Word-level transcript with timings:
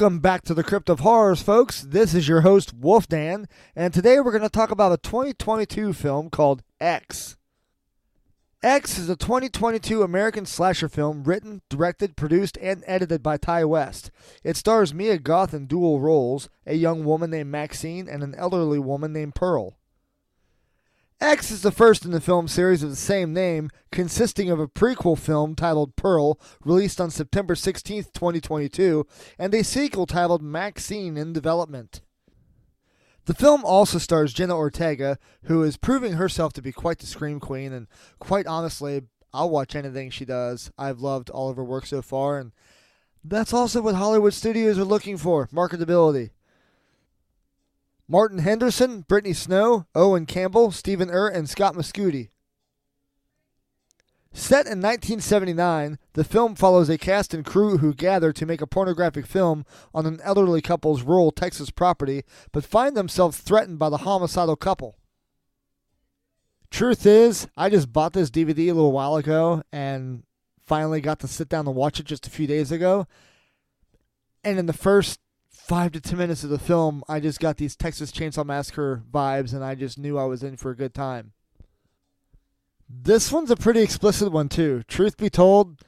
Welcome 0.00 0.20
back 0.20 0.40
to 0.44 0.54
the 0.54 0.64
Crypt 0.64 0.88
of 0.88 1.00
Horrors, 1.00 1.42
folks. 1.42 1.82
This 1.82 2.14
is 2.14 2.26
your 2.26 2.40
host, 2.40 2.72
Wolf 2.72 3.06
Dan, 3.06 3.46
and 3.76 3.92
today 3.92 4.18
we're 4.18 4.32
going 4.32 4.40
to 4.40 4.48
talk 4.48 4.70
about 4.70 4.92
a 4.92 4.96
2022 4.96 5.92
film 5.92 6.30
called 6.30 6.62
X. 6.80 7.36
X 8.62 8.96
is 8.96 9.10
a 9.10 9.16
2022 9.16 10.02
American 10.02 10.46
slasher 10.46 10.88
film 10.88 11.24
written, 11.24 11.60
directed, 11.68 12.16
produced, 12.16 12.56
and 12.62 12.82
edited 12.86 13.22
by 13.22 13.36
Ti 13.36 13.64
West. 13.64 14.10
It 14.42 14.56
stars 14.56 14.94
Mia 14.94 15.18
Goth 15.18 15.52
in 15.52 15.66
dual 15.66 16.00
roles 16.00 16.48
a 16.64 16.76
young 16.76 17.04
woman 17.04 17.30
named 17.30 17.50
Maxine 17.50 18.08
and 18.08 18.22
an 18.22 18.34
elderly 18.36 18.78
woman 18.78 19.12
named 19.12 19.34
Pearl. 19.34 19.76
X 21.20 21.50
is 21.50 21.60
the 21.60 21.70
first 21.70 22.06
in 22.06 22.12
the 22.12 22.20
film 22.20 22.48
series 22.48 22.82
of 22.82 22.88
the 22.88 22.96
same 22.96 23.34
name, 23.34 23.68
consisting 23.92 24.50
of 24.50 24.58
a 24.58 24.66
prequel 24.66 25.18
film 25.18 25.54
titled 25.54 25.94
Pearl, 25.94 26.40
released 26.64 26.98
on 26.98 27.10
September 27.10 27.54
16, 27.54 28.04
2022, 28.04 29.06
and 29.38 29.52
a 29.52 29.62
sequel 29.62 30.06
titled 30.06 30.40
Maxine 30.40 31.18
in 31.18 31.34
development. 31.34 32.00
The 33.26 33.34
film 33.34 33.66
also 33.66 33.98
stars 33.98 34.32
Jenna 34.32 34.56
Ortega, 34.56 35.18
who 35.42 35.62
is 35.62 35.76
proving 35.76 36.14
herself 36.14 36.54
to 36.54 36.62
be 36.62 36.72
quite 36.72 37.00
the 37.00 37.06
scream 37.06 37.38
queen, 37.38 37.74
and 37.74 37.86
quite 38.18 38.46
honestly, 38.46 39.02
I'll 39.34 39.50
watch 39.50 39.76
anything 39.76 40.08
she 40.08 40.24
does. 40.24 40.70
I've 40.78 41.00
loved 41.00 41.28
all 41.28 41.50
of 41.50 41.56
her 41.56 41.64
work 41.64 41.84
so 41.84 42.00
far, 42.00 42.38
and 42.38 42.52
that's 43.22 43.52
also 43.52 43.82
what 43.82 43.94
Hollywood 43.94 44.32
studios 44.32 44.78
are 44.78 44.84
looking 44.84 45.18
for 45.18 45.48
marketability. 45.48 46.30
Martin 48.10 48.38
Henderson, 48.38 49.02
Brittany 49.02 49.32
Snow, 49.32 49.86
Owen 49.94 50.26
Campbell, 50.26 50.72
Stephen 50.72 51.10
Ure, 51.10 51.28
and 51.28 51.48
Scott 51.48 51.76
Mescudi. 51.76 52.30
Set 54.32 54.66
in 54.66 54.82
1979, 54.82 55.96
the 56.14 56.24
film 56.24 56.56
follows 56.56 56.88
a 56.88 56.98
cast 56.98 57.32
and 57.32 57.44
crew 57.44 57.78
who 57.78 57.94
gather 57.94 58.32
to 58.32 58.44
make 58.44 58.60
a 58.60 58.66
pornographic 58.66 59.26
film 59.26 59.64
on 59.94 60.06
an 60.06 60.18
elderly 60.24 60.60
couple's 60.60 61.02
rural 61.02 61.30
Texas 61.30 61.70
property, 61.70 62.24
but 62.50 62.64
find 62.64 62.96
themselves 62.96 63.38
threatened 63.38 63.78
by 63.78 63.88
the 63.88 63.98
homicidal 63.98 64.56
couple. 64.56 64.96
Truth 66.68 67.06
is, 67.06 67.46
I 67.56 67.70
just 67.70 67.92
bought 67.92 68.12
this 68.12 68.28
DVD 68.28 68.70
a 68.70 68.72
little 68.72 68.90
while 68.90 69.14
ago 69.14 69.62
and 69.72 70.24
finally 70.66 71.00
got 71.00 71.20
to 71.20 71.28
sit 71.28 71.48
down 71.48 71.68
and 71.68 71.76
watch 71.76 72.00
it 72.00 72.06
just 72.06 72.26
a 72.26 72.30
few 72.30 72.48
days 72.48 72.72
ago. 72.72 73.06
And 74.42 74.58
in 74.58 74.66
the 74.66 74.72
first 74.72 75.20
five 75.70 75.92
to 75.92 76.00
ten 76.00 76.18
minutes 76.18 76.42
of 76.42 76.50
the 76.50 76.58
film, 76.58 77.04
I 77.08 77.20
just 77.20 77.38
got 77.38 77.56
these 77.56 77.76
Texas 77.76 78.10
Chainsaw 78.10 78.44
Massacre 78.44 79.04
vibes, 79.08 79.54
and 79.54 79.62
I 79.62 79.76
just 79.76 80.00
knew 80.00 80.18
I 80.18 80.24
was 80.24 80.42
in 80.42 80.56
for 80.56 80.72
a 80.72 80.76
good 80.76 80.92
time. 80.92 81.30
This 82.88 83.30
one's 83.30 83.52
a 83.52 83.56
pretty 83.56 83.80
explicit 83.80 84.32
one, 84.32 84.48
too. 84.48 84.82
Truth 84.88 85.16
be 85.16 85.30
told, 85.30 85.84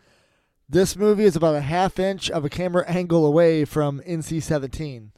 this 0.69 0.95
movie 0.95 1.25
is 1.25 1.35
about 1.35 1.57
a 1.57 1.63
half 1.63 1.99
inch 1.99 2.31
of 2.31 2.45
a 2.45 2.49
camera 2.49 2.85
angle 2.87 3.27
away 3.27 3.65
from 3.65 4.01
NC 4.07 4.41
17. 4.41 5.11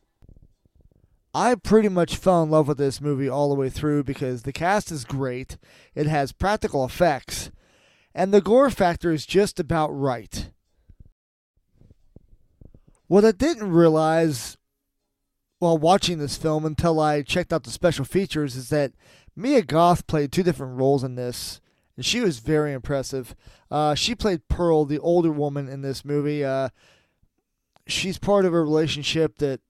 I 1.34 1.56
pretty 1.56 1.91
much 1.91 2.16
fell 2.16 2.42
in 2.42 2.48
love 2.48 2.66
with 2.66 2.78
this 2.78 3.02
movie 3.02 3.28
all 3.28 3.50
the 3.50 3.60
way 3.60 3.69
through 3.69 4.04
because 4.04 4.44
the 4.44 4.52
cast 4.52 4.91
is 4.91 5.04
great, 5.04 5.58
it 5.94 6.06
has 6.06 6.32
practical 6.32 6.86
effects, 6.86 7.50
and 8.14 8.32
the 8.32 8.41
gore 8.41 8.70
factor 8.70 9.12
is 9.12 9.26
just 9.26 9.60
about 9.60 9.88
right. 9.88 10.44
What 13.06 13.25
I 13.25 13.32
didn't 13.32 13.70
realize 13.70 14.56
while 15.59 15.78
watching 15.78 16.19
this 16.19 16.37
film 16.37 16.65
until 16.65 17.00
I 17.00 17.22
checked 17.22 17.53
out 17.53 17.65
the 17.65 17.70
special 17.70 18.04
features 18.04 18.56
is 18.56 18.70
that 18.70 18.92
Mia 19.37 19.62
Goth 19.62 20.06
played 20.06 20.32
two 20.32 20.42
different 20.42 20.78
roles 20.78 21.04
in 21.04 21.14
this, 21.14 21.60
and 21.97 22.04
she 22.04 22.20
was 22.20 22.38
very 22.38 22.72
impressive. 22.72 23.34
Uh, 23.70 23.94
she 23.94 24.14
played 24.14 24.48
Pearl, 24.48 24.84
the 24.84 24.98
older 24.98 25.31
woman 25.31 25.69
in 25.69 25.82
this 25.82 26.04
movie. 26.04 26.44
Uh, 26.44 26.70
she's 27.87 28.19
part 28.19 28.44
of 28.44 28.54
a 28.54 28.60
relationship 28.60 29.38
that 29.38 29.60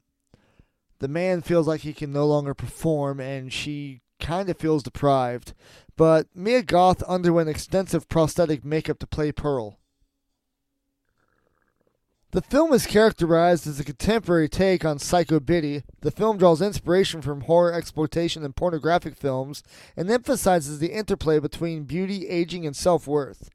the 1.01 1.09
man 1.09 1.43
feels 1.43 1.67
like 1.67 1.81
he 1.81 1.93
can 1.93 2.13
no 2.13 2.27
longer 2.27 2.55
perform, 2.55 3.21
and 3.21 3.53
she 3.53 4.01
kind 4.21 4.49
of 4.49 4.59
feels 4.59 4.83
deprived. 4.83 5.55
But 5.97 6.29
Mia 6.35 6.63
Goth 6.63 7.03
underwent 7.05 7.49
extensive 7.49 8.09
prosthetic 8.09 8.65
makeup 8.65 8.99
to 9.01 9.07
play 9.07 9.33
Pearl. 9.33 9.79
The 12.35 12.43
film 12.43 12.73
is 12.73 12.85
characterized 12.85 13.65
as 13.69 13.79
a 13.79 13.85
contemporary 13.85 14.49
take 14.49 14.85
on 14.85 14.99
Psycho 14.99 15.39
Biddy. 15.39 15.85
The 16.01 16.11
film 16.11 16.37
draws 16.37 16.61
inspiration 16.61 17.23
from 17.23 17.43
horror 17.43 17.73
exploitation 17.73 18.45
and 18.45 18.57
pornographic 18.57 19.15
films 19.15 19.63
and 19.97 20.11
emphasizes 20.11 20.81
the 20.81 20.91
interplay 20.91 21.39
between 21.39 21.85
beauty, 21.85 22.27
aging, 22.27 22.67
and 22.67 22.75
self 22.75 23.07
worth. 23.07 23.51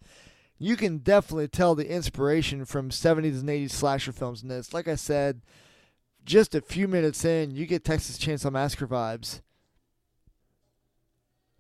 You 0.58 0.78
can 0.78 1.00
definitely 1.00 1.50
tell 1.50 1.76
the 1.76 1.92
inspiration 1.92 2.64
from 2.64 2.90
70s 2.90 3.42
and 3.42 3.50
80s 3.50 3.72
slasher 3.72 4.14
films 4.14 4.44
in 4.44 4.48
this. 4.48 4.74
Like 4.74 4.88
I 4.88 4.96
said, 4.96 5.42
just 6.24 6.56
a 6.56 6.62
few 6.62 6.88
minutes 6.88 7.26
in, 7.26 7.52
you 7.52 7.66
get 7.66 7.84
Texas 7.84 8.18
Chainsaw 8.18 8.50
Massacre 8.50 8.88
vibes. 8.88 9.42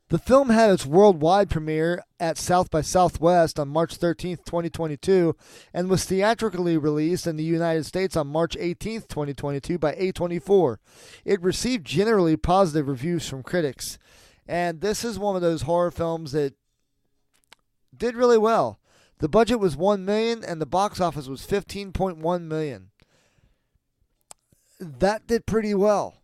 The 0.09 0.17
film 0.17 0.49
had 0.49 0.71
its 0.71 0.87
worldwide 0.87 1.51
premiere 1.51 2.03
at 2.19 2.39
South 2.39 2.71
by 2.71 2.81
Southwest 2.81 3.59
on 3.59 3.67
March 3.67 3.95
13, 3.95 4.37
2022, 4.37 5.35
and 5.71 5.87
was 5.87 6.03
theatrically 6.03 6.77
released 6.79 7.27
in 7.27 7.35
the 7.35 7.43
United 7.43 7.85
States 7.85 8.17
on 8.17 8.25
March 8.25 8.57
18, 8.59 9.01
2022 9.01 9.77
by 9.77 9.93
A24. 9.93 10.77
It 11.25 11.41
received 11.43 11.85
generally 11.85 12.35
positive 12.37 12.87
reviews 12.87 13.29
from 13.29 13.43
critics, 13.43 13.99
and 14.47 14.81
this 14.81 15.05
is 15.05 15.19
one 15.19 15.35
of 15.35 15.43
those 15.43 15.61
horror 15.61 15.91
films 15.91 16.31
that 16.31 16.55
did 17.95 18.15
really 18.15 18.39
well. 18.39 18.79
The 19.19 19.29
budget 19.29 19.59
was 19.59 19.77
1 19.77 20.03
million 20.05 20.43
and 20.43 20.59
the 20.59 20.65
box 20.65 20.99
office 20.99 21.27
was 21.27 21.45
15.1 21.45 22.41
million. 22.43 22.89
That 24.79 25.27
did 25.27 25.45
pretty 25.45 25.75
well. 25.75 26.19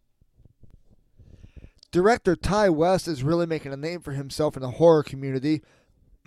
Director 1.95 2.35
Ti 2.35 2.67
West 2.67 3.07
is 3.07 3.23
really 3.23 3.45
making 3.45 3.71
a 3.71 3.77
name 3.77 4.01
for 4.01 4.11
himself 4.11 4.57
in 4.57 4.61
the 4.61 4.71
horror 4.71 5.01
community 5.01 5.61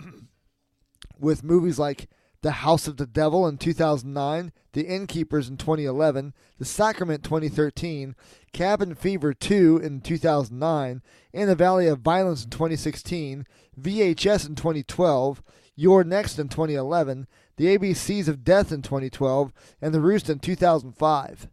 with 1.21 1.45
movies 1.45 1.79
like 1.79 2.09
The 2.41 2.53
House 2.53 2.89
of 2.89 2.97
the 2.97 3.05
Devil 3.05 3.47
in 3.47 3.59
2009, 3.59 4.51
The 4.73 4.87
Innkeepers 4.87 5.47
in 5.47 5.59
2011, 5.59 6.33
The 6.57 6.65
Sacrament 6.65 7.23
2013, 7.23 8.17
Cabin 8.55 8.95
Fever 8.95 9.35
2 9.35 9.81
in 9.83 10.01
2009, 10.01 11.03
In 11.35 11.49
a 11.51 11.55
Valley 11.55 11.87
of 11.87 12.01
Violence 12.01 12.45
in 12.45 12.49
2016, 12.49 13.45
VHS 13.79 14.49
in 14.49 14.55
2012, 14.55 15.43
You're 15.77 16.03
Next 16.03 16.39
in 16.39 16.49
2011, 16.49 17.27
The 17.59 17.77
ABCs 17.77 18.27
of 18.27 18.43
Death 18.43 18.73
in 18.73 18.81
2012, 18.81 19.53
and 19.83 19.93
The 19.93 20.01
Roost 20.01 20.31
in 20.31 20.39
2005. 20.39 21.49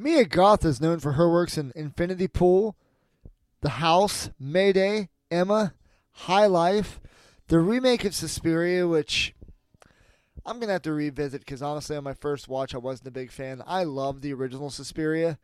Mia 0.00 0.24
Goth 0.24 0.64
is 0.64 0.80
known 0.80 0.98
for 0.98 1.12
her 1.12 1.30
works 1.30 1.58
in 1.58 1.74
Infinity 1.76 2.26
Pool, 2.26 2.74
The 3.60 3.68
House, 3.68 4.30
Mayday, 4.40 5.10
Emma, 5.30 5.74
High 6.12 6.46
Life, 6.46 7.00
the 7.48 7.58
remake 7.58 8.06
of 8.06 8.14
Suspiria, 8.14 8.88
which 8.88 9.34
I'm 10.46 10.56
going 10.56 10.68
to 10.68 10.72
have 10.72 10.82
to 10.82 10.94
revisit 10.94 11.42
because 11.42 11.60
honestly, 11.60 11.98
on 11.98 12.04
my 12.04 12.14
first 12.14 12.48
watch, 12.48 12.74
I 12.74 12.78
wasn't 12.78 13.08
a 13.08 13.10
big 13.10 13.30
fan. 13.30 13.62
I 13.66 13.84
love 13.84 14.22
the 14.22 14.32
original 14.32 14.70
Suspiria. 14.70 15.38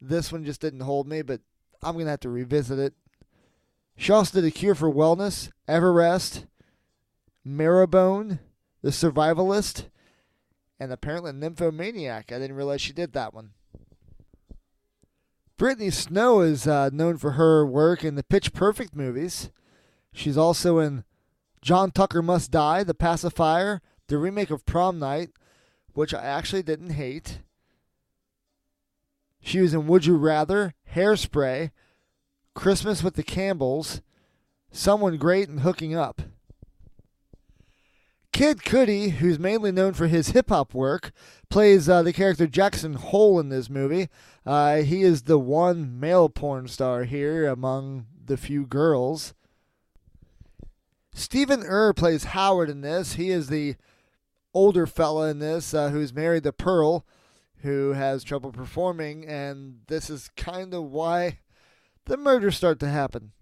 This 0.00 0.32
one 0.32 0.46
just 0.46 0.62
didn't 0.62 0.80
hold 0.80 1.06
me, 1.06 1.20
but 1.20 1.42
I'm 1.82 1.92
going 1.92 2.06
to 2.06 2.12
have 2.12 2.20
to 2.20 2.30
revisit 2.30 2.78
it. 2.78 2.94
She 3.98 4.12
also 4.12 4.40
did 4.40 4.48
A 4.48 4.50
Cure 4.50 4.74
for 4.74 4.90
Wellness, 4.90 5.50
Everest, 5.68 6.46
Marrowbone, 7.46 8.38
The 8.80 8.92
Survivalist, 8.92 9.90
and 10.78 10.90
apparently 10.90 11.32
Nymphomaniac. 11.32 12.32
I 12.32 12.38
didn't 12.38 12.56
realize 12.56 12.80
she 12.80 12.94
did 12.94 13.12
that 13.12 13.34
one. 13.34 13.50
Brittany 15.60 15.90
Snow 15.90 16.40
is 16.40 16.66
uh, 16.66 16.88
known 16.90 17.18
for 17.18 17.32
her 17.32 17.66
work 17.66 18.02
in 18.02 18.14
the 18.14 18.22
Pitch 18.22 18.54
Perfect 18.54 18.96
movies. 18.96 19.50
She's 20.10 20.38
also 20.38 20.78
in 20.78 21.04
John 21.60 21.90
Tucker 21.90 22.22
Must 22.22 22.50
Die, 22.50 22.82
The 22.82 22.94
Pacifier, 22.94 23.82
the 24.06 24.16
remake 24.16 24.50
of 24.50 24.64
Prom 24.64 24.98
Night, 24.98 25.32
which 25.92 26.14
I 26.14 26.22
actually 26.22 26.62
didn't 26.62 26.92
hate. 26.92 27.42
She 29.42 29.60
was 29.60 29.74
in 29.74 29.86
Would 29.86 30.06
You 30.06 30.16
Rather, 30.16 30.72
Hairspray, 30.94 31.72
Christmas 32.54 33.02
with 33.02 33.16
the 33.16 33.22
Campbells, 33.22 34.00
Someone 34.70 35.18
Great, 35.18 35.50
and 35.50 35.60
Hooking 35.60 35.94
Up. 35.94 36.22
Kid 38.32 38.58
Cudi, 38.58 39.10
who's 39.10 39.38
mainly 39.38 39.72
known 39.72 39.92
for 39.92 40.06
his 40.06 40.30
hip 40.30 40.48
hop 40.48 40.72
work, 40.72 41.12
plays 41.48 41.88
uh, 41.88 42.02
the 42.02 42.12
character 42.12 42.46
Jackson 42.46 42.94
Hole 42.94 43.40
in 43.40 43.48
this 43.48 43.68
movie. 43.68 44.08
Uh, 44.46 44.76
he 44.76 45.02
is 45.02 45.22
the 45.22 45.38
one 45.38 45.98
male 45.98 46.28
porn 46.28 46.68
star 46.68 47.04
here 47.04 47.46
among 47.48 48.06
the 48.24 48.36
few 48.36 48.66
girls. 48.66 49.34
Stephen 51.12 51.62
Ure 51.62 51.92
plays 51.92 52.24
Howard 52.24 52.70
in 52.70 52.80
this. 52.80 53.14
He 53.14 53.30
is 53.30 53.48
the 53.48 53.74
older 54.54 54.86
fella 54.86 55.28
in 55.28 55.38
this 55.38 55.74
uh, 55.74 55.90
who's 55.90 56.14
married 56.14 56.44
to 56.44 56.52
Pearl, 56.52 57.04
who 57.58 57.92
has 57.92 58.24
trouble 58.24 58.52
performing, 58.52 59.26
and 59.26 59.80
this 59.88 60.08
is 60.08 60.30
kind 60.36 60.72
of 60.72 60.84
why 60.84 61.40
the 62.06 62.16
murders 62.16 62.56
start 62.56 62.78
to 62.80 62.88
happen. 62.88 63.32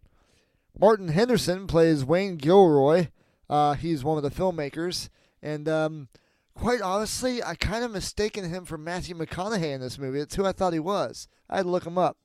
Martin 0.78 1.08
Henderson 1.08 1.66
plays 1.66 2.04
Wayne 2.04 2.36
Gilroy. 2.36 3.08
Uh, 3.48 3.74
he's 3.74 4.04
one 4.04 4.16
of 4.16 4.22
the 4.22 4.30
filmmakers, 4.30 5.08
and 5.42 5.68
um, 5.68 6.08
quite 6.54 6.80
honestly, 6.80 7.42
I 7.42 7.54
kind 7.54 7.84
of 7.84 7.90
mistaken 7.90 8.48
him 8.48 8.64
for 8.64 8.76
Matthew 8.76 9.14
McConaughey 9.14 9.72
in 9.72 9.80
this 9.80 9.98
movie. 9.98 10.18
That's 10.18 10.34
who 10.34 10.44
I 10.44 10.52
thought 10.52 10.72
he 10.72 10.78
was. 10.78 11.28
I 11.48 11.56
had 11.56 11.62
to 11.64 11.70
look 11.70 11.86
him 11.86 11.98
up. 11.98 12.16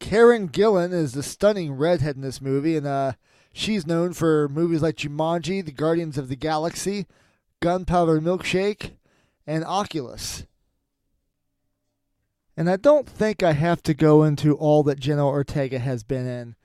Karen 0.00 0.48
Gillan 0.48 0.92
is 0.92 1.12
the 1.12 1.22
stunning 1.22 1.72
redhead 1.72 2.16
in 2.16 2.22
this 2.22 2.40
movie, 2.40 2.76
and 2.76 2.86
uh, 2.86 3.12
she's 3.52 3.86
known 3.86 4.12
for 4.12 4.48
movies 4.48 4.82
like 4.82 4.96
Jumanji, 4.96 5.64
The 5.64 5.72
Guardians 5.72 6.18
of 6.18 6.28
the 6.28 6.36
Galaxy, 6.36 7.06
Gunpowder 7.60 8.20
Milkshake, 8.20 8.92
and 9.46 9.64
Oculus. 9.64 10.44
And 12.56 12.68
I 12.68 12.76
don't 12.76 13.08
think 13.08 13.42
I 13.42 13.52
have 13.52 13.82
to 13.84 13.94
go 13.94 14.24
into 14.24 14.56
all 14.56 14.82
that 14.84 14.98
Jenna 14.98 15.26
Ortega 15.26 15.78
has 15.78 16.02
been 16.02 16.26
in. 16.26 16.56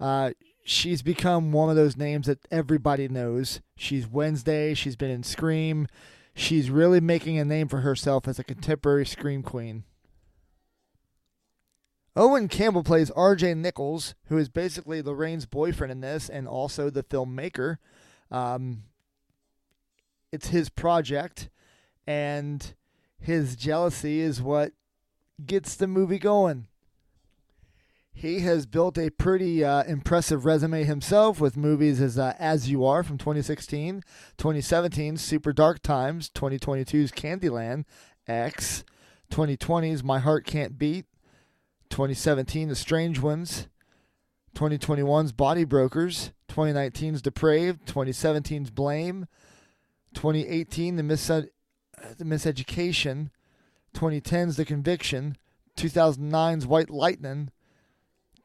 Uh, 0.00 0.32
she's 0.64 1.02
become 1.02 1.52
one 1.52 1.70
of 1.70 1.76
those 1.76 1.96
names 1.96 2.26
that 2.26 2.46
everybody 2.50 3.08
knows. 3.08 3.60
She's 3.76 4.06
Wednesday. 4.06 4.74
She's 4.74 4.96
been 4.96 5.10
in 5.10 5.22
Scream. 5.22 5.86
She's 6.34 6.70
really 6.70 7.00
making 7.00 7.38
a 7.38 7.44
name 7.44 7.68
for 7.68 7.78
herself 7.78 8.26
as 8.26 8.38
a 8.38 8.44
contemporary 8.44 9.04
Scream 9.04 9.42
queen. 9.42 9.84
Owen 12.14 12.48
Campbell 12.48 12.84
plays 12.84 13.10
R.J. 13.10 13.54
Nichols, 13.54 14.14
who 14.26 14.36
is 14.36 14.48
basically 14.50 15.00
Lorraine's 15.00 15.46
boyfriend 15.46 15.90
in 15.90 16.00
this 16.00 16.28
and 16.28 16.46
also 16.46 16.90
the 16.90 17.02
filmmaker. 17.02 17.78
Um, 18.30 18.84
it's 20.30 20.48
his 20.48 20.68
project, 20.68 21.48
and 22.06 22.74
his 23.18 23.56
jealousy 23.56 24.20
is 24.20 24.42
what 24.42 24.72
gets 25.44 25.74
the 25.74 25.86
movie 25.86 26.18
going. 26.18 26.66
He 28.14 28.40
has 28.40 28.66
built 28.66 28.98
a 28.98 29.10
pretty 29.10 29.64
uh, 29.64 29.84
impressive 29.84 30.44
resume 30.44 30.84
himself 30.84 31.40
with 31.40 31.56
movies 31.56 32.00
as 32.00 32.18
uh, 32.18 32.34
As 32.38 32.70
You 32.70 32.84
Are 32.84 33.02
from 33.02 33.18
2016, 33.18 34.02
2017's 34.38 35.20
Super 35.20 35.52
Dark 35.52 35.82
Times, 35.82 36.30
2022's 36.30 37.10
Candyland, 37.10 37.84
X, 38.28 38.84
2020's 39.30 40.04
My 40.04 40.18
Heart 40.18 40.44
Can't 40.46 40.78
Beat, 40.78 41.06
2017 41.90 42.68
The 42.68 42.76
Strange 42.76 43.18
Ones, 43.18 43.68
2021's 44.54 45.32
Body 45.32 45.64
Brokers, 45.64 46.32
2019's 46.48 47.22
Depraved, 47.22 47.86
2017's 47.86 48.70
Blame, 48.70 49.26
2018 50.14 50.96
The, 50.96 51.02
Mis- 51.02 51.26
the 51.26 51.48
Miseducation, 52.20 53.30
2010's 53.94 54.56
The 54.56 54.66
Conviction, 54.66 55.36
2009's 55.76 56.66
White 56.66 56.90
Lightning, 56.90 57.50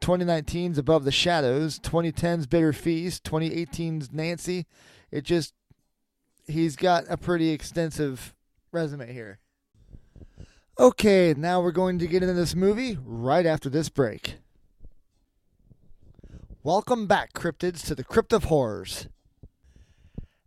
2019's 0.00 0.78
Above 0.78 1.04
the 1.04 1.12
Shadows, 1.12 1.78
2010's 1.78 2.46
Bitter 2.46 2.72
Feast, 2.72 3.24
2018's 3.24 4.12
Nancy. 4.12 4.66
It 5.10 5.24
just, 5.24 5.54
he's 6.46 6.76
got 6.76 7.04
a 7.08 7.16
pretty 7.16 7.50
extensive 7.50 8.34
resume 8.72 9.12
here. 9.12 9.38
Okay, 10.78 11.34
now 11.36 11.60
we're 11.60 11.72
going 11.72 11.98
to 11.98 12.06
get 12.06 12.22
into 12.22 12.34
this 12.34 12.54
movie 12.54 12.98
right 13.04 13.44
after 13.44 13.68
this 13.68 13.88
break. 13.88 14.36
Welcome 16.62 17.06
back, 17.06 17.32
cryptids, 17.32 17.84
to 17.86 17.94
the 17.94 18.04
Crypt 18.04 18.32
of 18.32 18.44
Horrors. 18.44 19.08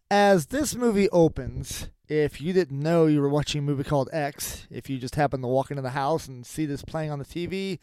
As 0.09 0.47
this 0.47 0.75
movie 0.75 1.09
opens, 1.09 1.89
if 2.07 2.42
you 2.42 2.51
didn't 2.51 2.80
know 2.80 3.06
you 3.06 3.21
were 3.21 3.30
watching 3.30 3.59
a 3.59 3.62
movie 3.62 3.86
called 3.86 4.09
X, 4.12 4.68
if 4.69 4.89
you 4.89 4.97
just 4.97 5.15
happened 5.15 5.44
to 5.44 5.47
walk 5.47 5.71
into 5.71 5.81
the 5.81 5.92
house 5.92 6.27
and 6.27 6.45
see 6.45 6.65
this 6.65 6.83
playing 6.83 7.09
on 7.09 7.19
the 7.19 7.25
TV, 7.25 7.80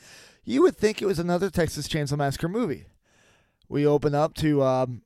you 0.49 0.63
would 0.63 0.77
think 0.77 1.03
it 1.03 1.07
was 1.07 1.19
another 1.19 1.51
Texas 1.51 1.87
Chainsaw 1.87 2.17
Massacre 2.17 2.49
movie. 2.49 2.87
We 3.69 3.87
open 3.87 4.15
up 4.15 4.33
to 4.37 4.63
um, 4.63 5.03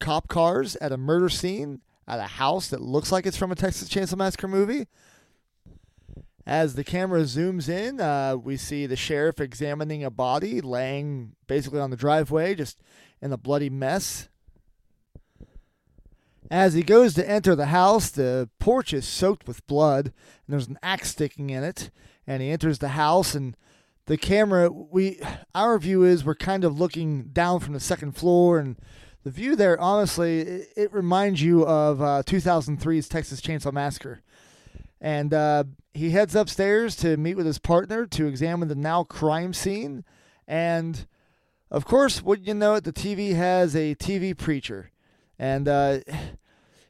cop 0.00 0.26
cars 0.26 0.74
at 0.76 0.90
a 0.90 0.96
murder 0.96 1.28
scene 1.28 1.82
at 2.08 2.18
a 2.18 2.24
house 2.24 2.68
that 2.68 2.80
looks 2.80 3.12
like 3.12 3.26
it's 3.26 3.36
from 3.36 3.52
a 3.52 3.56
Texas 3.56 3.90
Chainsaw 3.90 4.16
Massacre 4.16 4.48
movie. 4.48 4.86
As 6.46 6.76
the 6.76 6.82
camera 6.82 7.20
zooms 7.24 7.68
in, 7.68 8.00
uh, 8.00 8.36
we 8.36 8.56
see 8.56 8.86
the 8.86 8.96
sheriff 8.96 9.38
examining 9.38 10.02
a 10.02 10.10
body 10.10 10.62
laying 10.62 11.36
basically 11.46 11.78
on 11.78 11.90
the 11.90 11.96
driveway, 11.96 12.54
just 12.54 12.80
in 13.20 13.34
a 13.34 13.36
bloody 13.36 13.68
mess. 13.68 14.30
As 16.50 16.72
he 16.72 16.82
goes 16.82 17.12
to 17.14 17.28
enter 17.28 17.54
the 17.54 17.66
house, 17.66 18.10
the 18.10 18.48
porch 18.58 18.94
is 18.94 19.06
soaked 19.06 19.46
with 19.46 19.66
blood, 19.66 20.06
and 20.06 20.14
there's 20.48 20.68
an 20.68 20.78
axe 20.82 21.10
sticking 21.10 21.50
in 21.50 21.64
it. 21.64 21.90
And 22.26 22.42
he 22.42 22.48
enters 22.48 22.78
the 22.78 22.88
house, 22.88 23.34
and 23.34 23.54
the 24.06 24.16
camera, 24.16 24.70
we, 24.70 25.20
our 25.54 25.78
view 25.78 26.02
is 26.02 26.24
we're 26.24 26.34
kind 26.34 26.64
of 26.64 26.78
looking 26.78 27.24
down 27.32 27.60
from 27.60 27.74
the 27.74 27.80
second 27.80 28.12
floor, 28.12 28.58
and 28.58 28.76
the 29.22 29.30
view 29.30 29.54
there, 29.54 29.78
honestly, 29.80 30.40
it, 30.40 30.72
it 30.76 30.92
reminds 30.92 31.42
you 31.42 31.66
of 31.66 32.00
uh, 32.00 32.22
2003's 32.24 33.08
Texas 33.08 33.40
Chainsaw 33.40 33.72
Massacre. 33.72 34.22
And 35.00 35.32
uh, 35.32 35.64
he 35.94 36.10
heads 36.10 36.34
upstairs 36.34 36.96
to 36.96 37.16
meet 37.16 37.36
with 37.36 37.46
his 37.46 37.58
partner 37.58 38.06
to 38.06 38.26
examine 38.26 38.68
the 38.68 38.74
now 38.74 39.04
crime 39.04 39.52
scene. 39.52 40.04
And 40.46 41.06
of 41.70 41.84
course, 41.84 42.22
what 42.22 42.46
you 42.46 42.54
know, 42.54 42.74
it, 42.74 42.84
the 42.84 42.92
TV 42.92 43.34
has 43.34 43.74
a 43.74 43.94
TV 43.94 44.36
preacher. 44.36 44.90
And 45.38 45.68
uh, 45.68 46.00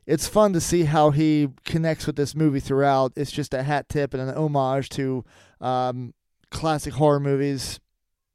it's 0.07 0.27
fun 0.27 0.53
to 0.55 0.61
see 0.61 0.85
how 0.85 1.11
he 1.11 1.49
connects 1.65 2.07
with 2.07 2.17
this 2.17 2.35
movie 2.35 2.61
throughout. 2.61 3.13
It's 3.17 3.31
just 3.31 3.55
a 3.55 3.63
hat 3.63 3.89
tip 3.89 4.15
and 4.15 4.23
an 4.23 4.37
homage 4.37 4.89
to 4.91 5.25
um, 5.61 6.15
classic 6.51 6.95
horror 6.95 7.21
movies, 7.21 7.81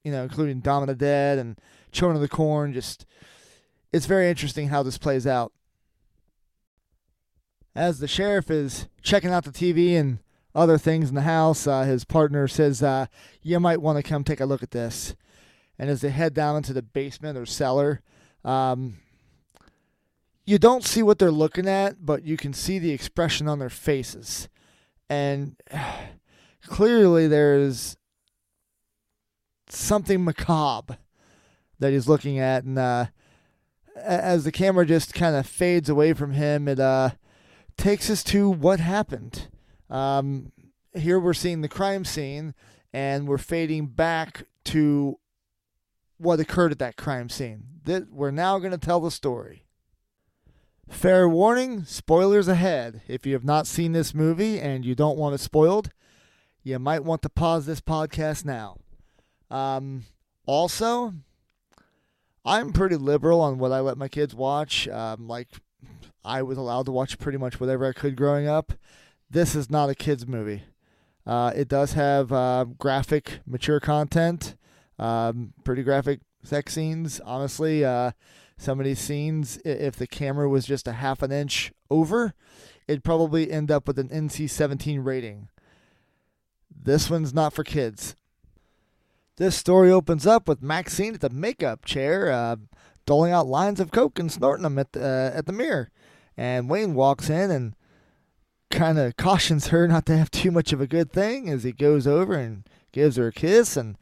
you 0.03 0.11
know, 0.11 0.23
including 0.23 0.59
Dawn 0.59 0.87
Dead 0.97 1.37
and 1.37 1.59
Children 1.91 2.15
of 2.15 2.21
the 2.21 2.27
Corn. 2.27 2.73
Just, 2.73 3.05
it's 3.91 4.05
very 4.05 4.29
interesting 4.29 4.69
how 4.69 4.83
this 4.83 4.97
plays 4.97 5.27
out. 5.27 5.51
As 7.75 7.99
the 7.99 8.07
sheriff 8.07 8.49
is 8.49 8.87
checking 9.01 9.31
out 9.31 9.43
the 9.43 9.51
TV 9.51 9.99
and 9.99 10.19
other 10.53 10.77
things 10.77 11.09
in 11.09 11.15
the 11.15 11.21
house, 11.21 11.67
uh, 11.67 11.83
his 11.83 12.05
partner 12.05 12.47
says, 12.47 12.81
uh, 12.81 13.07
You 13.41 13.59
might 13.59 13.81
want 13.81 13.97
to 13.97 14.03
come 14.03 14.23
take 14.23 14.39
a 14.39 14.45
look 14.45 14.63
at 14.63 14.71
this. 14.71 15.15
And 15.77 15.89
as 15.89 15.99
they 16.01 16.09
head 16.09 16.33
down 16.33 16.55
into 16.55 16.71
the 16.71 16.81
basement 16.81 17.37
or 17.37 17.45
cellar, 17.45 18.01
um, 18.45 18.99
you 20.45 20.57
don't 20.57 20.83
see 20.83 21.03
what 21.03 21.19
they're 21.19 21.31
looking 21.31 21.67
at, 21.67 22.05
but 22.05 22.23
you 22.23 22.37
can 22.37 22.53
see 22.53 22.79
the 22.79 22.91
expression 22.91 23.49
on 23.49 23.59
their 23.59 23.69
faces. 23.69 24.47
And 25.09 25.55
clearly 26.67 27.27
there's 27.27 27.97
something 29.69 30.23
macabre 30.23 30.97
that 31.79 31.91
he's 31.91 32.07
looking 32.07 32.39
at. 32.39 32.63
And 32.63 32.77
uh, 32.77 33.07
as 33.95 34.43
the 34.43 34.51
camera 34.51 34.85
just 34.85 35.13
kind 35.13 35.35
of 35.35 35.45
fades 35.47 35.89
away 35.89 36.13
from 36.13 36.33
him, 36.33 36.67
it 36.67 36.79
uh, 36.79 37.11
takes 37.77 38.09
us 38.09 38.23
to 38.25 38.49
what 38.49 38.79
happened. 38.79 39.49
Um, 39.89 40.51
here 40.93 41.19
we're 41.19 41.33
seeing 41.33 41.61
the 41.61 41.69
crime 41.69 42.05
scene, 42.05 42.53
and 42.93 43.27
we're 43.27 43.37
fading 43.37 43.87
back 43.87 44.47
to 44.65 45.19
what 46.17 46.39
occurred 46.39 46.71
at 46.71 46.79
that 46.79 46.97
crime 46.97 47.29
scene. 47.29 47.63
That 47.83 48.11
we're 48.11 48.31
now 48.31 48.57
going 48.59 48.71
to 48.71 48.77
tell 48.77 48.99
the 48.99 49.11
story. 49.11 49.65
Fair 50.89 51.27
warning, 51.27 51.83
spoilers 51.83 52.47
ahead. 52.47 53.01
If 53.07 53.25
you 53.25 53.33
have 53.33 53.43
not 53.43 53.67
seen 53.67 53.91
this 53.91 54.13
movie 54.13 54.59
and 54.59 54.85
you 54.85 54.95
don't 54.95 55.17
want 55.17 55.35
it 55.35 55.39
spoiled, 55.39 55.89
you 56.63 56.77
might 56.79 57.03
want 57.03 57.21
to 57.23 57.29
pause 57.29 57.65
this 57.65 57.81
podcast 57.81 58.45
now. 58.45 58.77
Um, 59.49 60.03
also, 60.45 61.13
I'm 62.43 62.73
pretty 62.73 62.95
liberal 62.95 63.41
on 63.41 63.57
what 63.57 63.71
I 63.71 63.79
let 63.79 63.97
my 63.97 64.07
kids 64.07 64.35
watch. 64.35 64.87
Um, 64.87 65.27
like, 65.27 65.49
I 66.23 66.41
was 66.41 66.57
allowed 66.57 66.85
to 66.87 66.91
watch 66.91 67.19
pretty 67.19 67.37
much 67.37 67.59
whatever 67.59 67.85
I 67.85 67.93
could 67.93 68.15
growing 68.15 68.47
up. 68.47 68.73
This 69.29 69.55
is 69.55 69.69
not 69.69 69.89
a 69.89 69.95
kids' 69.95 70.27
movie. 70.27 70.63
Uh, 71.25 71.51
it 71.55 71.67
does 71.67 71.93
have 71.93 72.31
uh, 72.31 72.65
graphic, 72.77 73.39
mature 73.45 73.79
content, 73.79 74.55
um, 74.99 75.53
pretty 75.63 75.81
graphic 75.83 76.19
sex 76.43 76.73
scenes. 76.73 77.19
Honestly, 77.21 77.83
uh, 77.83 78.11
some 78.57 78.79
of 78.79 78.85
these 78.85 78.99
scenes, 78.99 79.59
if 79.65 79.95
the 79.95 80.07
camera 80.07 80.47
was 80.47 80.65
just 80.65 80.87
a 80.87 80.93
half 80.93 81.21
an 81.21 81.31
inch 81.31 81.73
over, 81.89 82.33
it'd 82.87 83.03
probably 83.03 83.51
end 83.51 83.71
up 83.71 83.87
with 83.87 83.97
an 83.97 84.09
NC 84.09 84.49
17 84.49 85.01
rating. 85.01 85.49
This 86.69 87.09
one's 87.09 87.33
not 87.33 87.53
for 87.53 87.63
kids. 87.63 88.15
This 89.37 89.57
story 89.57 89.91
opens 89.91 90.25
up 90.25 90.47
with 90.47 90.61
Maxine 90.61 91.13
at 91.13 91.21
the 91.21 91.29
makeup 91.29 91.83
chair, 91.83 92.31
uh, 92.31 92.55
doling 93.05 93.33
out 93.33 93.47
lines 93.47 93.81
of 93.81 93.91
coke 93.91 94.17
and 94.17 94.31
snorting 94.31 94.63
them 94.63 94.79
at 94.79 94.93
the, 94.93 95.03
uh, 95.03 95.37
at 95.37 95.45
the 95.45 95.51
mirror. 95.51 95.89
And 96.37 96.69
Wayne 96.69 96.95
walks 96.95 97.29
in 97.29 97.51
and 97.51 97.75
kind 98.71 98.97
of 98.97 99.17
cautions 99.17 99.67
her 99.67 99.87
not 99.89 100.05
to 100.05 100.17
have 100.17 100.31
too 100.31 100.51
much 100.51 100.71
of 100.71 100.79
a 100.79 100.87
good 100.87 101.11
thing 101.11 101.49
as 101.49 101.63
he 101.63 101.73
goes 101.73 102.07
over 102.07 102.33
and 102.33 102.63
gives 102.93 103.17
her 103.17 103.27
a 103.27 103.33
kiss 103.33 103.75
and 103.75 103.97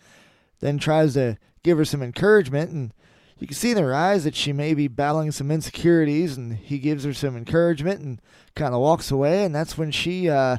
then 0.60 0.78
tries 0.78 1.16
to 1.16 1.38
give 1.64 1.80
her 1.80 1.86
some 1.86 2.04
encouragement. 2.04 2.70
And 2.70 2.94
you 3.40 3.48
can 3.48 3.56
see 3.56 3.72
in 3.72 3.78
her 3.78 3.94
eyes 3.94 4.26
that 4.26 4.36
she 4.36 4.54
may 4.54 4.76
be 4.76 4.88
battling 4.88 5.32
some 5.32 5.50
insecurities, 5.50 6.38
and 6.38 6.54
he 6.54 6.78
gives 6.78 7.04
her 7.06 7.14
some 7.14 7.36
encouragement 7.36 8.02
and 8.02 8.22
kind 8.56 8.76
of 8.76 8.82
walks 8.82 9.10
away. 9.10 9.44
And 9.44 9.54
that's 9.54 9.80
when 9.80 9.90
she 9.90 10.30
uh, 10.30 10.58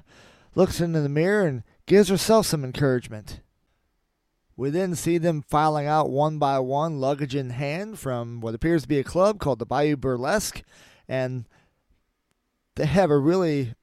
looks 0.56 0.80
into 0.80 1.00
the 1.00 1.08
mirror 1.08 1.46
and 1.46 1.62
gives 1.86 2.08
herself 2.08 2.46
some 2.46 2.64
encouragement. 2.64 3.40
We 4.56 4.70
then 4.70 4.94
see 4.94 5.18
them 5.18 5.42
filing 5.42 5.86
out 5.86 6.10
one 6.10 6.38
by 6.38 6.58
one, 6.60 7.00
luggage 7.00 7.34
in 7.34 7.50
hand, 7.50 7.98
from 7.98 8.40
what 8.40 8.54
appears 8.54 8.82
to 8.82 8.88
be 8.88 8.98
a 8.98 9.04
club 9.04 9.40
called 9.40 9.58
the 9.58 9.66
Bayou 9.66 9.96
Burlesque, 9.96 10.62
and 11.08 11.46
they 12.76 12.86
have 12.86 13.10
a 13.10 13.18
really 13.18 13.74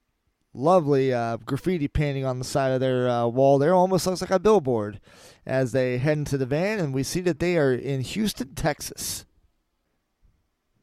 lovely 0.54 1.12
uh, 1.12 1.38
graffiti 1.38 1.88
painting 1.88 2.24
on 2.24 2.38
the 2.38 2.44
side 2.44 2.72
of 2.72 2.80
their 2.80 3.08
uh, 3.08 3.26
wall 3.26 3.58
there. 3.58 3.74
Almost 3.74 4.06
looks 4.06 4.20
like 4.20 4.30
a 4.30 4.38
billboard 4.38 5.00
as 5.46 5.72
they 5.72 5.98
head 5.98 6.18
into 6.18 6.38
the 6.38 6.46
van, 6.46 6.78
and 6.78 6.94
we 6.94 7.02
see 7.02 7.20
that 7.20 7.38
they 7.38 7.56
are 7.56 7.72
in 7.72 8.00
Houston, 8.00 8.54
Texas. 8.54 9.24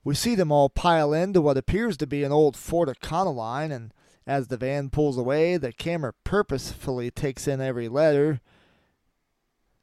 We 0.03 0.15
see 0.15 0.35
them 0.35 0.51
all 0.51 0.69
pile 0.69 1.13
into 1.13 1.41
what 1.41 1.57
appears 1.57 1.97
to 1.97 2.07
be 2.07 2.23
an 2.23 2.31
old 2.31 2.55
Ford 2.55 2.89
Econoline, 2.89 3.71
and 3.71 3.93
as 4.25 4.47
the 4.47 4.57
van 4.57 4.89
pulls 4.89 5.17
away, 5.17 5.57
the 5.57 5.73
camera 5.73 6.13
purposefully 6.23 7.09
takes 7.09 7.47
in 7.47 7.59
every 7.59 7.89
letter, 7.89 8.39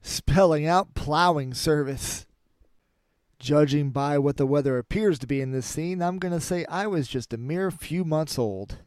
spelling 0.07 0.67
out 0.67 0.95
plowing 0.95 1.53
service. 1.53 2.27
Judging 3.39 3.91
by 3.91 4.19
what 4.19 4.39
the 4.39 4.47
weather 4.47 4.79
appears 4.79 5.19
to 5.19 5.27
be 5.27 5.41
in 5.41 5.53
this 5.53 5.67
scene, 5.67 6.01
I'm 6.01 6.19
going 6.19 6.33
to 6.33 6.41
say 6.41 6.65
I 6.67 6.87
was 6.87 7.07
just 7.07 7.33
a 7.33 7.39
mere 7.39 7.71
few 7.71 8.05
months 8.05 8.39
old. 8.39 8.79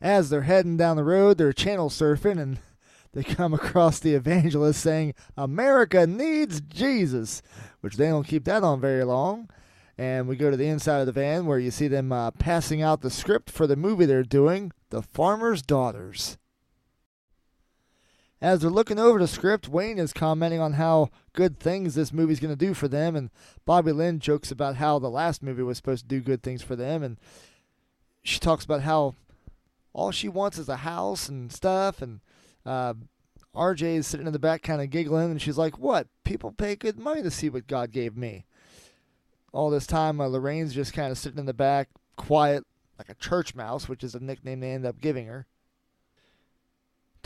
As 0.00 0.30
they're 0.30 0.42
heading 0.42 0.76
down 0.76 0.96
the 0.96 1.04
road, 1.04 1.36
they're 1.36 1.52
channel 1.52 1.90
surfing 1.90 2.40
and 2.40 2.58
they 3.12 3.22
come 3.22 3.52
across 3.52 3.98
the 3.98 4.14
evangelist 4.14 4.80
saying, 4.80 5.14
America 5.36 6.06
needs 6.06 6.60
Jesus, 6.60 7.42
which 7.80 7.96
they 7.96 8.08
don't 8.08 8.26
keep 8.26 8.44
that 8.44 8.62
on 8.62 8.80
very 8.80 9.04
long. 9.04 9.48
And 9.98 10.28
we 10.28 10.36
go 10.36 10.50
to 10.50 10.56
the 10.56 10.68
inside 10.68 11.00
of 11.00 11.06
the 11.06 11.12
van 11.12 11.46
where 11.46 11.58
you 11.58 11.70
see 11.70 11.88
them 11.88 12.12
uh, 12.12 12.30
passing 12.30 12.82
out 12.82 13.00
the 13.00 13.10
script 13.10 13.50
for 13.50 13.66
the 13.66 13.76
movie 13.76 14.04
they're 14.04 14.22
doing, 14.22 14.72
The 14.90 15.02
Farmer's 15.02 15.62
Daughters. 15.62 16.36
As 18.40 18.60
they're 18.60 18.70
looking 18.70 18.98
over 18.98 19.18
the 19.18 19.26
script, 19.26 19.68
Wayne 19.68 19.98
is 19.98 20.12
commenting 20.12 20.60
on 20.60 20.74
how 20.74 21.10
good 21.32 21.58
things 21.58 21.94
this 21.94 22.12
movie's 22.12 22.40
going 22.40 22.52
to 22.52 22.66
do 22.66 22.74
for 22.74 22.86
them, 22.86 23.16
and 23.16 23.30
Bobby 23.64 23.92
Lynn 23.92 24.18
jokes 24.18 24.50
about 24.50 24.76
how 24.76 24.98
the 24.98 25.08
last 25.08 25.42
movie 25.42 25.62
was 25.62 25.78
supposed 25.78 26.04
to 26.04 26.08
do 26.08 26.20
good 26.20 26.42
things 26.42 26.62
for 26.62 26.76
them, 26.76 27.02
and 27.02 27.16
she 28.22 28.38
talks 28.38 28.64
about 28.64 28.82
how 28.82 29.14
all 29.94 30.10
she 30.10 30.28
wants 30.28 30.58
is 30.58 30.68
a 30.68 30.76
house 30.76 31.30
and 31.30 31.50
stuff, 31.50 32.02
and 32.02 32.20
uh, 32.66 32.92
RJ 33.54 33.96
is 33.96 34.06
sitting 34.06 34.26
in 34.26 34.34
the 34.34 34.38
back 34.38 34.62
kind 34.62 34.82
of 34.82 34.90
giggling, 34.90 35.30
and 35.30 35.40
she's 35.40 35.56
like, 35.56 35.78
What? 35.78 36.08
People 36.24 36.52
pay 36.52 36.76
good 36.76 36.98
money 36.98 37.22
to 37.22 37.30
see 37.30 37.48
what 37.48 37.66
God 37.66 37.90
gave 37.90 38.16
me. 38.16 38.44
All 39.52 39.70
this 39.70 39.86
time, 39.86 40.20
uh, 40.20 40.26
Lorraine's 40.26 40.74
just 40.74 40.92
kind 40.92 41.10
of 41.10 41.16
sitting 41.16 41.38
in 41.38 41.46
the 41.46 41.54
back, 41.54 41.88
quiet, 42.16 42.64
like 42.98 43.08
a 43.08 43.14
church 43.14 43.54
mouse, 43.54 43.88
which 43.88 44.04
is 44.04 44.14
a 44.14 44.20
nickname 44.20 44.60
they 44.60 44.72
end 44.72 44.84
up 44.84 45.00
giving 45.00 45.26
her. 45.26 45.46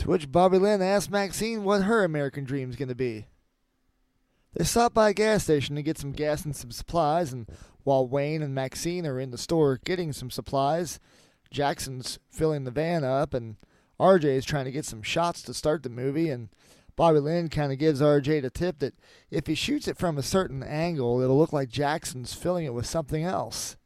To 0.01 0.07
which 0.09 0.31
Bobby 0.31 0.57
Lynn 0.57 0.81
asks 0.81 1.11
Maxine 1.11 1.63
what 1.63 1.83
her 1.83 2.03
American 2.03 2.43
dream's 2.43 2.75
going 2.75 2.89
to 2.89 2.95
be. 2.95 3.27
They 4.55 4.63
stop 4.63 4.95
by 4.95 5.09
a 5.09 5.13
gas 5.13 5.43
station 5.43 5.75
to 5.75 5.83
get 5.83 5.99
some 5.99 6.11
gas 6.11 6.43
and 6.43 6.55
some 6.55 6.71
supplies, 6.71 7.31
and 7.31 7.47
while 7.83 8.07
Wayne 8.07 8.41
and 8.41 8.55
Maxine 8.55 9.05
are 9.05 9.19
in 9.19 9.29
the 9.29 9.37
store 9.37 9.79
getting 9.85 10.11
some 10.11 10.31
supplies, 10.31 10.99
Jackson's 11.51 12.17
filling 12.31 12.63
the 12.63 12.71
van 12.71 13.03
up, 13.03 13.35
and 13.35 13.57
RJ 13.99 14.23
is 14.23 14.43
trying 14.43 14.65
to 14.65 14.71
get 14.71 14.85
some 14.85 15.03
shots 15.03 15.43
to 15.43 15.53
start 15.53 15.83
the 15.83 15.89
movie, 15.89 16.31
and 16.31 16.49
Bobby 16.95 17.19
Lynn 17.19 17.47
kind 17.49 17.71
of 17.71 17.77
gives 17.77 18.01
RJ 18.01 18.41
the 18.41 18.49
tip 18.49 18.79
that 18.79 18.95
if 19.29 19.45
he 19.45 19.53
shoots 19.53 19.87
it 19.87 19.99
from 19.99 20.17
a 20.17 20.23
certain 20.23 20.63
angle, 20.63 21.21
it'll 21.21 21.37
look 21.37 21.53
like 21.53 21.69
Jackson's 21.69 22.33
filling 22.33 22.65
it 22.65 22.73
with 22.73 22.87
something 22.87 23.23
else. 23.23 23.77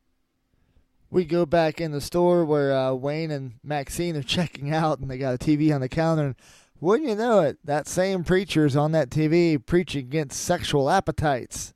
We 1.16 1.24
go 1.24 1.46
back 1.46 1.80
in 1.80 1.94
the 1.94 2.02
store 2.02 2.44
where 2.44 2.76
uh, 2.76 2.92
Wayne 2.92 3.32
and 3.32 3.54
Maxine 3.64 4.18
are 4.18 4.22
checking 4.38 4.74
out, 4.74 5.00
and 5.00 5.10
they 5.10 5.18
got 5.18 5.34
a 5.34 5.38
TV 5.38 5.74
on 5.74 5.80
the 5.80 5.88
counter. 5.88 6.26
And 6.26 6.36
wouldn't 6.82 7.08
you 7.08 7.16
know 7.16 7.40
it, 7.40 7.58
that 7.64 7.88
same 7.88 8.26
preacher's 8.26 8.76
on 8.76 8.92
that 8.92 9.12
TV 9.12 9.66
preaching 9.66 10.08
against 10.08 10.44
sexual 10.44 10.90
appetites. 10.90 11.74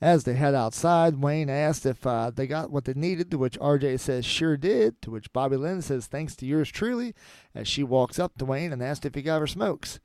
As 0.00 0.22
they 0.22 0.34
head 0.34 0.54
outside, 0.54 1.20
Wayne 1.20 1.50
asks 1.50 1.84
if 1.84 2.06
uh, 2.06 2.30
they 2.30 2.46
got 2.46 2.70
what 2.70 2.84
they 2.84 2.94
needed, 2.94 3.28
to 3.32 3.38
which 3.38 3.58
RJ 3.58 3.98
says 3.98 4.24
sure 4.24 4.56
did, 4.56 5.02
to 5.02 5.10
which 5.10 5.32
Bobby 5.32 5.56
Lynn 5.56 5.82
says 5.82 6.06
thanks 6.06 6.36
to 6.36 6.46
yours 6.46 6.70
truly, 6.70 7.12
as 7.56 7.66
she 7.66 7.82
walks 7.82 8.20
up 8.20 8.38
to 8.38 8.44
Wayne 8.44 8.72
and 8.72 8.84
asks 8.84 9.04
if 9.04 9.16
he 9.16 9.22
got 9.22 9.40
her 9.40 9.48
smokes. 9.48 9.98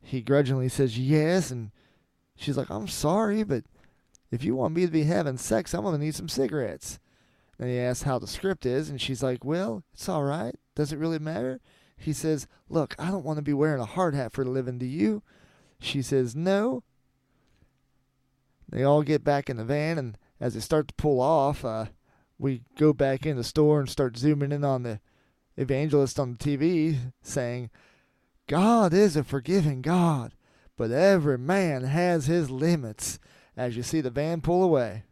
He 0.00 0.22
grudgingly 0.22 0.70
says 0.70 0.98
yes, 0.98 1.50
and 1.50 1.70
she's 2.34 2.56
like, 2.56 2.70
I'm 2.70 2.88
sorry, 2.88 3.42
but 3.42 3.64
if 4.30 4.42
you 4.42 4.56
want 4.56 4.74
me 4.74 4.86
to 4.86 4.90
be 4.90 5.02
having 5.02 5.36
sex, 5.36 5.74
I'm 5.74 5.82
going 5.82 6.00
to 6.00 6.02
need 6.02 6.14
some 6.14 6.30
cigarettes. 6.30 6.98
Then 7.60 7.68
he 7.68 7.78
asks 7.78 8.04
how 8.04 8.18
the 8.18 8.26
script 8.26 8.64
is, 8.64 8.88
and 8.88 8.98
she's 8.98 9.22
like, 9.22 9.44
Well, 9.44 9.84
it's 9.92 10.08
all 10.08 10.24
right. 10.24 10.54
Does 10.74 10.94
it 10.94 10.98
really 10.98 11.18
matter? 11.18 11.60
He 11.94 12.14
says, 12.14 12.46
Look, 12.70 12.94
I 12.98 13.10
don't 13.10 13.24
want 13.24 13.36
to 13.36 13.42
be 13.42 13.52
wearing 13.52 13.82
a 13.82 13.84
hard 13.84 14.14
hat 14.14 14.32
for 14.32 14.40
a 14.40 14.46
living, 14.46 14.78
do 14.78 14.86
you? 14.86 15.22
She 15.78 16.00
says, 16.00 16.34
No, 16.34 16.84
they 18.66 18.82
all 18.82 19.02
get 19.02 19.22
back 19.22 19.50
in 19.50 19.58
the 19.58 19.64
van, 19.66 19.98
and 19.98 20.16
as 20.40 20.54
they 20.54 20.60
start 20.60 20.88
to 20.88 20.94
pull 20.94 21.20
off, 21.20 21.62
uh, 21.62 21.86
we 22.38 22.62
go 22.78 22.94
back 22.94 23.26
in 23.26 23.36
the 23.36 23.44
store 23.44 23.78
and 23.78 23.90
start 23.90 24.16
zooming 24.16 24.52
in 24.52 24.64
on 24.64 24.82
the 24.82 24.98
evangelist 25.58 26.18
on 26.18 26.32
the 26.32 26.38
TV 26.38 27.12
saying, 27.20 27.68
God 28.46 28.94
is 28.94 29.16
a 29.16 29.22
forgiving 29.22 29.82
God, 29.82 30.32
but 30.78 30.90
every 30.90 31.36
man 31.36 31.84
has 31.84 32.24
his 32.24 32.50
limits, 32.50 33.18
as 33.54 33.76
you 33.76 33.82
see 33.82 34.00
the 34.00 34.08
van 34.08 34.40
pull 34.40 34.62
away. 34.62 35.02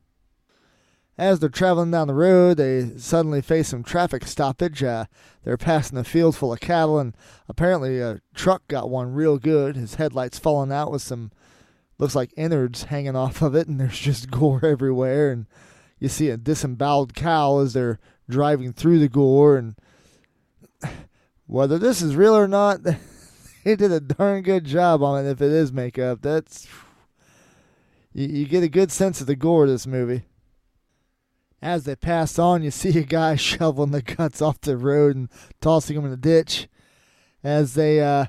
As 1.19 1.41
they're 1.41 1.49
traveling 1.49 1.91
down 1.91 2.07
the 2.07 2.15
road, 2.15 2.59
they 2.59 2.97
suddenly 2.97 3.43
face 3.43 3.69
some 3.69 3.83
traffic 3.83 4.25
stoppage. 4.25 4.85
Uh, 4.85 5.07
they're 5.43 5.57
passing 5.57 5.99
a 5.99 6.05
field 6.05 6.37
full 6.37 6.53
of 6.53 6.61
cattle, 6.61 7.01
and 7.01 7.13
apparently 7.49 7.99
a 7.99 8.21
truck 8.37 8.69
got 8.69 8.89
one 8.89 9.13
real 9.13 9.37
good. 9.37 9.75
His 9.75 9.97
headlights 9.97 10.39
falling 10.39 10.71
out 10.71 10.93
with 10.93 11.03
some 11.03 11.33
looks 11.99 12.15
like 12.15 12.33
innards 12.37 12.85
hanging 12.85 13.17
off 13.17 13.43
of 13.43 13.57
it, 13.57 13.67
and 13.67 13.81
there's 13.81 13.99
just 13.99 14.31
gore 14.31 14.65
everywhere. 14.65 15.33
And 15.33 15.47
you 15.99 16.09
see 16.09 16.31
a 16.31 16.37
disemboweled 16.37 17.15
cow 17.15 17.59
as 17.59 17.73
they're 17.73 17.99
driving 18.31 18.73
through 18.73 19.01
the 19.01 19.09
gore. 19.09 19.57
And 19.57 19.75
whether 21.47 21.81
this 21.81 22.01
is 22.01 22.15
real 22.15 22.37
or 22.37 22.47
not, 22.47 22.85
they 23.65 23.75
did 23.75 23.91
a 23.91 23.99
darn 23.99 24.43
good 24.43 24.67
job 24.67 25.03
on 25.03 25.27
it. 25.27 25.29
If 25.29 25.43
it 25.43 25.51
is 25.51 25.73
makeup, 25.73 26.21
that's 26.23 26.69
you, 28.13 28.29
you 28.29 28.47
get 28.47 28.63
a 28.63 28.69
good 28.69 28.93
sense 28.93 29.21
of 29.21 29.27
the 29.27 29.35
gore 29.35 29.65
of 29.65 29.71
this 29.71 29.85
movie. 29.85 30.28
As 31.61 31.85
they 31.85 31.97
pass 31.97 32.39
on, 32.39 32.63
you 32.63 32.71
see 32.71 32.99
a 32.99 33.03
guy 33.03 33.37
shoveling 33.37 33.91
the 33.91 34.03
guts 34.03 34.41
off 34.41 34.61
the 34.61 34.77
road 34.77 35.17
and 35.17 35.29
tossing 35.61 35.97
them 35.97 36.05
in 36.05 36.11
the 36.11 36.17
ditch. 36.17 36.69
As 37.43 37.75
they 37.75 38.01
uh, 38.01 38.27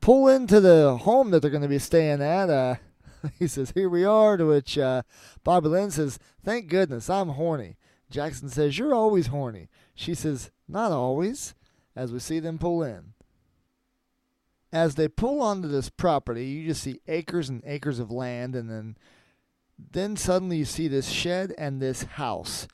pull 0.00 0.28
into 0.28 0.60
the 0.60 0.98
home 0.98 1.30
that 1.30 1.40
they're 1.40 1.50
going 1.50 1.62
to 1.62 1.68
be 1.68 1.78
staying 1.78 2.22
at, 2.22 2.50
uh, 2.50 2.76
he 3.38 3.46
says, 3.46 3.72
Here 3.74 3.88
we 3.88 4.04
are. 4.04 4.36
To 4.36 4.46
which 4.46 4.78
uh, 4.78 5.02
Bobby 5.44 5.68
Lynn 5.68 5.90
says, 5.90 6.18
Thank 6.44 6.68
goodness, 6.68 7.10
I'm 7.10 7.30
horny. 7.30 7.76
Jackson 8.10 8.48
says, 8.48 8.78
You're 8.78 8.94
always 8.94 9.28
horny. 9.28 9.68
She 9.94 10.14
says, 10.14 10.50
Not 10.68 10.92
always, 10.92 11.54
as 11.94 12.12
we 12.12 12.18
see 12.18 12.40
them 12.40 12.58
pull 12.58 12.82
in. 12.82 13.14
As 14.72 14.96
they 14.96 15.08
pull 15.08 15.40
onto 15.40 15.68
this 15.68 15.88
property, 15.88 16.44
you 16.46 16.66
just 16.66 16.82
see 16.82 17.00
acres 17.08 17.48
and 17.48 17.62
acres 17.64 17.98
of 17.98 18.10
land, 18.10 18.54
and 18.54 18.68
then 18.68 18.96
then 19.78 20.16
suddenly 20.16 20.58
you 20.58 20.64
see 20.64 20.88
this 20.88 21.08
shed 21.08 21.54
and 21.58 21.80
this 21.80 22.02
house. 22.04 22.66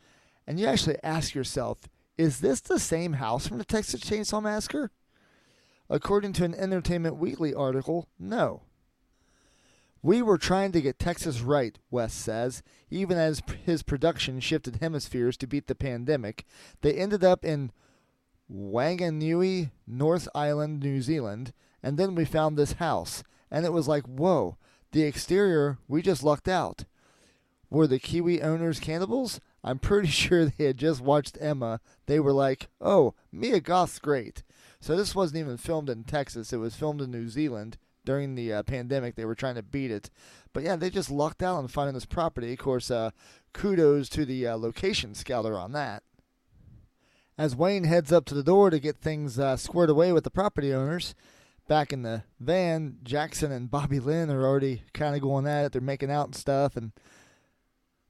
And 0.46 0.58
you 0.58 0.66
actually 0.66 0.96
ask 1.02 1.34
yourself, 1.34 1.78
is 2.18 2.40
this 2.40 2.60
the 2.60 2.78
same 2.78 3.14
house 3.14 3.46
from 3.46 3.58
the 3.58 3.64
Texas 3.64 4.00
Chainsaw 4.00 4.42
Massacre? 4.42 4.90
According 5.88 6.32
to 6.34 6.44
an 6.44 6.54
Entertainment 6.54 7.16
Weekly 7.16 7.54
article, 7.54 8.08
no. 8.18 8.62
We 10.02 10.20
were 10.20 10.38
trying 10.38 10.72
to 10.72 10.80
get 10.80 10.98
Texas 10.98 11.40
right, 11.40 11.78
West 11.90 12.18
says. 12.20 12.62
Even 12.90 13.18
as 13.18 13.42
his 13.64 13.82
production 13.82 14.40
shifted 14.40 14.76
hemispheres 14.80 15.36
to 15.38 15.46
beat 15.46 15.68
the 15.68 15.74
pandemic, 15.74 16.44
they 16.80 16.94
ended 16.94 17.22
up 17.22 17.44
in 17.44 17.70
Wanganui, 18.52 19.70
North 19.86 20.28
Island, 20.34 20.80
New 20.80 21.00
Zealand, 21.02 21.52
and 21.82 21.98
then 21.98 22.14
we 22.14 22.24
found 22.24 22.56
this 22.56 22.72
house. 22.74 23.22
And 23.50 23.64
it 23.64 23.72
was 23.72 23.86
like, 23.86 24.04
whoa, 24.06 24.56
the 24.90 25.02
exterior, 25.02 25.78
we 25.88 26.02
just 26.02 26.22
lucked 26.22 26.48
out. 26.48 26.84
Were 27.72 27.86
the 27.86 27.98
Kiwi 27.98 28.42
owners 28.42 28.78
cannibals? 28.78 29.40
I'm 29.64 29.78
pretty 29.78 30.08
sure 30.10 30.44
they 30.44 30.66
had 30.66 30.76
just 30.76 31.00
watched 31.00 31.38
Emma. 31.40 31.80
They 32.04 32.20
were 32.20 32.34
like, 32.34 32.68
oh, 32.82 33.14
Mia 33.32 33.60
Goth's 33.60 33.98
great. 33.98 34.42
So 34.78 34.94
this 34.94 35.14
wasn't 35.14 35.40
even 35.40 35.56
filmed 35.56 35.88
in 35.88 36.04
Texas, 36.04 36.52
it 36.52 36.58
was 36.58 36.76
filmed 36.76 37.00
in 37.00 37.10
New 37.10 37.30
Zealand 37.30 37.78
during 38.04 38.34
the 38.34 38.52
uh, 38.52 38.62
pandemic. 38.64 39.14
They 39.14 39.24
were 39.24 39.34
trying 39.34 39.54
to 39.54 39.62
beat 39.62 39.90
it, 39.90 40.10
but 40.52 40.64
yeah, 40.64 40.76
they 40.76 40.90
just 40.90 41.10
lucked 41.10 41.42
out 41.42 41.56
on 41.56 41.68
finding 41.68 41.94
this 41.94 42.04
property. 42.04 42.52
Of 42.52 42.58
course, 42.58 42.90
uh, 42.90 43.12
kudos 43.54 44.10
to 44.10 44.26
the 44.26 44.48
uh, 44.48 44.56
location 44.58 45.14
scouter 45.14 45.58
on 45.58 45.72
that. 45.72 46.02
As 47.38 47.56
Wayne 47.56 47.84
heads 47.84 48.12
up 48.12 48.26
to 48.26 48.34
the 48.34 48.42
door 48.42 48.68
to 48.68 48.80
get 48.80 48.98
things 48.98 49.38
uh, 49.38 49.56
squared 49.56 49.88
away 49.88 50.12
with 50.12 50.24
the 50.24 50.30
property 50.30 50.74
owners, 50.74 51.14
back 51.68 51.90
in 51.90 52.02
the 52.02 52.24
van, 52.38 52.98
Jackson 53.02 53.50
and 53.50 53.70
Bobby 53.70 53.98
Lynn 53.98 54.30
are 54.30 54.44
already 54.44 54.82
kind 54.92 55.14
of 55.16 55.22
going 55.22 55.46
at 55.46 55.64
it. 55.64 55.72
They're 55.72 55.80
making 55.80 56.10
out 56.10 56.26
and 56.26 56.34
stuff, 56.34 56.76
and 56.76 56.92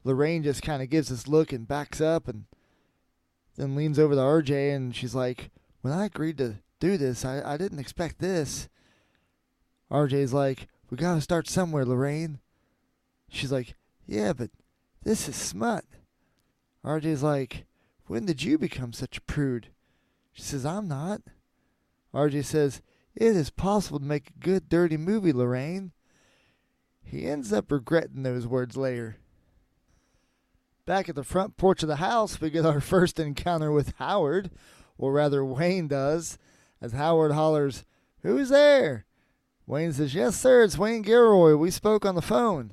Lorraine 0.04 0.42
just 0.42 0.62
kind 0.62 0.82
of 0.82 0.90
gives 0.90 1.08
this 1.08 1.28
look 1.28 1.52
and 1.52 1.68
backs 1.68 2.00
up 2.00 2.28
and 2.28 2.44
then 3.56 3.76
leans 3.76 3.98
over 3.98 4.14
to 4.14 4.20
RJ 4.20 4.74
and 4.74 4.94
she's 4.94 5.14
like, 5.14 5.50
When 5.82 5.92
I 5.92 6.06
agreed 6.06 6.38
to 6.38 6.56
do 6.80 6.96
this, 6.96 7.24
I, 7.24 7.42
I 7.44 7.56
didn't 7.56 7.78
expect 7.78 8.18
this. 8.18 8.68
RJ's 9.90 10.32
like, 10.32 10.68
We 10.90 10.96
gotta 10.96 11.20
start 11.20 11.48
somewhere, 11.48 11.84
Lorraine. 11.84 12.40
She's 13.28 13.52
like, 13.52 13.74
Yeah, 14.06 14.32
but 14.32 14.50
this 15.02 15.28
is 15.28 15.36
smut. 15.36 15.84
RJ's 16.84 17.22
like, 17.22 17.66
When 18.06 18.26
did 18.26 18.42
you 18.42 18.58
become 18.58 18.92
such 18.92 19.18
a 19.18 19.22
prude? 19.22 19.68
She 20.32 20.42
says, 20.42 20.66
I'm 20.66 20.88
not. 20.88 21.20
RJ 22.12 22.44
says, 22.44 22.82
It 23.14 23.36
is 23.36 23.50
possible 23.50 24.00
to 24.00 24.04
make 24.04 24.30
a 24.30 24.44
good, 24.44 24.68
dirty 24.68 24.96
movie, 24.96 25.32
Lorraine. 25.32 25.92
He 27.04 27.26
ends 27.26 27.52
up 27.52 27.70
regretting 27.70 28.22
those 28.22 28.46
words 28.46 28.76
later. 28.76 29.18
Back 30.84 31.08
at 31.08 31.14
the 31.14 31.22
front 31.22 31.56
porch 31.56 31.82
of 31.82 31.88
the 31.88 31.96
house, 31.96 32.40
we 32.40 32.50
get 32.50 32.66
our 32.66 32.80
first 32.82 33.20
encounter 33.20 33.70
with 33.70 33.94
Howard, 33.98 34.50
or 34.98 35.12
rather, 35.12 35.44
Wayne 35.44 35.88
does, 35.88 36.38
as 36.80 36.92
Howard 36.92 37.32
hollers, 37.32 37.84
Who's 38.22 38.50
there? 38.50 39.04
Wayne 39.66 39.92
says, 39.92 40.14
Yes, 40.14 40.36
sir, 40.40 40.62
it's 40.62 40.78
Wayne 40.78 41.02
Gilroy. 41.02 41.56
We 41.56 41.70
spoke 41.70 42.04
on 42.04 42.14
the 42.14 42.22
phone. 42.22 42.72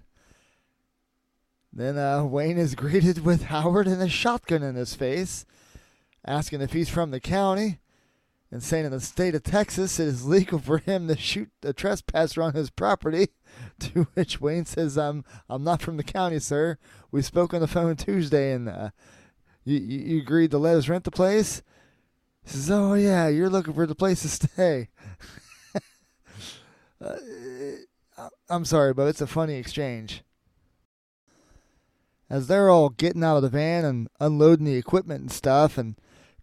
Then 1.73 1.97
uh, 1.97 2.23
Wayne 2.23 2.57
is 2.57 2.75
greeted 2.75 3.25
with 3.25 3.43
Howard 3.43 3.87
and 3.87 4.01
a 4.01 4.09
shotgun 4.09 4.63
in 4.63 4.75
his 4.75 4.95
face, 4.95 5.45
asking 6.25 6.61
if 6.61 6.73
he's 6.73 6.89
from 6.89 7.11
the 7.11 7.19
county, 7.19 7.79
and 8.51 8.63
saying 8.63 8.85
in 8.85 8.91
the 8.91 8.99
state 8.99 9.35
of 9.35 9.43
Texas 9.43 9.99
it 9.99 10.07
is 10.07 10.25
legal 10.25 10.59
for 10.59 10.79
him 10.79 11.07
to 11.07 11.17
shoot 11.17 11.49
a 11.63 11.73
trespasser 11.73 12.41
on 12.41 12.53
his 12.53 12.69
property. 12.69 13.29
To 13.79 14.07
which 14.13 14.39
Wayne 14.39 14.65
says, 14.65 14.95
"I'm 14.95 15.25
I'm 15.49 15.63
not 15.63 15.81
from 15.81 15.97
the 15.97 16.03
county, 16.03 16.37
sir. 16.37 16.77
We 17.11 17.23
spoke 17.23 17.51
on 17.51 17.61
the 17.61 17.67
phone 17.67 17.95
Tuesday, 17.95 18.51
and 18.53 18.69
uh, 18.69 18.91
you, 19.63 19.79
you 19.79 20.21
agreed 20.21 20.51
to 20.51 20.59
let 20.59 20.77
us 20.77 20.87
rent 20.87 21.03
the 21.03 21.11
place." 21.11 21.63
He 22.43 22.51
says, 22.51 22.69
"Oh 22.69 22.93
yeah, 22.93 23.27
you're 23.27 23.49
looking 23.49 23.73
for 23.73 23.87
the 23.87 23.95
place 23.95 24.21
to 24.21 24.29
stay." 24.29 24.89
uh, 27.01 27.15
I'm 28.49 28.65
sorry, 28.65 28.93
but 28.93 29.07
it's 29.07 29.21
a 29.21 29.27
funny 29.27 29.55
exchange. 29.55 30.23
As 32.29 32.47
they're 32.47 32.69
all 32.69 32.89
getting 32.89 33.23
out 33.23 33.37
of 33.37 33.43
the 33.43 33.49
van 33.49 33.83
and 33.83 34.07
unloading 34.19 34.65
the 34.65 34.75
equipment 34.75 35.21
and 35.21 35.31
stuff 35.31 35.77
and 35.77 35.95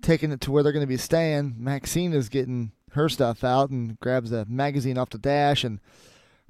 taking 0.06 0.30
it 0.30 0.40
to 0.40 0.52
where 0.52 0.62
they're 0.62 0.72
going 0.72 0.84
to 0.84 0.86
be 0.86 0.96
staying, 0.96 1.56
Maxine 1.58 2.12
is 2.12 2.28
getting 2.28 2.70
her 2.92 3.08
stuff 3.08 3.42
out 3.42 3.70
and 3.70 3.98
grabs 3.98 4.30
a 4.30 4.44
magazine 4.46 4.96
off 4.96 5.10
the 5.10 5.18
dash 5.18 5.64
and 5.64 5.80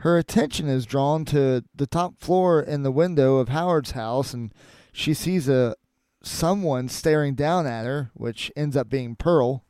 her 0.00 0.18
attention 0.18 0.68
is 0.68 0.84
drawn 0.84 1.25
to 1.25 1.64
the 1.75 1.86
top 1.86 2.20
floor 2.20 2.60
in 2.60 2.82
the 2.82 2.92
window 2.92 3.36
of 3.36 3.48
Howard's 3.48 3.92
house 3.92 4.34
and 4.34 4.52
she 4.92 5.14
sees 5.14 5.48
a 5.48 5.75
someone 6.22 6.88
staring 6.88 7.34
down 7.34 7.66
at 7.66 7.86
her, 7.86 8.10
which 8.12 8.52
ends 8.54 8.76
up 8.76 8.90
being 8.90 9.16
Pearl. 9.16 9.64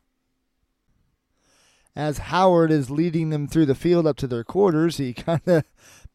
As 1.95 2.17
Howard 2.17 2.71
is 2.71 2.89
leading 2.91 3.29
them 3.29 3.47
through 3.47 3.67
the 3.67 3.75
field 3.75 4.05
up 4.05 4.17
to 4.17 4.27
their 4.27 4.43
quarters, 4.43 4.97
he 4.97 5.13
kind 5.13 5.41
of 5.47 5.63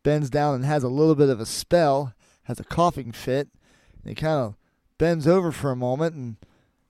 bends 0.03 0.29
down 0.29 0.57
and 0.57 0.65
has 0.67 0.83
a 0.83 0.89
little 0.89 1.15
bit 1.15 1.31
of 1.31 1.41
a 1.41 1.47
spell, 1.47 2.13
has 2.45 2.61
a 2.61 2.65
coughing 2.65 3.13
fit. 3.13 3.49
And 4.03 4.11
he 4.11 4.15
kind 4.15 4.41
of 4.41 4.55
bends 4.99 5.27
over 5.27 5.53
for 5.53 5.71
a 5.71 5.77
moment, 5.77 6.15
and 6.15 6.37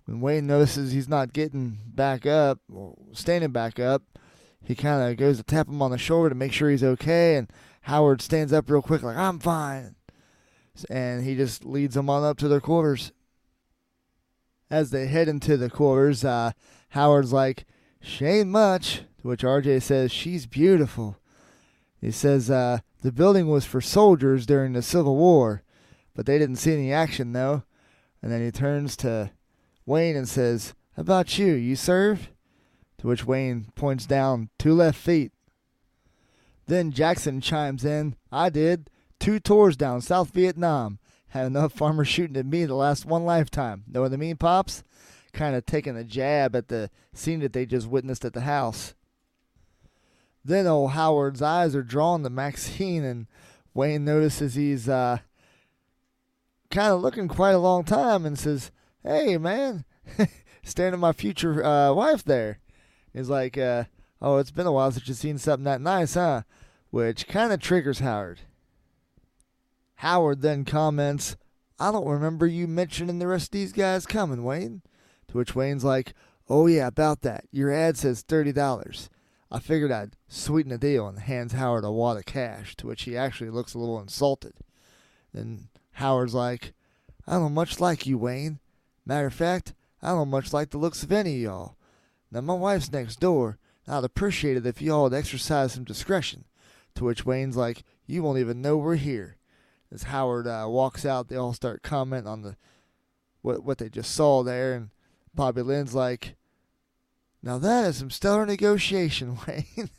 when 0.07 0.21
Wayne 0.21 0.47
notices 0.47 0.93
he's 0.93 1.09
not 1.09 1.33
getting 1.33 1.79
back 1.87 2.27
up, 2.27 2.59
or 2.73 2.97
standing 3.13 3.51
back 3.51 3.79
up, 3.79 4.03
he 4.65 4.75
kind 4.75 5.11
of 5.11 5.17
goes 5.17 5.39
to 5.39 5.43
tap 5.43 5.69
him 5.69 5.83
on 5.83 5.91
the 5.91 5.99
shoulder 5.99 6.29
to 6.29 6.35
make 6.35 6.53
sure 6.53 6.71
he's 6.71 6.85
okay. 6.85 7.37
And 7.37 7.51
Howard 7.83 8.23
stands 8.23 8.53
up 8.53 8.71
real 8.71 8.83
quick, 8.83 9.03
like, 9.03 9.17
I'm 9.17 9.39
fine. 9.39 9.97
And 10.89 11.25
he 11.25 11.35
just 11.35 11.65
leads 11.65 11.95
them 11.95 12.09
on 12.09 12.25
up 12.25 12.39
to 12.39 12.49
their 12.49 12.61
quarters. 12.61 13.13
As 14.71 14.91
they 14.91 15.07
head 15.07 15.29
into 15.29 15.57
the 15.57 15.69
quarters, 15.69 16.25
uh, 16.25 16.53
Howard's 16.91 17.33
like, 17.33 17.67
She 18.01 18.25
ain't 18.25 18.49
much. 18.49 19.03
To 19.21 19.29
which 19.29 19.43
RJ 19.43 19.83
says, 19.83 20.11
She's 20.11 20.47
beautiful. 20.47 21.19
He 22.01 22.11
says, 22.11 22.51
uh, 22.51 22.79
The 23.03 23.13
building 23.13 23.49
was 23.49 23.67
for 23.67 23.81
soldiers 23.81 24.47
during 24.47 24.73
the 24.73 24.83
Civil 24.83 25.17
War, 25.17 25.63
but 26.15 26.25
they 26.25 26.39
didn't 26.39 26.57
see 26.57 26.73
any 26.73 26.93
action, 26.93 27.33
though. 27.33 27.65
And 28.23 28.33
then 28.33 28.43
he 28.43 28.51
turns 28.51 28.97
to 28.99 29.33
Wayne 29.87 30.17
and 30.17 30.29
says, 30.29 30.75
How 30.97 31.03
about 31.03 31.39
you? 31.39 31.53
You 31.53 31.77
served? 31.77 32.29
To 32.99 33.07
which 33.09 33.27
Wayne 33.27 33.67
points 33.75 34.07
down 34.07 34.49
two 34.59 34.75
left 34.75 34.99
feet. 34.99 35.33
Then 36.67 36.93
Jackson 36.93 37.41
chimes 37.41 37.85
in, 37.85 38.17
I 38.31 38.49
did. 38.49 38.89
Two 39.19 39.41
tours 39.41 39.77
down 39.77 40.01
South 40.01 40.31
Vietnam. 40.31 40.99
Had 41.29 41.47
enough 41.47 41.73
farmers 41.73 42.09
shooting 42.09 42.37
at 42.37 42.47
me 42.47 42.67
to 42.67 42.75
last 42.75 43.07
one 43.07 43.25
lifetime. 43.25 43.85
Know 43.87 44.03
what 44.03 44.13
I 44.13 44.17
mean, 44.17 44.37
Pops? 44.37 44.85
Kind 45.33 45.57
of 45.57 45.65
taking 45.65 45.97
a 45.97 46.05
jab 46.05 46.55
at 46.55 46.69
the 46.69 46.91
scene 47.15 47.41
that 47.41 47.53
they 47.53 47.65
just 47.65 47.87
witnessed 47.87 48.25
at 48.25 48.35
the 48.35 48.43
house. 48.43 48.95
Then 50.45 50.67
old 50.67 50.91
Howard's 50.91 51.41
eyes 51.41 51.75
are 51.75 51.83
drawn 51.83 52.23
to 52.23 52.31
Maxine, 52.31 53.05
and 53.05 53.27
Wayne 53.75 54.05
notices 54.05 54.55
he's 54.55 54.89
uh, 54.89 55.19
kind 56.71 56.93
of 56.93 57.01
looking 57.01 57.29
quite 57.29 57.53
a 57.53 57.59
long 57.59 57.85
time 57.85 58.27
and 58.27 58.39
says, 58.39 58.71
Hey, 59.05 59.37
man, 59.37 59.85
staring 60.63 60.95
at 60.95 61.01
my 61.01 61.13
future 61.13 61.65
uh, 61.65 61.93
wife 61.93 62.23
there. 62.23 62.61
He's 63.13 63.29
like, 63.29 63.59
uh, 63.59 63.85
Oh, 64.21 64.39
it's 64.39 64.53
been 64.53 64.69
a 64.69 64.73
while 64.73 64.93
since 64.93 65.09
you've 65.09 65.17
seen 65.17 65.39
something 65.39 65.65
that 65.65 65.81
nice, 65.81 66.15
huh? 66.15 66.43
Which 66.91 67.27
kind 67.27 67.53
of 67.53 67.61
triggers 67.61 67.99
Howard. 67.99 68.43
Howard 69.97 70.43
then 70.43 70.65
comments, 70.65 71.37
I 71.81 71.91
don't 71.91 72.07
remember 72.07 72.47
you 72.47 72.69
mentioning 72.69 73.19
the 73.19 73.27
rest 73.27 73.47
of 73.47 73.51
these 73.51 73.73
guys 73.73 74.07
coming, 74.07 74.45
Wayne. 74.45 74.83
To 75.29 75.39
which 75.39 75.57
Wayne's 75.57 75.83
like, 75.83 76.15
Oh, 76.49 76.69
yeah, 76.69 76.87
about 76.87 77.23
that. 77.23 77.47
Your 77.51 77.73
ad 77.73 77.97
says 77.97 78.23
$30. 78.23 79.09
I 79.51 79.59
figured 79.59 79.91
I'd 79.91 80.17
sweeten 80.29 80.71
the 80.71 80.79
deal 80.79 81.09
and 81.09 81.19
hands 81.19 81.53
Howard 81.53 81.85
a 81.85 81.91
wad 81.91 82.19
of 82.19 82.25
cash, 82.25 82.77
to 82.77 82.87
which 82.87 83.03
he 83.03 83.17
actually 83.17 83.51
looks 83.51 83.75
a 83.75 83.79
little 83.79 84.01
insulted. 84.01 84.55
Then 85.35 85.69
Howard's 85.93 86.35
like, 86.35 86.75
I 87.27 87.33
don't 87.33 87.55
much 87.55 87.81
like 87.81 88.07
you, 88.07 88.19
Wayne. 88.19 88.61
Matter 89.05 89.27
of 89.27 89.35
fact, 89.35 89.75
I 90.01 90.09
don't 90.09 90.29
much 90.29 90.53
like 90.53 90.71
the 90.71 90.79
looks 90.79 91.03
of 91.03 91.13
any 91.13 91.37
of 91.37 91.41
y'all. 91.41 91.77
Now, 92.31 92.41
my 92.41 92.55
wife's 92.55 92.93
next 92.93 93.21
door, 93.21 93.59
and 93.87 93.95
I'd 93.95 94.05
appreciate 94.05 94.57
it 94.57 94.67
if 94.67 94.81
y'all 94.81 95.05
would 95.05 95.15
exercise 95.15 95.73
some 95.73 95.85
discretion. 95.85 96.45
To 96.95 97.05
which 97.05 97.25
Wayne's 97.25 97.57
like, 97.57 97.85
You 98.07 98.23
won't 98.23 98.39
even 98.39 98.63
know 98.63 98.77
we're 98.77 98.97
here. 98.97 99.37
As 99.91 100.05
Howard 100.05 100.47
uh, 100.47 100.67
walks 100.69 101.05
out, 101.05 101.29
they 101.29 101.37
all 101.37 101.53
start 101.53 101.83
commenting 101.83 102.29
on 102.31 102.43
the 102.43 102.57
what 103.43 103.65
what 103.65 103.79
they 103.79 103.89
just 103.89 104.15
saw 104.15 104.43
there, 104.43 104.75
and 104.75 104.91
Bobby 105.35 105.63
Lynn's 105.63 105.95
like, 105.95 106.37
"Now 107.43 107.59
that 107.59 107.89
is 107.89 107.97
some 107.97 108.11
stellar 108.11 108.47
negotiation, 108.47 109.39
Wayne." 109.47 109.91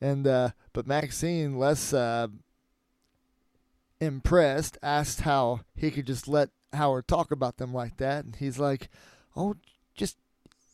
and 0.00 0.26
uh, 0.26 0.50
but 0.72 0.86
Maxine, 0.86 1.58
less 1.58 1.92
uh, 1.92 2.28
impressed, 4.00 4.78
asked 4.82 5.22
how 5.22 5.60
he 5.74 5.90
could 5.90 6.06
just 6.06 6.28
let 6.28 6.50
Howard 6.72 7.08
talk 7.08 7.30
about 7.30 7.56
them 7.56 7.72
like 7.72 7.96
that, 7.96 8.24
and 8.24 8.36
he's 8.36 8.58
like, 8.58 8.88
"Oh, 9.36 9.56
just 9.94 10.16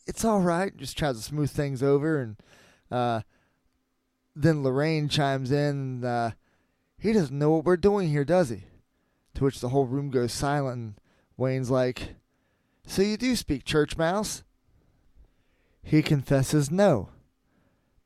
it's 0.07 0.25
all 0.25 0.41
right." 0.41 0.77
Just 0.77 0.99
tries 0.99 1.17
to 1.17 1.23
smooth 1.23 1.51
things 1.51 1.83
over, 1.83 2.21
and 2.21 2.37
uh, 2.91 3.21
then 4.35 4.63
Lorraine 4.63 5.09
chimes 5.09 5.53
in. 5.53 6.05
Uh, 6.05 6.33
he 6.99 7.13
doesn't 7.13 7.39
know 7.39 7.51
what 7.51 7.65
we're 7.65 7.77
doing 7.77 8.09
here, 8.09 8.25
does 8.25 8.49
he? 8.49 8.65
To 9.35 9.45
which 9.45 9.61
the 9.61 9.69
whole 9.69 9.87
room 9.87 10.11
goes 10.11 10.33
silent, 10.33 10.77
and 10.77 10.95
Wayne's 11.37 11.71
like, 11.71 12.15
So 12.87 13.03
you 13.03 13.17
do 13.17 13.37
speak 13.37 13.65
church 13.65 13.97
mouse? 13.97 14.43
He 15.83 16.03
confesses 16.03 16.71
no, 16.71 17.11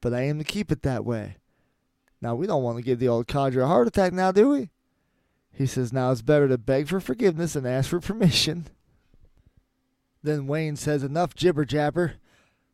but 0.01 0.13
I 0.13 0.23
aim 0.23 0.39
to 0.39 0.45
keep 0.45 0.73
it 0.73 0.83
that 0.83 1.05
way. 1.05 1.37
Now, 2.21 2.35
we 2.35 2.49
don't 2.49 2.65
want 2.65 2.79
to 2.79 2.83
give 2.83 2.99
the 2.99 3.09
old 3.09 3.29
codger 3.29 3.61
a 3.61 3.69
heart 3.69 3.87
attack 3.87 4.13
now, 4.13 4.33
do 4.33 4.49
we? 4.49 4.71
He 5.59 5.67
says, 5.67 5.93
Now 5.93 6.13
it's 6.13 6.23
better 6.23 6.47
to 6.47 6.57
beg 6.57 6.87
for 6.87 7.01
forgiveness 7.01 7.57
and 7.57 7.67
ask 7.67 7.91
for 7.91 7.99
permission. 7.99 8.69
Then 10.23 10.47
Wayne 10.47 10.77
says, 10.77 11.03
Enough 11.03 11.35
jibber 11.35 11.65
jabber. 11.65 12.15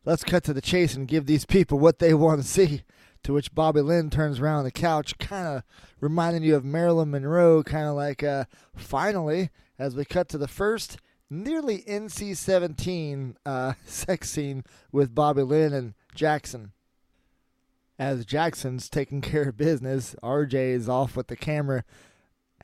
Let's 0.05 0.23
cut 0.23 0.45
to 0.45 0.53
the 0.53 0.61
chase 0.61 0.95
and 0.95 1.09
give 1.09 1.25
these 1.25 1.47
people 1.47 1.79
what 1.79 1.99
they 1.99 2.13
want 2.13 2.43
to 2.43 2.47
see. 2.47 2.83
To 3.23 3.33
which 3.33 3.55
Bobby 3.55 3.81
Lynn 3.81 4.11
turns 4.11 4.39
around 4.39 4.59
on 4.59 4.65
the 4.65 4.71
couch, 4.71 5.17
kind 5.17 5.49
of 5.49 5.63
reminding 5.99 6.43
you 6.43 6.57
of 6.57 6.65
Marilyn 6.67 7.11
Monroe, 7.11 7.63
kind 7.63 7.87
of 7.87 7.95
like, 7.95 8.23
uh, 8.23 8.45
finally, 8.77 9.49
as 9.79 9.97
we 9.97 10.05
cut 10.05 10.29
to 10.29 10.37
the 10.37 10.47
first 10.47 10.99
nearly 11.31 11.79
NC 11.89 12.37
17 12.37 13.39
uh, 13.47 13.73
sex 13.87 14.29
scene 14.29 14.63
with 14.93 15.15
Bobby 15.15 15.41
Lynn 15.41 15.73
and 15.73 15.95
Jackson. 16.15 16.73
As 17.99 18.27
Jackson's 18.27 18.91
taking 18.91 19.23
care 19.23 19.49
of 19.49 19.57
business, 19.57 20.15
RJ 20.23 20.53
is 20.53 20.87
off 20.87 21.17
with 21.17 21.29
the 21.29 21.37
camera, 21.37 21.83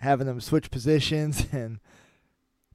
having 0.00 0.26
them 0.26 0.40
switch 0.40 0.70
positions 0.70 1.46
and 1.52 1.80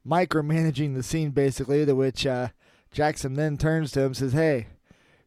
micromanaging 0.06 0.94
the 0.94 1.02
scene, 1.02 1.30
basically, 1.30 1.84
to 1.84 1.94
which 1.94 2.26
uh, 2.26 2.48
Jackson 2.92 3.34
then 3.34 3.56
turns 3.56 3.92
to 3.92 4.00
him 4.00 4.06
and 4.06 4.16
says, 4.16 4.32
Hey, 4.32 4.68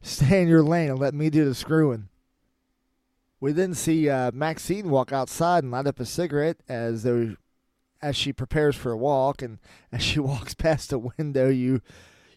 stay 0.02 0.42
in 0.42 0.48
your 0.48 0.64
lane 0.64 0.90
and 0.90 1.00
let 1.00 1.14
me 1.14 1.30
do 1.30 1.46
the 1.46 1.56
screwing. 1.56 2.10
We 3.42 3.52
then 3.54 3.74
see 3.74 4.10
uh, 4.10 4.32
Maxine 4.34 4.90
walk 4.90 5.14
outside 5.14 5.64
and 5.64 5.72
light 5.72 5.88
up 5.88 6.00
a 6.00 6.06
cigarette 6.06 6.58
as 6.68 7.04
though, 7.04 7.36
as 8.02 8.16
she 8.16 8.34
prepares 8.34 8.76
for 8.76 8.92
a 8.92 8.98
walk, 8.98 9.42
and 9.42 9.60
as 9.92 10.02
she 10.02 10.20
walks 10.20 10.54
past 10.54 10.90
the 10.90 11.00
window, 11.00 11.50
you 11.50 11.82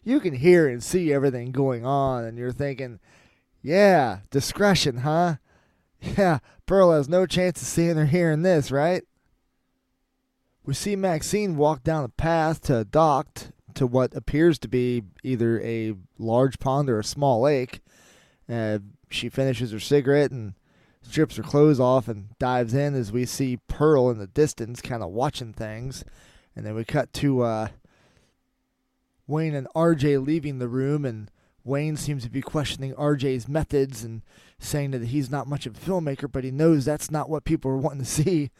you 0.05 0.19
can 0.19 0.33
hear 0.33 0.67
and 0.67 0.83
see 0.83 1.13
everything 1.13 1.51
going 1.51 1.85
on, 1.85 2.23
and 2.23 2.37
you're 2.37 2.51
thinking, 2.51 2.99
"Yeah, 3.61 4.19
discretion, 4.29 4.97
huh? 4.99 5.37
Yeah, 6.17 6.39
Pearl 6.65 6.91
has 6.91 7.07
no 7.07 7.25
chance 7.25 7.61
of 7.61 7.67
seeing 7.67 7.97
or 7.97 8.05
hearing 8.05 8.41
this, 8.41 8.71
right?" 8.71 9.03
We 10.65 10.73
see 10.73 10.95
Maxine 10.95 11.57
walk 11.57 11.83
down 11.83 12.05
a 12.05 12.09
path 12.09 12.61
to 12.63 12.79
a 12.79 12.85
dock 12.85 13.27
to 13.75 13.85
what 13.85 14.15
appears 14.15 14.57
to 14.59 14.67
be 14.67 15.03
either 15.23 15.59
a 15.61 15.93
large 16.17 16.59
pond 16.59 16.89
or 16.89 16.99
a 16.99 17.03
small 17.03 17.41
lake. 17.41 17.81
Uh, 18.49 18.79
she 19.09 19.29
finishes 19.29 19.71
her 19.71 19.79
cigarette 19.79 20.31
and 20.31 20.53
strips 21.01 21.35
her 21.35 21.43
clothes 21.43 21.79
off 21.79 22.07
and 22.07 22.37
dives 22.39 22.73
in 22.73 22.95
as 22.95 23.11
we 23.11 23.25
see 23.25 23.59
Pearl 23.67 24.09
in 24.09 24.19
the 24.19 24.27
distance 24.27 24.81
kind 24.81 25.03
of 25.03 25.11
watching 25.11 25.53
things. 25.53 26.05
And 26.55 26.65
then 26.65 26.75
we 26.75 26.85
cut 26.85 27.11
to 27.13 27.41
uh, 27.41 27.67
Wayne 29.27 29.55
and 29.55 29.67
RJ 29.75 30.25
leaving 30.25 30.59
the 30.59 30.67
room, 30.67 31.03
and 31.03 31.29
Wayne 31.63 31.97
seems 31.97 32.23
to 32.23 32.29
be 32.29 32.41
questioning 32.41 32.93
RJ's 32.93 33.47
methods 33.47 34.03
and 34.03 34.21
saying 34.59 34.91
that 34.91 35.05
he's 35.05 35.29
not 35.29 35.47
much 35.47 35.65
of 35.65 35.75
a 35.75 35.79
filmmaker, 35.79 36.31
but 36.31 36.43
he 36.43 36.51
knows 36.51 36.85
that's 36.85 37.11
not 37.11 37.29
what 37.29 37.43
people 37.43 37.71
are 37.71 37.77
wanting 37.77 38.03
to 38.03 38.05
see. 38.05 38.51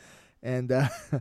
And 0.42 0.72
uh, 0.72 0.88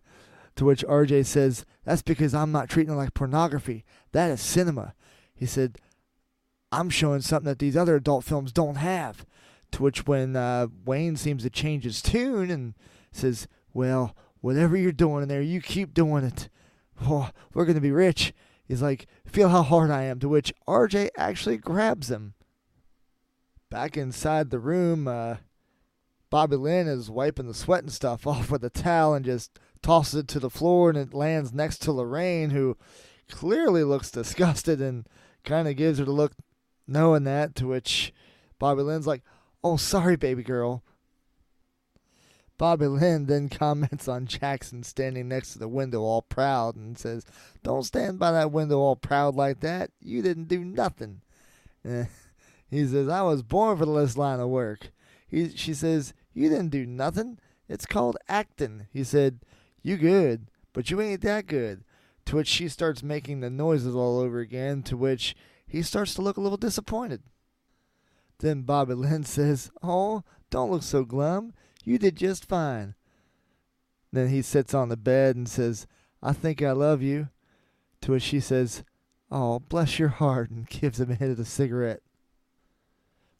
to 0.57 0.65
which 0.65 0.85
RJ 0.87 1.27
says, 1.27 1.65
That's 1.85 2.03
because 2.03 2.35
I'm 2.35 2.53
not 2.53 2.69
treating 2.69 2.95
it 2.95 2.97
like 2.97 3.15
pornography. 3.15 3.85
That 4.13 4.31
is 4.31 4.41
cinema. 4.41 4.95
He 5.35 5.47
said, 5.47 5.79
I'm 6.71 6.91
showing 6.91 7.21
something 7.21 7.49
that 7.49 7.59
these 7.59 7.77
other 7.77 7.97
adult 7.97 8.25
films 8.25 8.53
don't 8.53 8.77
have. 8.77 9.27
To 9.73 9.83
which 9.83 10.07
when 10.07 10.37
uh, 10.37 10.69
Wayne 10.85 11.17
seems 11.17 11.43
to 11.43 11.51
change 11.51 11.85
his 11.85 12.03
tune 12.03 12.51
and 12.51 12.75
says, 13.11 13.47
Well, 13.73 14.17
whatever 14.41 14.77
you're 14.77 14.93
doing 14.93 15.23
in 15.23 15.29
there, 15.29 15.43
you 15.43 15.61
keep 15.61 15.95
doing 15.95 16.25
it. 16.25 16.49
Oh, 17.03 17.31
we're 17.55 17.65
going 17.65 17.77
to 17.77 17.81
be 17.81 17.91
rich. 17.91 18.33
He's 18.65 18.83
like, 18.83 19.07
Feel 19.27 19.49
how 19.49 19.63
hard 19.63 19.91
I 19.91 20.05
am. 20.05 20.19
To 20.21 20.29
which 20.29 20.53
RJ 20.69 21.11
actually 21.17 21.59
grabs 21.59 22.11
him. 22.11 22.35
Back 23.71 23.97
inside 23.97 24.51
the 24.51 24.59
room, 24.59 25.09
uh, 25.09 25.37
Bobby 26.29 26.57
Lynn 26.57 26.89
is 26.89 27.11
wiping 27.11 27.47
the 27.47 27.55
sweat 27.55 27.83
and 27.83 27.93
stuff 27.93 28.27
off 28.27 28.51
with 28.51 28.65
a 28.65 28.71
towel 28.71 29.15
and 29.15 29.25
just 29.25 29.59
tosses 29.83 30.21
it 30.21 30.29
to 30.29 30.41
the 30.41 30.51
floor 30.51 30.91
and 30.91 30.99
it 30.99 31.15
lands 31.15 31.53
next 31.53 31.79
to 31.79 31.93
Lorraine, 31.93 32.51
who 32.51 32.77
clearly 33.29 33.85
looks 33.85 34.11
disgusted 34.11 34.81
and 34.81 35.07
kind 35.45 35.69
of 35.69 35.77
gives 35.77 35.99
her 35.99 36.05
the 36.05 36.13
look 36.13 36.33
knowing 36.87 37.25
that, 37.25 37.55
to 37.57 37.67
which 37.67 38.13
Bobby 38.59 38.83
Lynn's 38.83 39.07
like, 39.07 39.23
Oh, 39.65 39.77
sorry, 39.77 40.17
baby 40.17 40.43
girl. 40.43 40.83
Bobby 42.59 42.87
Lynn 42.87 43.27
then 43.27 43.49
comments 43.51 44.09
on 44.09 44.27
Jackson 44.27 44.83
standing 44.83 45.29
next 45.29 45.53
to 45.53 45.59
the 45.59 45.69
window 45.69 46.03
all 46.03 46.23
proud 46.23 46.77
and 46.77 46.99
says, 46.99 47.25
Don't 47.63 47.85
stand 47.85 48.19
by 48.19 48.33
that 48.33 48.53
window 48.53 48.79
all 48.79 48.97
proud 48.97 49.35
like 49.35 49.61
that. 49.61 49.91
You 50.01 50.23
didn't 50.23 50.49
do 50.49 50.65
nothing. 50.65 51.23
He 52.73 52.87
says, 52.87 53.07
I 53.07 53.21
was 53.21 53.43
born 53.43 53.77
for 53.77 53.85
this 53.85 54.17
line 54.17 54.41
of 54.41 54.49
work. 54.49 54.93
He, 55.29 55.51
she 55.55 55.75
says, 55.75 56.15
You 56.33 56.49
didn't 56.49 56.71
do 56.71 56.87
nothing. 56.87 57.39
It's 57.69 57.85
called 57.85 58.17
acting. 58.31 58.87
He 58.91 59.05
said, 59.05 59.41
You 59.83 59.97
good, 59.97 60.49
but 60.73 60.91
you 60.91 61.01
ain't 61.01 61.23
that 61.23 61.47
good. 61.47 61.85
To 62.27 62.37
which 62.37 62.49
she 62.49 62.69
starts 62.69 63.03
making 63.03 63.41
the 63.41 63.51
noises 63.51 63.95
all 63.95 64.21
over 64.21 64.39
again, 64.39 64.83
to 64.85 64.97
which 64.97 65.35
he 65.67 65.83
starts 65.83 66.15
to 66.15 66.23
look 66.23 66.37
a 66.37 66.41
little 66.41 66.57
disappointed. 66.57 67.23
Then 68.39 68.63
Bobby 68.63 68.95
Lynn 68.95 69.25
says, 69.25 69.71
Oh, 69.83 70.23
don't 70.51 70.71
look 70.71 70.83
so 70.83 71.05
glum. 71.05 71.53
You 71.85 71.99
did 71.99 72.17
just 72.17 72.45
fine. 72.45 72.95
Then 74.13 74.29
he 74.29 74.43
sits 74.43 74.75
on 74.75 74.89
the 74.89 74.97
bed 74.97 75.35
and 75.37 75.49
says, 75.49 75.87
I 76.23 76.33
think 76.33 76.63
I 76.63 76.73
love 76.73 77.03
you. 77.03 77.29
To 78.03 78.13
which 78.13 78.23
she 78.23 78.41
says, 78.41 78.85
Oh, 79.31 79.61
bless 79.61 79.99
your 79.99 80.11
heart, 80.11 80.51
and 80.51 80.69
gives 80.69 81.01
him 81.01 81.11
a 81.11 81.15
hit 81.15 81.31
of 81.31 81.37
the 81.39 81.45
cigarette. 81.45 82.03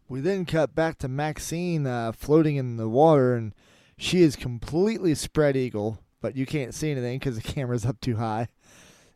We 0.09 0.21
then 0.21 0.47
cut 0.47 0.75
back 0.75 0.99
to 0.99 1.09
Maxine 1.09 1.87
uh, 1.87 2.13
floating 2.13 2.57
in 2.57 2.77
the 2.77 2.89
water, 2.89 3.35
and 3.35 3.55
she 3.97 4.23
is 4.23 4.37
completely 4.37 5.15
spread 5.15 5.57
eagle, 5.57 6.01
but 6.23 6.37
you 6.37 6.47
can't 6.47 6.73
see 6.73 6.91
anything 6.91 7.19
because 7.19 7.37
the 7.37 7.43
camera's 7.53 7.85
up 7.85 8.01
too 8.01 8.17
high. 8.17 8.49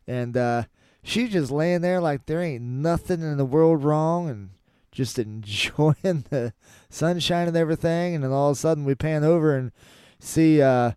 And 0.05 0.37
uh, 0.37 0.63
she's 1.03 1.31
just 1.31 1.51
laying 1.51 1.81
there 1.81 1.99
like 1.99 2.27
there 2.27 2.41
ain't 2.41 2.61
nothing 2.61 3.21
in 3.21 3.37
the 3.37 3.45
world 3.45 3.83
wrong, 3.83 4.29
and 4.29 4.49
just 4.91 5.17
enjoying 5.19 6.25
the 6.29 6.53
sunshine 6.89 7.47
and 7.47 7.57
everything. 7.57 8.13
And 8.13 8.23
then 8.23 8.31
all 8.31 8.51
of 8.51 8.57
a 8.57 8.59
sudden 8.59 8.85
we 8.85 8.93
pan 8.93 9.23
over 9.23 9.55
and 9.55 9.71
see 10.19 10.61
uh, 10.61 10.91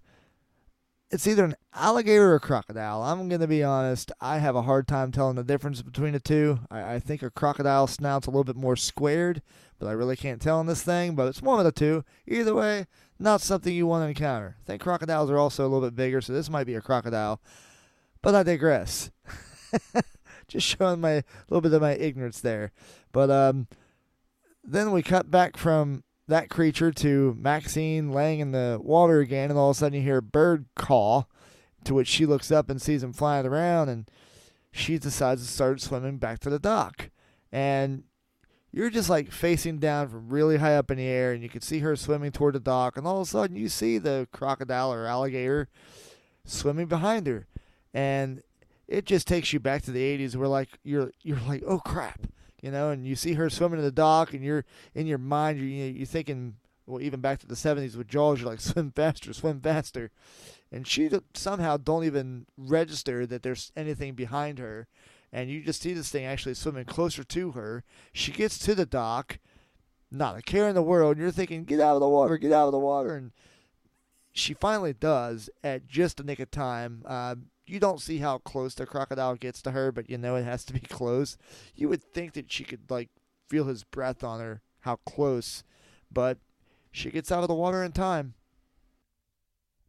it's 1.10 1.26
either 1.26 1.44
an 1.44 1.56
alligator 1.74 2.32
or 2.32 2.36
a 2.36 2.40
crocodile. 2.40 3.02
I'm 3.02 3.28
going 3.28 3.40
to 3.40 3.48
be 3.48 3.64
honest, 3.64 4.12
I 4.20 4.38
have 4.38 4.54
a 4.54 4.62
hard 4.62 4.86
time 4.86 5.10
telling 5.10 5.36
the 5.36 5.44
difference 5.44 5.82
between 5.82 6.12
the 6.12 6.20
two. 6.20 6.60
I, 6.70 6.94
I 6.94 6.98
think 7.00 7.22
a 7.22 7.30
crocodile 7.30 7.86
snout's 7.86 8.26
a 8.26 8.30
little 8.30 8.44
bit 8.44 8.56
more 8.56 8.76
squared, 8.76 9.42
but 9.78 9.86
I 9.86 9.92
really 9.92 10.16
can't 10.16 10.40
tell 10.40 10.60
in 10.60 10.66
this 10.66 10.82
thing. 10.82 11.16
But 11.16 11.26
it's 11.26 11.42
one 11.42 11.58
of 11.58 11.64
the 11.64 11.72
two. 11.72 12.04
Either 12.26 12.54
way, 12.54 12.86
not 13.20 13.42
something 13.42 13.72
you 13.72 13.86
want 13.86 14.04
to 14.04 14.08
encounter. 14.08 14.56
I 14.60 14.66
think 14.66 14.82
crocodiles 14.82 15.30
are 15.30 15.38
also 15.38 15.64
a 15.64 15.68
little 15.68 15.86
bit 15.88 15.94
bigger, 15.94 16.20
so 16.20 16.32
this 16.32 16.50
might 16.50 16.66
be 16.66 16.74
a 16.74 16.80
crocodile. 16.80 17.40
But 18.22 18.34
I 18.34 18.42
digress. 18.42 19.10
Just 20.48 20.66
showing 20.66 21.00
my 21.00 21.10
a 21.10 21.24
little 21.48 21.60
bit 21.60 21.72
of 21.72 21.82
my 21.82 21.92
ignorance 21.92 22.40
there. 22.40 22.72
But 23.12 23.30
um, 23.30 23.68
then 24.64 24.90
we 24.90 25.02
cut 25.02 25.30
back 25.30 25.56
from 25.56 26.02
that 26.28 26.48
creature 26.48 26.90
to 26.92 27.36
Maxine 27.38 28.10
laying 28.10 28.40
in 28.40 28.52
the 28.52 28.78
water 28.82 29.20
again, 29.20 29.50
and 29.50 29.58
all 29.58 29.70
of 29.70 29.76
a 29.76 29.78
sudden 29.78 29.98
you 29.98 30.04
hear 30.04 30.18
a 30.18 30.22
bird 30.22 30.66
call, 30.74 31.28
to 31.84 31.94
which 31.94 32.08
she 32.08 32.26
looks 32.26 32.50
up 32.50 32.70
and 32.70 32.80
sees 32.80 33.02
him 33.02 33.12
flying 33.12 33.46
around, 33.46 33.88
and 33.88 34.10
she 34.72 34.98
decides 34.98 35.42
to 35.42 35.52
start 35.52 35.80
swimming 35.80 36.18
back 36.18 36.38
to 36.40 36.50
the 36.50 36.58
dock. 36.58 37.10
And 37.52 38.04
you're 38.72 38.90
just 38.90 39.10
like 39.10 39.30
facing 39.32 39.78
down 39.78 40.08
from 40.08 40.28
really 40.28 40.58
high 40.58 40.76
up 40.76 40.90
in 40.90 40.98
the 40.98 41.06
air, 41.06 41.32
and 41.32 41.42
you 41.42 41.48
can 41.48 41.60
see 41.60 41.80
her 41.80 41.96
swimming 41.96 42.32
toward 42.32 42.54
the 42.54 42.60
dock, 42.60 42.96
and 42.96 43.06
all 43.06 43.20
of 43.20 43.26
a 43.26 43.30
sudden 43.30 43.56
you 43.56 43.68
see 43.68 43.98
the 43.98 44.28
crocodile 44.32 44.92
or 44.92 45.06
alligator 45.06 45.68
swimming 46.44 46.86
behind 46.86 47.26
her, 47.26 47.46
and 47.92 48.42
it 48.88 49.04
just 49.04 49.26
takes 49.26 49.52
you 49.52 49.60
back 49.60 49.82
to 49.82 49.90
the 49.90 50.18
80s 50.18 50.36
where 50.36 50.48
like 50.48 50.68
you're 50.82 51.12
you're 51.22 51.40
like 51.46 51.62
oh 51.66 51.78
crap 51.78 52.26
you 52.62 52.70
know, 52.70 52.90
and 52.90 53.06
you 53.06 53.16
see 53.16 53.34
her 53.34 53.48
swimming 53.48 53.78
in 53.78 53.84
the 53.84 53.90
dock, 53.90 54.34
and 54.34 54.44
you're 54.44 54.64
in 54.94 55.06
your 55.06 55.18
mind, 55.18 55.58
you're, 55.58 55.66
you're 55.66 56.06
thinking, 56.06 56.56
well, 56.86 57.00
even 57.00 57.20
back 57.20 57.38
to 57.40 57.46
the 57.46 57.54
70s 57.54 57.96
with 57.96 58.08
Jaws, 58.08 58.40
you're 58.40 58.50
like, 58.50 58.60
swim 58.60 58.92
faster, 58.94 59.32
swim 59.32 59.60
faster. 59.60 60.10
And 60.72 60.86
she 60.86 61.10
somehow 61.34 61.78
don't 61.78 62.04
even 62.04 62.46
register 62.56 63.26
that 63.26 63.42
there's 63.42 63.72
anything 63.76 64.14
behind 64.14 64.58
her. 64.58 64.86
And 65.32 65.50
you 65.50 65.62
just 65.62 65.82
see 65.82 65.92
this 65.92 66.10
thing 66.10 66.24
actually 66.24 66.54
swimming 66.54 66.84
closer 66.84 67.22
to 67.22 67.52
her. 67.52 67.84
She 68.12 68.32
gets 68.32 68.58
to 68.58 68.74
the 68.74 68.86
dock, 68.86 69.38
not 70.10 70.36
a 70.36 70.42
care 70.42 70.68
in 70.68 70.74
the 70.74 70.82
world. 70.82 71.16
And 71.16 71.22
you're 71.22 71.30
thinking, 71.30 71.64
get 71.64 71.80
out 71.80 71.94
of 71.94 72.00
the 72.00 72.08
water, 72.08 72.36
get 72.36 72.52
out 72.52 72.66
of 72.66 72.72
the 72.72 72.78
water. 72.78 73.14
And 73.14 73.30
she 74.32 74.54
finally 74.54 74.92
does 74.92 75.48
at 75.62 75.86
just 75.86 76.16
the 76.16 76.24
nick 76.24 76.40
of 76.40 76.50
time. 76.50 77.02
Uh, 77.06 77.36
you 77.66 77.78
don't 77.78 78.00
see 78.00 78.18
how 78.18 78.38
close 78.38 78.74
the 78.74 78.86
crocodile 78.86 79.36
gets 79.36 79.62
to 79.62 79.70
her, 79.70 79.92
but 79.92 80.10
you 80.10 80.18
know 80.18 80.36
it 80.36 80.44
has 80.44 80.64
to 80.64 80.72
be 80.72 80.80
close. 80.88 81.36
You 81.74 81.88
would 81.88 82.02
think 82.02 82.32
that 82.34 82.50
she 82.50 82.64
could 82.64 82.90
like 82.90 83.10
feel 83.48 83.64
his 83.64 83.84
breath 83.84 84.24
on 84.24 84.40
her, 84.40 84.62
how 84.80 84.96
close, 85.06 85.62
but 86.10 86.38
she 86.90 87.10
gets 87.10 87.30
out 87.30 87.42
of 87.42 87.48
the 87.48 87.54
water 87.54 87.84
in 87.84 87.92
time. 87.92 88.34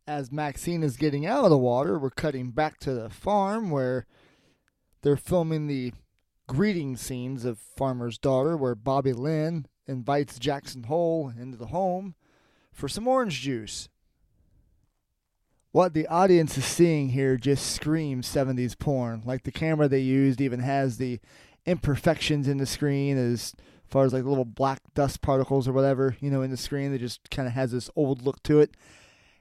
As 0.08 0.32
Maxine 0.32 0.84
is 0.84 0.98
getting 0.98 1.26
out 1.26 1.44
of 1.44 1.50
the 1.50 1.58
water, 1.58 1.98
we're 1.98 2.10
cutting 2.10 2.52
back 2.52 2.80
to 2.80 2.94
the 2.94 3.10
farm 3.10 3.70
where 3.70 4.06
they're 5.02 5.18
filming 5.18 5.68
the 5.68 5.94
greeting 6.48 6.98
scenes 6.98 7.46
of 7.46 7.60
Farmer's 7.60 8.18
Daughter, 8.18 8.58
where 8.58 8.76
Bobby 8.76 9.14
Lynn 9.14 9.66
invites 9.88 10.40
Jackson 10.40 10.84
Hole 10.84 11.34
into 11.38 11.58
the 11.58 11.68
home 11.68 12.16
for 12.72 12.88
some 12.88 13.08
orange 13.08 13.42
juice 13.42 13.90
what 15.72 15.94
the 15.94 16.08
audience 16.08 16.58
is 16.58 16.66
seeing 16.66 17.10
here 17.10 17.38
just 17.38 17.72
screams 17.72 18.28
70s 18.28 18.78
porn. 18.78 19.24
Like 19.26 19.44
the 19.44 19.52
camera 19.52 19.88
they 19.88 20.00
used 20.00 20.42
even 20.42 20.60
has 20.60 20.98
the 20.98 21.20
imperfections 21.66 22.48
in 22.48 22.58
the 22.58 22.66
screen 22.66 23.18
as 23.18 23.54
far 23.88 24.06
as 24.06 24.14
like 24.14 24.24
little 24.24 24.46
black 24.46 24.82
dust 24.94 25.22
particles 25.22 25.68
or 25.68 25.74
whatever, 25.74 26.16
you 26.20 26.30
know, 26.30 26.42
in 26.42 26.52
the 26.52 26.58
screen 26.58 26.92
that 26.92 27.00
just 27.00 27.30
kind 27.30 27.48
of 27.48 27.54
has 27.54 27.72
this 27.72 27.90
old 27.96 28.24
look 28.24 28.42
to 28.44 28.60
it. 28.60 28.76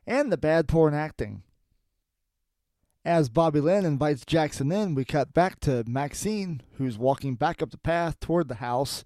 And 0.06 0.30
the 0.30 0.38
bad 0.38 0.68
porn 0.68 0.94
acting. 0.94 1.42
As 3.04 3.30
Bobby 3.30 3.60
Lynn 3.60 3.86
invites 3.86 4.26
Jackson 4.26 4.70
in, 4.70 4.94
we 4.94 5.04
cut 5.06 5.32
back 5.32 5.58
to 5.60 5.84
Maxine, 5.86 6.60
who's 6.74 6.98
walking 6.98 7.34
back 7.34 7.62
up 7.62 7.70
the 7.70 7.78
path 7.78 8.20
toward 8.20 8.48
the 8.48 8.56
house 8.56 9.04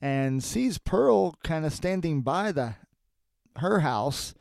and 0.00 0.42
sees 0.42 0.78
Pearl 0.78 1.36
kind 1.44 1.66
of 1.66 1.72
standing 1.72 2.22
by 2.22 2.52
the 2.52 2.76
her 3.56 3.80
house 3.80 4.34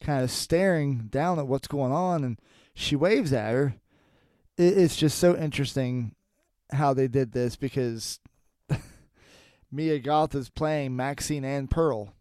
kind 0.00 0.22
of 0.22 0.30
staring 0.30 1.08
down 1.08 1.38
at 1.38 1.46
what's 1.46 1.68
going 1.68 1.92
on, 1.92 2.24
and 2.24 2.38
she 2.74 2.96
waves 2.96 3.32
at 3.32 3.52
her. 3.52 3.74
It's 4.58 4.96
just 4.96 5.18
so 5.18 5.36
interesting 5.36 6.14
how 6.72 6.94
they 6.94 7.08
did 7.08 7.32
this 7.32 7.56
because 7.56 8.20
Mia 9.70 9.98
Goth 9.98 10.34
is 10.34 10.48
playing 10.48 10.96
Maxine 10.96 11.44
and 11.44 11.70
Pearl. 11.70 12.14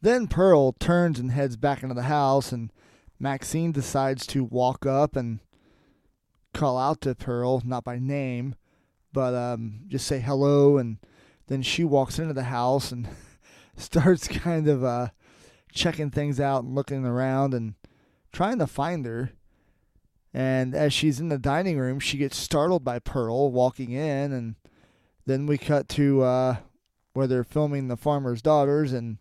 Then 0.00 0.26
Pearl 0.26 0.72
turns 0.72 1.18
and 1.18 1.30
heads 1.30 1.56
back 1.56 1.82
into 1.82 1.94
the 1.94 2.02
house, 2.02 2.52
and 2.52 2.70
Maxine 3.18 3.72
decides 3.72 4.26
to 4.28 4.44
walk 4.44 4.86
up 4.86 5.16
and 5.16 5.40
call 6.52 6.78
out 6.78 7.00
to 7.02 7.14
Pearl, 7.14 7.62
not 7.64 7.84
by 7.84 7.98
name, 7.98 8.54
but 9.12 9.34
um, 9.34 9.80
just 9.88 10.06
say 10.06 10.20
hello. 10.20 10.78
And 10.78 10.98
then 11.46 11.62
she 11.62 11.84
walks 11.84 12.18
into 12.18 12.34
the 12.34 12.44
house 12.44 12.92
and 12.92 13.08
starts 13.76 14.28
kind 14.28 14.68
of 14.68 14.84
uh, 14.84 15.08
checking 15.72 16.10
things 16.10 16.40
out 16.40 16.64
and 16.64 16.74
looking 16.74 17.04
around 17.04 17.54
and 17.54 17.74
trying 18.32 18.58
to 18.58 18.66
find 18.66 19.04
her. 19.04 19.32
And 20.32 20.74
as 20.74 20.92
she's 20.92 21.20
in 21.20 21.28
the 21.28 21.38
dining 21.38 21.78
room, 21.78 22.00
she 22.00 22.18
gets 22.18 22.36
startled 22.36 22.84
by 22.84 22.98
Pearl 22.98 23.52
walking 23.52 23.92
in, 23.92 24.32
and 24.32 24.56
then 25.26 25.46
we 25.46 25.56
cut 25.56 25.88
to 25.90 26.22
uh, 26.22 26.56
where 27.12 27.28
they're 27.28 27.44
filming 27.44 27.86
The 27.86 27.96
Farmer's 27.96 28.42
Daughters, 28.42 28.92
and 28.92 29.18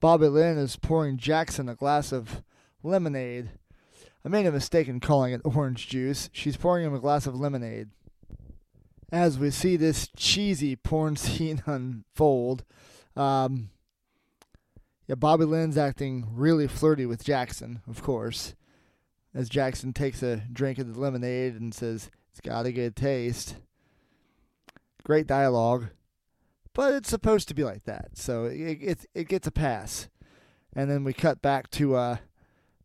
Bobby 0.00 0.28
Lynn 0.28 0.56
is 0.56 0.76
pouring 0.76 1.18
Jackson 1.18 1.68
a 1.68 1.74
glass 1.74 2.10
of 2.10 2.42
lemonade. 2.82 3.50
I 4.24 4.28
made 4.28 4.46
a 4.46 4.52
mistake 4.52 4.88
in 4.88 4.98
calling 4.98 5.34
it 5.34 5.42
orange 5.44 5.88
juice. 5.88 6.30
She's 6.32 6.56
pouring 6.56 6.86
him 6.86 6.94
a 6.94 7.00
glass 7.00 7.26
of 7.26 7.38
lemonade. 7.38 7.90
As 9.12 9.38
we 9.38 9.50
see 9.50 9.76
this 9.76 10.08
cheesy 10.16 10.74
porn 10.74 11.16
scene 11.16 11.62
unfold, 11.66 12.64
um, 13.14 13.68
yeah, 15.06 15.16
Bobby 15.16 15.44
Lynn's 15.44 15.76
acting 15.76 16.28
really 16.32 16.66
flirty 16.66 17.04
with 17.04 17.24
Jackson, 17.24 17.82
of 17.88 18.02
course, 18.02 18.54
as 19.34 19.48
Jackson 19.48 19.92
takes 19.92 20.22
a 20.22 20.44
drink 20.52 20.78
of 20.78 20.94
the 20.94 21.00
lemonade 21.00 21.54
and 21.54 21.74
says, 21.74 22.10
It's 22.30 22.40
got 22.40 22.64
a 22.64 22.72
good 22.72 22.96
taste. 22.96 23.56
Great 25.02 25.26
dialogue, 25.26 25.88
but 26.74 26.94
it's 26.94 27.10
supposed 27.10 27.48
to 27.48 27.54
be 27.54 27.64
like 27.64 27.84
that, 27.84 28.16
so 28.16 28.44
it, 28.44 28.78
it, 28.80 29.06
it 29.14 29.28
gets 29.28 29.46
a 29.46 29.52
pass. 29.52 30.08
And 30.74 30.90
then 30.90 31.02
we 31.02 31.12
cut 31.12 31.42
back 31.42 31.70
to 31.72 31.96
uh, 31.96 32.16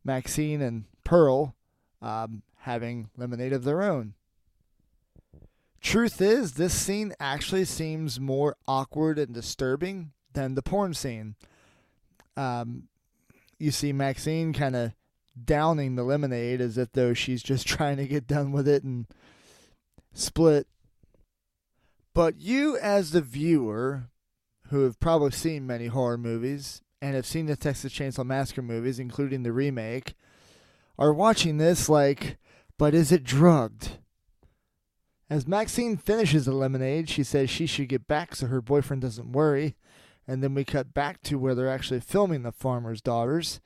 Maxine 0.04 0.60
and 0.60 0.84
Pearl 1.04 1.54
um, 2.02 2.42
having 2.60 3.10
lemonade 3.16 3.52
of 3.52 3.64
their 3.64 3.82
own. 3.82 4.14
Truth 5.80 6.20
is, 6.20 6.54
this 6.54 6.74
scene 6.74 7.12
actually 7.20 7.64
seems 7.64 8.18
more 8.18 8.56
awkward 8.66 9.18
and 9.18 9.32
disturbing 9.32 10.10
than 10.32 10.54
the 10.54 10.62
porn 10.62 10.94
scene. 10.94 11.36
Um, 12.36 12.88
you 13.58 13.70
see 13.70 13.92
Maxine 13.92 14.52
kind 14.52 14.74
of 14.74 14.92
downing 15.44 15.94
the 15.94 16.02
lemonade 16.02 16.60
as 16.60 16.76
if 16.76 16.92
though 16.92 17.14
she's 17.14 17.42
just 17.42 17.66
trying 17.68 17.98
to 17.98 18.06
get 18.06 18.26
done 18.26 18.52
with 18.52 18.66
it 18.66 18.82
and 18.82 19.06
split. 20.12 20.66
But 22.16 22.40
you, 22.40 22.78
as 22.78 23.10
the 23.10 23.20
viewer, 23.20 24.08
who 24.68 24.84
have 24.84 24.98
probably 24.98 25.32
seen 25.32 25.66
many 25.66 25.88
horror 25.88 26.16
movies 26.16 26.80
and 27.02 27.14
have 27.14 27.26
seen 27.26 27.44
the 27.44 27.56
Texas 27.56 27.92
Chainsaw 27.92 28.24
Massacre 28.24 28.62
movies, 28.62 28.98
including 28.98 29.42
the 29.42 29.52
remake, 29.52 30.14
are 30.98 31.12
watching 31.12 31.58
this 31.58 31.90
like, 31.90 32.38
but 32.78 32.94
is 32.94 33.12
it 33.12 33.22
drugged? 33.22 33.98
As 35.28 35.46
Maxine 35.46 35.98
finishes 35.98 36.46
the 36.46 36.52
lemonade, 36.52 37.10
she 37.10 37.22
says 37.22 37.50
she 37.50 37.66
should 37.66 37.90
get 37.90 38.08
back 38.08 38.34
so 38.34 38.46
her 38.46 38.62
boyfriend 38.62 39.02
doesn't 39.02 39.32
worry. 39.32 39.76
And 40.26 40.42
then 40.42 40.54
we 40.54 40.64
cut 40.64 40.94
back 40.94 41.20
to 41.24 41.38
where 41.38 41.54
they're 41.54 41.68
actually 41.68 42.00
filming 42.00 42.44
the 42.44 42.50
farmer's 42.50 43.02
daughters. 43.02 43.60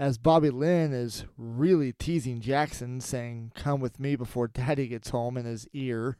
As 0.00 0.18
Bobby 0.18 0.50
Lynn 0.50 0.92
is 0.92 1.26
really 1.38 1.92
teasing 1.92 2.40
Jackson, 2.40 3.00
saying, 3.00 3.52
Come 3.54 3.80
with 3.80 4.00
me 4.00 4.16
before 4.16 4.48
daddy 4.48 4.88
gets 4.88 5.10
home 5.10 5.36
in 5.36 5.44
his 5.44 5.68
ear. 5.72 6.16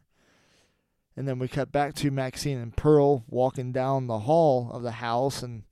And 1.20 1.28
then 1.28 1.38
we 1.38 1.48
cut 1.48 1.70
back 1.70 1.92
to 1.96 2.10
Maxine 2.10 2.56
and 2.56 2.74
Pearl 2.74 3.24
walking 3.28 3.72
down 3.72 4.06
the 4.06 4.20
hall 4.20 4.70
of 4.72 4.82
the 4.82 4.92
house. 4.92 5.42
And 5.42 5.64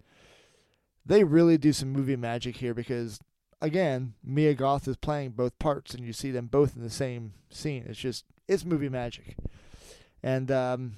they 1.06 1.24
really 1.24 1.56
do 1.56 1.72
some 1.72 1.88
movie 1.88 2.16
magic 2.16 2.58
here 2.58 2.74
because 2.74 3.18
again, 3.62 4.12
Mia 4.22 4.52
Goth 4.52 4.86
is 4.86 4.98
playing 4.98 5.30
both 5.30 5.58
parts, 5.58 5.94
and 5.94 6.04
you 6.04 6.12
see 6.12 6.30
them 6.30 6.48
both 6.48 6.76
in 6.76 6.82
the 6.82 6.90
same 6.90 7.32
scene. 7.48 7.86
It's 7.88 7.98
just 7.98 8.26
it's 8.46 8.66
movie 8.66 8.90
magic, 8.90 9.38
and 10.22 10.50
um, 10.50 10.92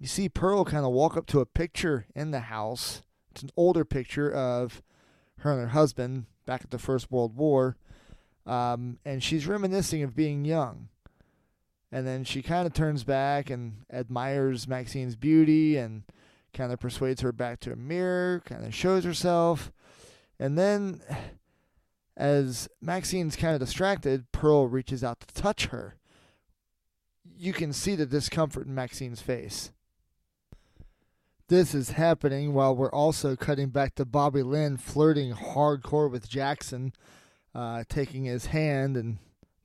you 0.00 0.08
see 0.08 0.28
Pearl 0.28 0.64
kind 0.64 0.84
of 0.84 0.90
walk 0.90 1.16
up 1.16 1.26
to 1.26 1.38
a 1.38 1.46
picture 1.46 2.06
in 2.16 2.32
the 2.32 2.40
house. 2.40 3.02
It's 3.30 3.44
an 3.44 3.50
older 3.56 3.84
picture 3.84 4.28
of 4.28 4.82
her 5.38 5.52
and 5.52 5.60
her 5.60 5.68
husband 5.68 6.26
back 6.46 6.62
at 6.64 6.72
the 6.72 6.80
First 6.80 7.12
World 7.12 7.36
War, 7.36 7.76
um, 8.44 8.98
and 9.04 9.22
she's 9.22 9.46
reminiscing 9.46 10.02
of 10.02 10.16
being 10.16 10.44
young. 10.44 10.88
And 11.92 12.06
then 12.06 12.24
she 12.24 12.40
kind 12.40 12.66
of 12.66 12.72
turns 12.72 13.04
back 13.04 13.50
and 13.50 13.84
admires 13.92 14.66
Maxine's 14.66 15.14
beauty 15.14 15.76
and 15.76 16.04
kind 16.54 16.72
of 16.72 16.80
persuades 16.80 17.20
her 17.20 17.32
back 17.32 17.60
to 17.60 17.72
a 17.72 17.76
mirror, 17.76 18.42
kind 18.46 18.64
of 18.64 18.74
shows 18.74 19.04
herself. 19.04 19.70
And 20.38 20.58
then 20.58 21.02
as 22.16 22.68
Maxine's 22.80 23.36
kind 23.36 23.54
of 23.54 23.60
distracted, 23.60 24.32
Pearl 24.32 24.68
reaches 24.68 25.04
out 25.04 25.20
to 25.20 25.34
touch 25.34 25.66
her. 25.66 25.96
You 27.36 27.52
can 27.52 27.74
see 27.74 27.94
the 27.94 28.06
discomfort 28.06 28.66
in 28.66 28.74
Maxine's 28.74 29.20
face. 29.20 29.70
This 31.48 31.74
is 31.74 31.90
happening 31.90 32.54
while 32.54 32.74
we're 32.74 32.90
also 32.90 33.36
cutting 33.36 33.68
back 33.68 33.96
to 33.96 34.06
Bobby 34.06 34.42
Lynn 34.42 34.78
flirting 34.78 35.34
hardcore 35.34 36.10
with 36.10 36.28
Jackson, 36.28 36.94
uh, 37.54 37.84
taking 37.90 38.24
his 38.24 38.46
hand 38.46 38.96
and 38.96 39.18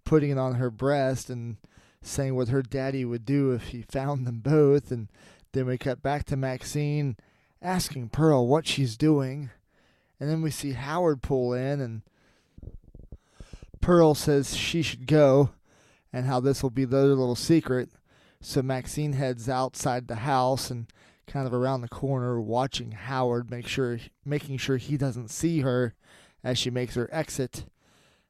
putting 0.04 0.32
it 0.32 0.38
on 0.38 0.56
her 0.56 0.70
breast 0.70 1.30
and 1.30 1.56
saying 2.08 2.36
what 2.36 2.50
her 2.50 2.62
daddy 2.62 3.06
would 3.06 3.26
do 3.26 3.52
if 3.52 3.70
he 3.70 3.82
found 3.82 4.26
them 4.26 4.40
both. 4.40 4.92
And 4.92 5.08
then 5.52 5.66
we 5.66 5.78
cut 5.78 6.02
back 6.02 6.26
to 6.26 6.38
Maxine 6.38 7.18
asking 7.62 8.10
Pearl 8.10 8.48
what 8.48 8.68
she's 8.68 8.98
doing. 8.98 9.50
And 10.20 10.30
then 10.30 10.42
we 10.42 10.52
see 10.52 10.72
Howard 10.72 11.22
pull 11.22 11.54
in 11.54 11.80
and 11.80 12.02
Pearl 13.82 14.16
says 14.16 14.56
she 14.56 14.82
should 14.82 15.08
go 15.08 15.52
and 16.12 16.26
how 16.26 16.40
this 16.40 16.64
will 16.64 16.70
be 16.70 16.86
their 16.86 17.04
little 17.04 17.36
secret. 17.36 17.90
So 18.42 18.62
Maxine 18.62 19.14
heads 19.14 19.48
outside 19.48 20.08
the 20.08 20.16
house 20.16 20.72
and 20.72 20.88
kind 21.28 21.46
of 21.46 21.54
around 21.54 21.82
the 21.82 21.90
corner 21.90 22.40
watching 22.40 22.92
Howard 22.92 23.52
make 23.52 23.68
sure 23.68 24.00
making 24.26 24.58
sure 24.58 24.78
he 24.78 24.98
doesn't 24.98 25.30
see 25.30 25.60
her 25.60 25.94
as 26.44 26.58
she 26.58 26.70
makes 26.70 26.96
her 26.96 27.10
exit. 27.12 27.66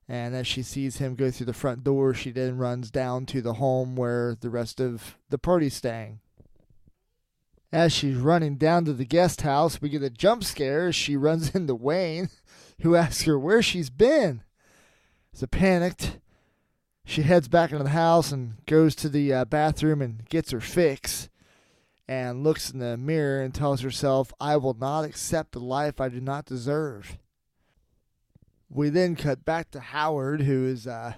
And 0.09 0.35
as 0.35 0.47
she 0.47 0.63
sees 0.63 0.97
him 0.97 1.15
go 1.15 1.31
through 1.31 1.47
the 1.47 1.53
front 1.53 1.83
door, 1.83 2.13
she 2.13 2.31
then 2.31 2.57
runs 2.57 2.89
down 2.89 3.25
to 3.27 3.41
the 3.41 3.55
home 3.55 3.95
where 3.95 4.35
the 4.39 4.49
rest 4.49 4.79
of 4.79 5.17
the 5.29 5.37
party's 5.37 5.75
staying. 5.75 6.19
As 7.73 7.91
she's 7.91 8.15
running 8.15 8.55
down 8.55 8.85
to 8.85 8.93
the 8.93 9.05
guest 9.05 9.41
house, 9.41 9.81
we 9.81 9.89
get 9.89 10.03
a 10.03 10.09
jump 10.09 10.45
scare 10.45 10.87
as 10.87 10.95
she 10.95 11.17
runs 11.17 11.49
into 11.55 11.75
Wayne, 11.75 12.29
who 12.81 12.95
asks 12.95 13.23
her 13.23 13.37
where 13.37 13.61
she's 13.61 13.89
been. 13.89 14.43
So 15.33 15.45
panicked, 15.45 16.19
she 17.03 17.23
heads 17.23 17.47
back 17.49 17.71
into 17.71 17.83
the 17.83 17.89
house 17.89 18.31
and 18.31 18.65
goes 18.65 18.95
to 18.95 19.09
the 19.09 19.33
uh, 19.33 19.45
bathroom 19.45 20.01
and 20.01 20.25
gets 20.29 20.51
her 20.51 20.61
fix 20.61 21.29
and 22.07 22.43
looks 22.43 22.71
in 22.71 22.79
the 22.79 22.95
mirror 22.95 23.41
and 23.41 23.53
tells 23.53 23.81
herself, 23.81 24.33
I 24.39 24.55
will 24.57 24.73
not 24.73 25.03
accept 25.03 25.51
the 25.51 25.59
life 25.59 25.99
I 25.99 26.07
do 26.07 26.21
not 26.21 26.45
deserve. 26.45 27.17
We 28.69 28.89
then 28.89 29.15
cut 29.15 29.45
back 29.45 29.71
to 29.71 29.79
Howard, 29.79 30.41
who 30.41 30.65
is 30.65 30.87
uh, 30.87 31.13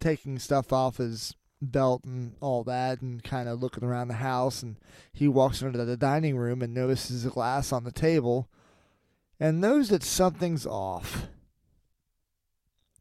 taking 0.00 0.38
stuff 0.38 0.72
off 0.72 0.98
his 0.98 1.34
belt 1.60 2.04
and 2.04 2.34
all 2.40 2.62
that 2.64 3.00
and 3.00 3.22
kind 3.24 3.48
of 3.48 3.60
looking 3.60 3.84
around 3.84 4.08
the 4.08 4.14
house. 4.14 4.62
And 4.62 4.76
he 5.12 5.26
walks 5.26 5.62
into 5.62 5.84
the 5.84 5.96
dining 5.96 6.36
room 6.36 6.62
and 6.62 6.72
notices 6.72 7.26
a 7.26 7.30
glass 7.30 7.72
on 7.72 7.84
the 7.84 7.92
table 7.92 8.48
and 9.40 9.60
knows 9.60 9.88
that 9.88 10.02
something's 10.02 10.66
off 10.66 11.28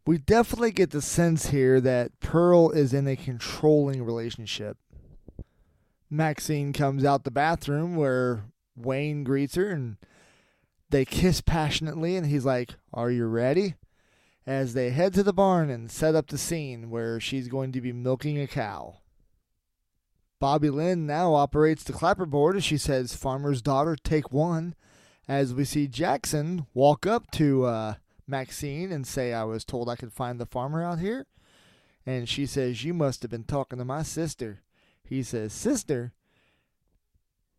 we 0.07 0.17
definitely 0.19 0.71
get 0.71 0.91
the 0.91 1.01
sense 1.01 1.47
here 1.47 1.81
that 1.81 2.19
Pearl 2.19 2.69
is 2.69 2.93
in 2.93 3.07
a 3.07 3.15
controlling 3.15 4.03
relationship. 4.03 4.77
Maxine 6.09 6.73
comes 6.73 7.03
out 7.03 7.23
the 7.23 7.31
bathroom 7.31 7.95
where 7.95 8.43
Wayne 8.75 9.23
greets 9.23 9.55
her 9.55 9.69
and 9.69 9.97
they 10.89 11.05
kiss 11.05 11.41
passionately 11.41 12.15
and 12.15 12.27
he's 12.27 12.45
like, 12.45 12.75
"Are 12.93 13.11
you 13.11 13.25
ready?" 13.25 13.75
as 14.47 14.73
they 14.73 14.91
head 14.91 15.13
to 15.13 15.23
the 15.23 15.33
barn 15.33 15.69
and 15.69 15.89
set 15.89 16.15
up 16.15 16.27
the 16.27 16.37
scene 16.37 16.89
where 16.89 17.19
she's 17.19 17.47
going 17.47 17.71
to 17.71 17.81
be 17.81 17.91
milking 17.91 18.39
a 18.39 18.47
cow. 18.47 18.97
Bobby 20.39 20.69
Lynn 20.69 21.07
now 21.07 21.33
operates 21.33 21.83
the 21.83 21.93
clapperboard 21.93 22.55
as 22.55 22.63
she 22.63 22.77
says, 22.77 23.15
Farmer's 23.15 23.61
daughter, 23.61 23.95
take 23.95 24.31
one, 24.31 24.75
as 25.27 25.53
we 25.53 25.65
see 25.65 25.87
Jackson 25.87 26.67
walk 26.73 27.07
up 27.07 27.31
to 27.31 27.65
uh, 27.65 27.95
Maxine 28.27 28.91
and 28.91 29.07
say 29.07 29.33
I 29.33 29.43
was 29.43 29.65
told 29.65 29.89
I 29.89 29.95
could 29.95 30.13
find 30.13 30.39
the 30.39 30.45
farmer 30.45 30.83
out 30.83 30.99
here? 30.99 31.25
And 32.05 32.29
she 32.29 32.45
says, 32.45 32.83
You 32.83 32.93
must 32.93 33.23
have 33.23 33.31
been 33.31 33.45
talking 33.45 33.79
to 33.79 33.85
my 33.85 34.03
sister. 34.03 34.61
He 35.03 35.23
says, 35.23 35.53
Sister? 35.53 36.13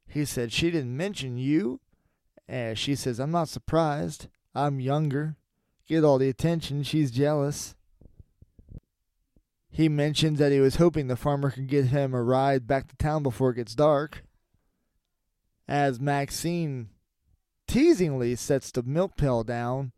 He 0.06 0.24
said, 0.24 0.52
She 0.52 0.70
didn't 0.70 0.96
mention 0.96 1.38
you. 1.38 1.80
And 2.48 2.78
she 2.78 2.94
says, 2.94 3.18
I'm 3.18 3.30
not 3.30 3.48
surprised. 3.48 4.28
I'm 4.54 4.80
younger. 4.80 5.36
Get 5.88 6.04
all 6.04 6.18
the 6.18 6.28
attention. 6.28 6.82
She's 6.82 7.10
jealous. 7.10 7.74
He 9.70 9.88
mentions 9.88 10.38
that 10.38 10.52
he 10.52 10.60
was 10.60 10.76
hoping 10.76 11.06
the 11.06 11.16
farmer 11.16 11.50
could 11.50 11.66
get 11.66 11.86
him 11.86 12.14
a 12.14 12.22
ride 12.22 12.66
back 12.66 12.88
to 12.88 12.96
town 12.96 13.22
before 13.22 13.50
it 13.50 13.56
gets 13.56 13.74
dark. 13.74 14.24
As 15.68 16.00
Maxine 16.00 16.88
teasingly 17.66 18.36
sets 18.36 18.70
the 18.70 18.82
milk 18.82 19.16
pail 19.16 19.44
down, 19.44 19.92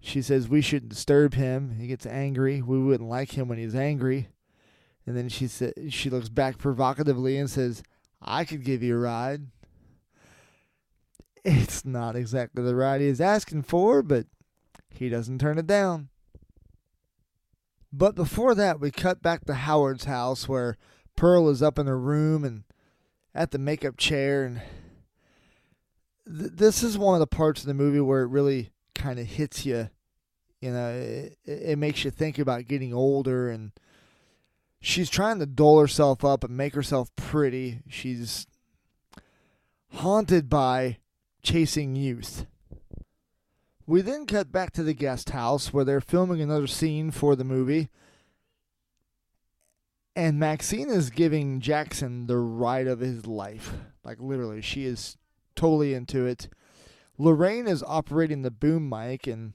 she 0.00 0.22
says 0.22 0.48
we 0.48 0.62
shouldn't 0.62 0.90
disturb 0.90 1.34
him. 1.34 1.76
He 1.78 1.88
gets 1.88 2.06
angry. 2.06 2.62
We 2.62 2.78
wouldn't 2.78 3.10
like 3.10 3.36
him 3.36 3.48
when 3.48 3.58
he's 3.58 3.74
angry. 3.74 4.28
And 5.04 5.16
then 5.16 5.28
she 5.28 5.48
said 5.48 5.74
she 5.90 6.08
looks 6.08 6.28
back 6.28 6.58
provocatively 6.58 7.36
and 7.36 7.50
says, 7.50 7.82
"I 8.22 8.44
could 8.44 8.64
give 8.64 8.82
you 8.82 8.96
a 8.96 9.00
ride." 9.00 9.48
It's 11.44 11.84
not 11.84 12.16
exactly 12.16 12.62
the 12.62 12.74
ride 12.74 13.00
he's 13.00 13.20
asking 13.20 13.62
for, 13.62 14.02
but 14.02 14.26
he 14.90 15.08
doesn't 15.08 15.38
turn 15.38 15.58
it 15.58 15.66
down. 15.66 16.08
But 17.92 18.14
before 18.14 18.54
that, 18.54 18.80
we 18.80 18.90
cut 18.90 19.22
back 19.22 19.44
to 19.46 19.54
Howard's 19.54 20.04
house 20.04 20.48
where 20.48 20.76
Pearl 21.16 21.48
is 21.48 21.62
up 21.62 21.78
in 21.78 21.86
her 21.86 21.98
room 21.98 22.44
and 22.44 22.64
at 23.34 23.50
the 23.50 23.58
makeup 23.58 23.96
chair. 23.96 24.44
And 24.44 24.60
th- 26.26 26.52
this 26.54 26.82
is 26.82 26.98
one 26.98 27.14
of 27.14 27.20
the 27.20 27.26
parts 27.26 27.62
of 27.62 27.66
the 27.66 27.74
movie 27.74 28.00
where 28.00 28.22
it 28.22 28.28
really 28.28 28.70
kind 28.94 29.18
of 29.18 29.26
hits 29.26 29.64
you. 29.64 29.88
You 30.60 30.72
know, 30.72 30.90
it, 30.90 31.38
it 31.44 31.78
makes 31.78 32.04
you 32.04 32.10
think 32.10 32.38
about 32.38 32.66
getting 32.66 32.92
older 32.92 33.48
and 33.48 33.72
she's 34.80 35.08
trying 35.08 35.38
to 35.38 35.46
doll 35.46 35.80
herself 35.80 36.24
up 36.24 36.44
and 36.44 36.56
make 36.56 36.74
herself 36.74 37.14
pretty. 37.16 37.80
She's 37.88 38.46
haunted 39.92 40.48
by 40.48 40.98
chasing 41.48 41.96
youth. 41.96 42.44
We 43.86 44.02
then 44.02 44.26
cut 44.26 44.52
back 44.52 44.70
to 44.72 44.82
the 44.82 44.92
guest 44.92 45.30
house 45.30 45.72
where 45.72 45.82
they're 45.82 45.98
filming 45.98 46.42
another 46.42 46.66
scene 46.66 47.10
for 47.10 47.34
the 47.34 47.44
movie. 47.44 47.88
And 50.14 50.38
Maxine 50.38 50.90
is 50.90 51.08
giving 51.08 51.60
Jackson 51.60 52.26
the 52.26 52.36
ride 52.36 52.86
of 52.86 53.00
his 53.00 53.26
life. 53.26 53.72
Like, 54.04 54.18
literally, 54.20 54.60
she 54.60 54.84
is 54.84 55.16
totally 55.56 55.94
into 55.94 56.26
it. 56.26 56.50
Lorraine 57.16 57.66
is 57.66 57.82
operating 57.82 58.42
the 58.42 58.50
boom 58.50 58.86
mic, 58.86 59.26
and 59.26 59.54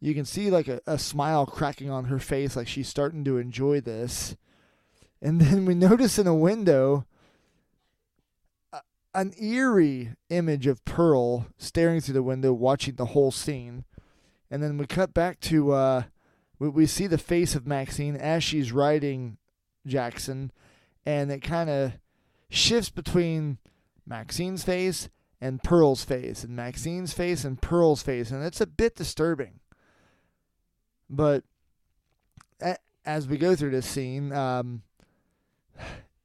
you 0.00 0.14
can 0.14 0.24
see 0.24 0.50
like 0.50 0.68
a, 0.68 0.80
a 0.86 0.98
smile 1.00 1.46
cracking 1.46 1.90
on 1.90 2.04
her 2.04 2.20
face, 2.20 2.54
like 2.54 2.68
she's 2.68 2.88
starting 2.88 3.24
to 3.24 3.38
enjoy 3.38 3.80
this. 3.80 4.36
And 5.20 5.40
then 5.40 5.64
we 5.64 5.74
notice 5.74 6.16
in 6.16 6.28
a 6.28 6.34
window 6.34 7.06
an 9.18 9.32
eerie 9.36 10.14
image 10.30 10.68
of 10.68 10.84
Pearl 10.84 11.48
staring 11.58 12.00
through 12.00 12.14
the 12.14 12.22
window, 12.22 12.52
watching 12.52 12.94
the 12.94 13.06
whole 13.06 13.32
scene. 13.32 13.84
And 14.48 14.62
then 14.62 14.78
we 14.78 14.86
cut 14.86 15.12
back 15.12 15.40
to 15.40 15.72
uh, 15.72 16.02
we, 16.58 16.68
we 16.68 16.86
see 16.86 17.08
the 17.08 17.18
face 17.18 17.54
of 17.54 17.66
Maxine 17.66 18.16
as 18.16 18.44
she's 18.44 18.70
riding 18.70 19.36
Jackson, 19.86 20.52
and 21.04 21.32
it 21.32 21.42
kind 21.42 21.68
of 21.68 21.92
shifts 22.48 22.90
between 22.90 23.58
Maxine's 24.06 24.62
face 24.62 25.08
and 25.40 25.62
Pearl's 25.62 26.04
face, 26.04 26.44
and 26.44 26.54
Maxine's 26.54 27.12
face 27.12 27.44
and 27.44 27.60
Pearl's 27.60 28.02
face, 28.02 28.30
and 28.30 28.44
it's 28.44 28.60
a 28.60 28.66
bit 28.66 28.94
disturbing. 28.94 29.60
But 31.10 31.42
as 33.04 33.26
we 33.26 33.36
go 33.36 33.56
through 33.56 33.70
this 33.70 33.86
scene, 33.86 34.32
um, 34.32 34.82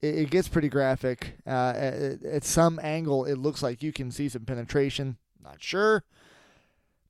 it, 0.03 0.15
it 0.15 0.29
gets 0.29 0.49
pretty 0.49 0.69
graphic. 0.69 1.37
Uh, 1.47 1.73
at, 1.75 2.23
at, 2.23 2.43
some 2.43 2.79
angle, 2.83 3.25
it 3.25 3.37
looks 3.37 3.63
like 3.63 3.81
you 3.81 3.93
can 3.93 4.11
see 4.11 4.27
some 4.27 4.43
penetration. 4.43 5.17
Not 5.41 5.63
sure, 5.63 6.03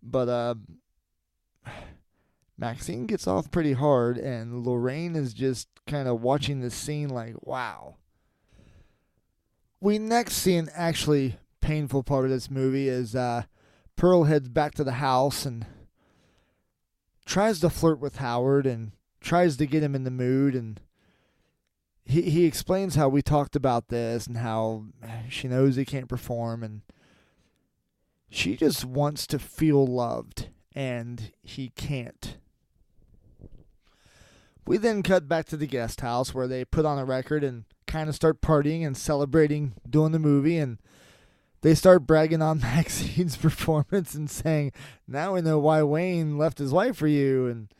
but 0.01 0.29
uh, 0.29 0.55
Maxine 2.57 3.07
gets 3.07 3.27
off 3.27 3.51
pretty 3.51 3.73
hard, 3.73 4.17
and 4.17 4.63
Lorraine 4.65 5.15
is 5.15 5.33
just 5.33 5.67
kind 5.87 6.07
of 6.07 6.21
watching 6.21 6.61
the 6.61 6.69
scene 6.69 7.09
like, 7.09 7.35
wow. 7.41 7.95
We 9.81 9.97
next 9.97 10.35
see 10.35 10.55
an 10.55 10.69
actually 10.73 11.37
painful 11.59 12.03
part 12.03 12.25
of 12.25 12.31
this 12.31 12.49
movie 12.49 12.87
is 12.87 13.15
uh, 13.15 13.43
Pearl 13.95 14.25
heads 14.25 14.49
back 14.49 14.75
to 14.75 14.83
the 14.83 14.93
house 14.93 15.45
and 15.45 15.65
tries 17.25 17.59
to 17.59 17.69
flirt 17.69 17.99
with 17.99 18.17
Howard 18.17 18.65
and 18.65 18.91
tries 19.19 19.57
to 19.57 19.65
get 19.65 19.83
him 19.83 19.95
in 19.95 20.03
the 20.03 20.11
mood 20.11 20.55
and 20.55 20.79
he 22.05 22.23
he 22.23 22.45
explains 22.45 22.95
how 22.95 23.09
we 23.09 23.21
talked 23.21 23.55
about 23.55 23.87
this 23.87 24.27
and 24.27 24.37
how 24.37 24.85
she 25.29 25.47
knows 25.47 25.75
he 25.75 25.85
can't 25.85 26.09
perform 26.09 26.63
and 26.63 26.81
she 28.29 28.55
just 28.55 28.83
wants 28.83 29.27
to 29.27 29.39
feel 29.39 29.85
loved 29.85 30.49
and 30.75 31.31
he 31.43 31.69
can't. 31.69 32.37
We 34.65 34.77
then 34.77 35.03
cut 35.03 35.27
back 35.27 35.45
to 35.47 35.57
the 35.57 35.67
guest 35.67 36.01
house 36.01 36.33
where 36.33 36.47
they 36.47 36.65
put 36.65 36.85
on 36.85 36.97
a 36.97 37.05
record 37.05 37.43
and 37.43 37.65
kind 37.85 38.09
of 38.09 38.15
start 38.15 38.41
partying 38.41 38.85
and 38.85 38.97
celebrating 38.97 39.73
doing 39.87 40.13
the 40.13 40.19
movie 40.19 40.57
and 40.57 40.79
they 41.63 41.75
start 41.75 42.05
bragging 42.05 42.41
on 42.41 42.59
Maxine's 42.61 43.37
performance 43.37 44.13
and 44.13 44.29
saying, 44.29 44.73
"Now 45.07 45.33
we 45.33 45.41
know 45.41 45.57
why 45.57 45.81
Wayne 45.81 46.37
left 46.37 46.59
his 46.59 46.71
wife 46.71 46.97
for 46.97 47.07
you." 47.07 47.47
And 47.47 47.73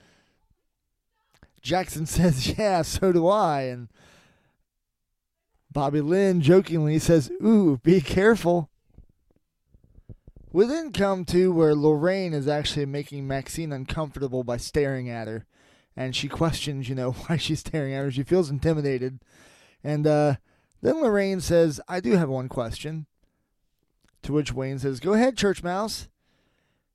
Jackson 1.62 2.06
says, 2.08 2.58
"Yeah, 2.58 2.82
so 2.82 3.12
do 3.12 3.28
I." 3.28 3.64
And 3.64 3.90
Bobby 5.74 6.02
Lynn 6.02 6.42
jokingly 6.42 7.00
says, 7.00 7.32
Ooh, 7.44 7.80
be 7.84 8.00
careful. 8.00 8.70
We 10.52 10.66
then 10.68 10.92
come 10.92 11.26
to 11.26 11.52
where 11.52 11.74
Lorraine 11.74 12.34
is 12.34 12.48
actually 12.48 12.86
making 12.86 13.28
Maxine 13.28 13.74
uncomfortable 13.74 14.44
by 14.44 14.58
staring 14.58 15.10
at 15.10 15.28
her. 15.28 15.46
And 15.96 16.16
she 16.16 16.28
questions, 16.28 16.88
you 16.88 16.96
know, 16.96 17.12
why 17.28 17.38
she's 17.38 17.60
staring 17.60 17.94
at 17.94 18.04
her. 18.04 18.12
She 18.12 18.24
feels 18.24 18.52
intimidated. 18.52 19.20
And 19.84 20.06
uh, 20.06 20.36
then 20.82 21.02
Lorraine 21.02 21.42
says, 21.42 21.82
I 21.88 22.00
do 22.00 22.12
have 22.12 22.30
one 22.30 22.50
question. 22.50 23.08
To 24.22 24.32
which 24.32 24.54
Wayne 24.54 24.80
says, 24.80 25.00
Go 25.00 25.14
ahead, 25.14 25.36
Church 25.36 25.64
Mouse. 25.64 26.08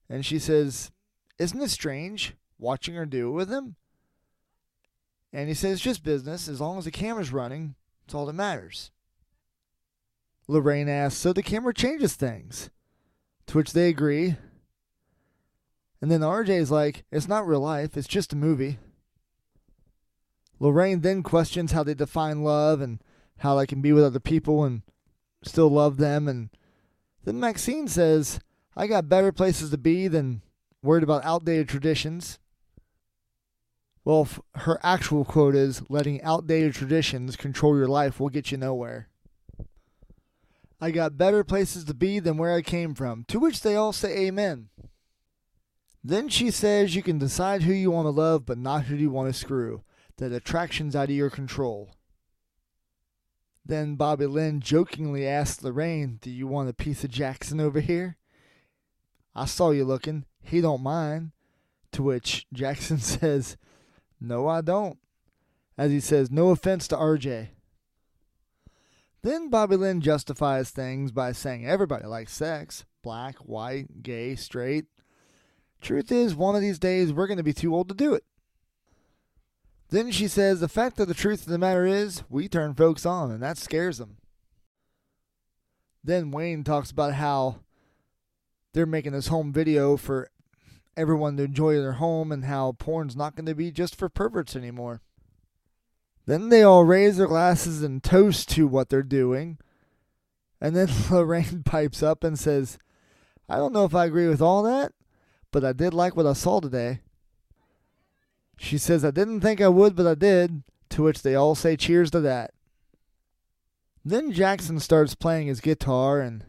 And 0.08 0.24
she 0.24 0.38
says, 0.38 0.92
Isn't 1.38 1.60
it 1.60 1.70
strange 1.70 2.34
watching 2.58 2.94
her 2.94 3.04
do 3.04 3.28
it 3.28 3.32
with 3.32 3.50
him? 3.50 3.76
And 5.32 5.48
he 5.48 5.54
says, 5.54 5.80
just 5.80 6.02
business. 6.02 6.48
As 6.48 6.60
long 6.60 6.78
as 6.78 6.84
the 6.84 6.90
camera's 6.90 7.32
running, 7.32 7.74
that's 8.08 8.14
all 8.14 8.24
that 8.24 8.32
matters. 8.32 8.90
Lorraine 10.46 10.88
asks, 10.88 11.20
So 11.20 11.34
the 11.34 11.42
camera 11.42 11.74
changes 11.74 12.14
things. 12.14 12.70
To 13.48 13.58
which 13.58 13.74
they 13.74 13.90
agree. 13.90 14.36
And 16.00 16.10
then 16.10 16.22
RJ 16.22 16.48
is 16.48 16.70
like, 16.70 17.04
It's 17.12 17.28
not 17.28 17.46
real 17.46 17.60
life, 17.60 17.98
it's 17.98 18.08
just 18.08 18.32
a 18.32 18.36
movie. 18.36 18.78
Lorraine 20.58 21.02
then 21.02 21.22
questions 21.22 21.72
how 21.72 21.82
they 21.84 21.92
define 21.92 22.42
love 22.42 22.80
and 22.80 23.02
how 23.40 23.56
they 23.56 23.66
can 23.66 23.82
be 23.82 23.92
with 23.92 24.04
other 24.04 24.20
people 24.20 24.64
and 24.64 24.80
still 25.42 25.68
love 25.68 25.98
them. 25.98 26.26
And 26.26 26.48
then 27.24 27.38
Maxine 27.38 27.88
says, 27.88 28.40
I 28.74 28.86
got 28.86 29.10
better 29.10 29.32
places 29.32 29.68
to 29.68 29.76
be 29.76 30.08
than 30.08 30.40
worried 30.82 31.02
about 31.02 31.26
outdated 31.26 31.68
traditions. 31.68 32.38
Well, 34.08 34.26
her 34.54 34.80
actual 34.82 35.26
quote 35.26 35.54
is 35.54 35.82
letting 35.90 36.22
outdated 36.22 36.72
traditions 36.72 37.36
control 37.36 37.76
your 37.76 37.88
life 37.88 38.18
will 38.18 38.30
get 38.30 38.50
you 38.50 38.56
nowhere. 38.56 39.10
I 40.80 40.92
got 40.92 41.18
better 41.18 41.44
places 41.44 41.84
to 41.84 41.92
be 41.92 42.18
than 42.18 42.38
where 42.38 42.54
I 42.54 42.62
came 42.62 42.94
from, 42.94 43.26
to 43.28 43.38
which 43.38 43.60
they 43.60 43.76
all 43.76 43.92
say 43.92 44.16
amen. 44.26 44.70
Then 46.02 46.30
she 46.30 46.50
says 46.50 46.94
you 46.94 47.02
can 47.02 47.18
decide 47.18 47.64
who 47.64 47.72
you 47.74 47.90
want 47.90 48.06
to 48.06 48.10
love, 48.10 48.46
but 48.46 48.56
not 48.56 48.84
who 48.84 48.96
you 48.96 49.10
want 49.10 49.28
to 49.28 49.38
screw. 49.38 49.82
That 50.16 50.32
attraction's 50.32 50.96
out 50.96 51.10
of 51.10 51.14
your 51.14 51.28
control. 51.28 51.90
Then 53.62 53.96
Bobby 53.96 54.24
Lynn 54.24 54.60
jokingly 54.60 55.26
asks 55.26 55.62
Lorraine, 55.62 56.18
Do 56.22 56.30
you 56.30 56.46
want 56.46 56.70
a 56.70 56.72
piece 56.72 57.04
of 57.04 57.10
Jackson 57.10 57.60
over 57.60 57.80
here? 57.80 58.16
I 59.34 59.44
saw 59.44 59.70
you 59.70 59.84
looking. 59.84 60.24
He 60.40 60.62
don't 60.62 60.82
mind. 60.82 61.32
To 61.92 62.02
which 62.02 62.46
Jackson 62.54 62.96
says, 63.00 63.58
no, 64.20 64.48
I 64.48 64.60
don't. 64.60 64.98
As 65.76 65.90
he 65.90 66.00
says, 66.00 66.30
no 66.30 66.50
offense 66.50 66.88
to 66.88 66.96
RJ. 66.96 67.48
Then 69.22 69.50
Bobby 69.50 69.76
Lynn 69.76 70.00
justifies 70.00 70.70
things 70.70 71.12
by 71.12 71.32
saying 71.32 71.66
everybody 71.66 72.06
likes 72.06 72.32
sex 72.32 72.84
black, 73.02 73.36
white, 73.36 74.02
gay, 74.02 74.34
straight. 74.36 74.86
Truth 75.80 76.12
is, 76.12 76.34
one 76.34 76.54
of 76.54 76.60
these 76.60 76.78
days 76.78 77.12
we're 77.12 77.26
going 77.26 77.38
to 77.38 77.44
be 77.44 77.52
too 77.52 77.74
old 77.74 77.88
to 77.88 77.94
do 77.94 78.12
it. 78.12 78.24
Then 79.90 80.10
she 80.10 80.28
says, 80.28 80.60
the 80.60 80.68
fact 80.68 81.00
of 81.00 81.08
the 81.08 81.14
truth 81.14 81.42
of 81.42 81.52
the 81.52 81.58
matter 81.58 81.86
is, 81.86 82.22
we 82.28 82.48
turn 82.48 82.74
folks 82.74 83.06
on, 83.06 83.30
and 83.30 83.42
that 83.42 83.56
scares 83.56 83.98
them. 83.98 84.18
Then 86.04 86.30
Wayne 86.30 86.64
talks 86.64 86.90
about 86.90 87.14
how 87.14 87.60
they're 88.74 88.84
making 88.84 89.12
this 89.12 89.28
home 89.28 89.52
video 89.52 89.96
for 89.96 90.28
everyone 90.98 91.36
to 91.36 91.44
enjoy 91.44 91.76
their 91.76 91.92
home 91.92 92.32
and 92.32 92.44
how 92.44 92.72
porn's 92.72 93.16
not 93.16 93.36
going 93.36 93.46
to 93.46 93.54
be 93.54 93.70
just 93.70 93.94
for 93.94 94.08
perverts 94.08 94.56
anymore. 94.56 95.00
Then 96.26 96.50
they 96.50 96.62
all 96.62 96.84
raise 96.84 97.16
their 97.16 97.26
glasses 97.26 97.82
and 97.82 98.02
toast 98.02 98.50
to 98.50 98.66
what 98.66 98.90
they're 98.90 99.02
doing. 99.02 99.58
And 100.60 100.76
then 100.76 100.88
Lorraine 101.10 101.62
pipes 101.62 102.02
up 102.02 102.22
and 102.24 102.38
says, 102.38 102.78
I 103.48 103.56
don't 103.56 103.72
know 103.72 103.84
if 103.84 103.94
I 103.94 104.04
agree 104.04 104.28
with 104.28 104.42
all 104.42 104.62
that, 104.64 104.92
but 105.52 105.64
I 105.64 105.72
did 105.72 105.94
like 105.94 106.16
what 106.16 106.26
I 106.26 106.34
saw 106.34 106.60
today. 106.60 107.00
She 108.58 108.76
says, 108.76 109.04
I 109.04 109.10
didn't 109.10 109.40
think 109.40 109.60
I 109.60 109.68
would, 109.68 109.94
but 109.96 110.06
I 110.06 110.14
did, 110.14 110.64
to 110.90 111.02
which 111.04 111.22
they 111.22 111.34
all 111.34 111.54
say 111.54 111.76
cheers 111.76 112.10
to 112.10 112.20
that. 112.20 112.52
Then 114.04 114.32
Jackson 114.32 114.80
starts 114.80 115.14
playing 115.14 115.46
his 115.46 115.60
guitar, 115.60 116.20
and 116.20 116.44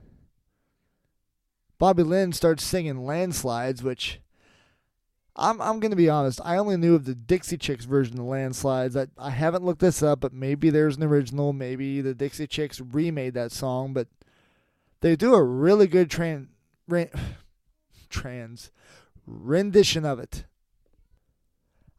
Bobby 1.78 2.04
Lynn 2.04 2.34
starts 2.34 2.64
singing 2.64 3.06
Landslides, 3.06 3.84
which 3.84 4.20
I'm 5.40 5.62
I'm 5.62 5.80
gonna 5.80 5.96
be 5.96 6.10
honest. 6.10 6.42
I 6.44 6.58
only 6.58 6.78
knew 6.78 6.96
of 6.96 7.06
the 7.06 7.16
Dixie 7.16 7.58
Chicks 7.58 7.86
version 7.86 8.20
of 8.20 8.26
Landslides. 8.26 8.98
I 8.98 9.08
I 9.18 9.30
haven't 9.30 9.64
looked 9.64 9.80
this 9.80 10.04
up, 10.04 10.20
but 10.20 10.34
maybe 10.34 10.70
there's 10.70 10.98
an 10.98 11.04
original. 11.04 11.54
Maybe 11.54 12.02
the 12.02 12.14
Dixie 12.14 12.48
Chicks 12.48 12.82
remade 12.82 13.34
that 13.36 13.52
song, 13.52 13.94
but 13.94 14.08
they 15.02 15.16
do 15.16 15.34
a 15.34 15.44
really 15.44 15.88
good 15.88 16.10
trans 16.10 16.50
trans 18.10 18.72
rendition 19.26 20.06
of 20.06 20.20
it. 20.20 20.46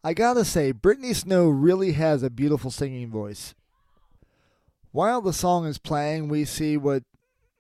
I 0.03 0.15
gotta 0.15 0.45
say, 0.45 0.73
Brittany 0.73 1.13
Snow 1.13 1.49
really 1.49 1.93
has 1.93 2.23
a 2.23 2.31
beautiful 2.31 2.71
singing 2.71 3.11
voice. 3.11 3.55
While 4.93 5.21
the 5.21 5.33
song 5.33 5.67
is 5.67 5.79
playing, 5.79 6.29
we 6.29 6.45
see 6.45 6.77
what, 6.77 7.05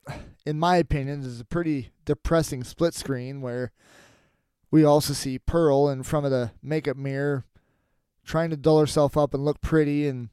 in 0.47 0.59
my 0.59 0.76
opinion, 0.76 1.20
is 1.20 1.41
a 1.41 1.45
pretty 1.45 1.91
depressing 2.05 2.64
split 2.64 2.95
screen 2.95 3.41
where 3.41 3.72
we 4.71 4.85
also 4.85 5.12
see 5.12 5.39
Pearl 5.39 5.89
in 5.89 6.03
front 6.03 6.27
of 6.27 6.33
the 6.33 6.53
makeup 6.62 6.97
mirror 6.97 7.45
trying 8.25 8.51
to 8.51 8.57
doll 8.57 8.81
herself 8.81 9.16
up 9.16 9.35
and 9.35 9.45
look 9.45 9.61
pretty 9.61 10.07
and 10.07 10.29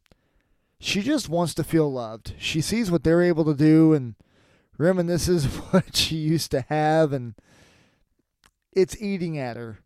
she 0.80 1.02
just 1.02 1.28
wants 1.28 1.56
to 1.56 1.64
feel 1.64 1.92
loved. 1.92 2.34
She 2.38 2.62
sees 2.62 2.92
what 2.92 3.04
they're 3.04 3.24
able 3.24 3.46
to 3.46 3.56
do 3.56 3.94
and 3.94 4.16
reminisces 4.78 5.46
what 5.74 5.96
she 5.96 6.16
used 6.16 6.52
to 6.52 6.62
have 6.70 7.14
and 7.14 7.34
it's 8.74 9.02
eating 9.02 9.38
at 9.40 9.58
her. 9.58 9.80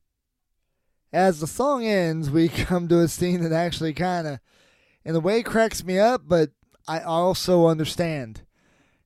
As 1.14 1.39
the 1.39 1.47
song 1.47 1.86
ends, 1.86 2.30
we 2.30 2.49
come 2.49 2.88
to 2.89 2.99
a 2.99 3.08
scene 3.08 3.41
that 3.43 3.54
actually 3.54 3.93
kind 3.93 4.28
of, 4.28 4.39
in 5.06 5.16
a 5.16 5.20
way, 5.20 5.43
cracks 5.43 5.84
me 5.84 5.97
up, 5.97 6.24
but 6.26 6.52
I 6.88 6.99
also 6.99 7.68
understand. 7.68 8.41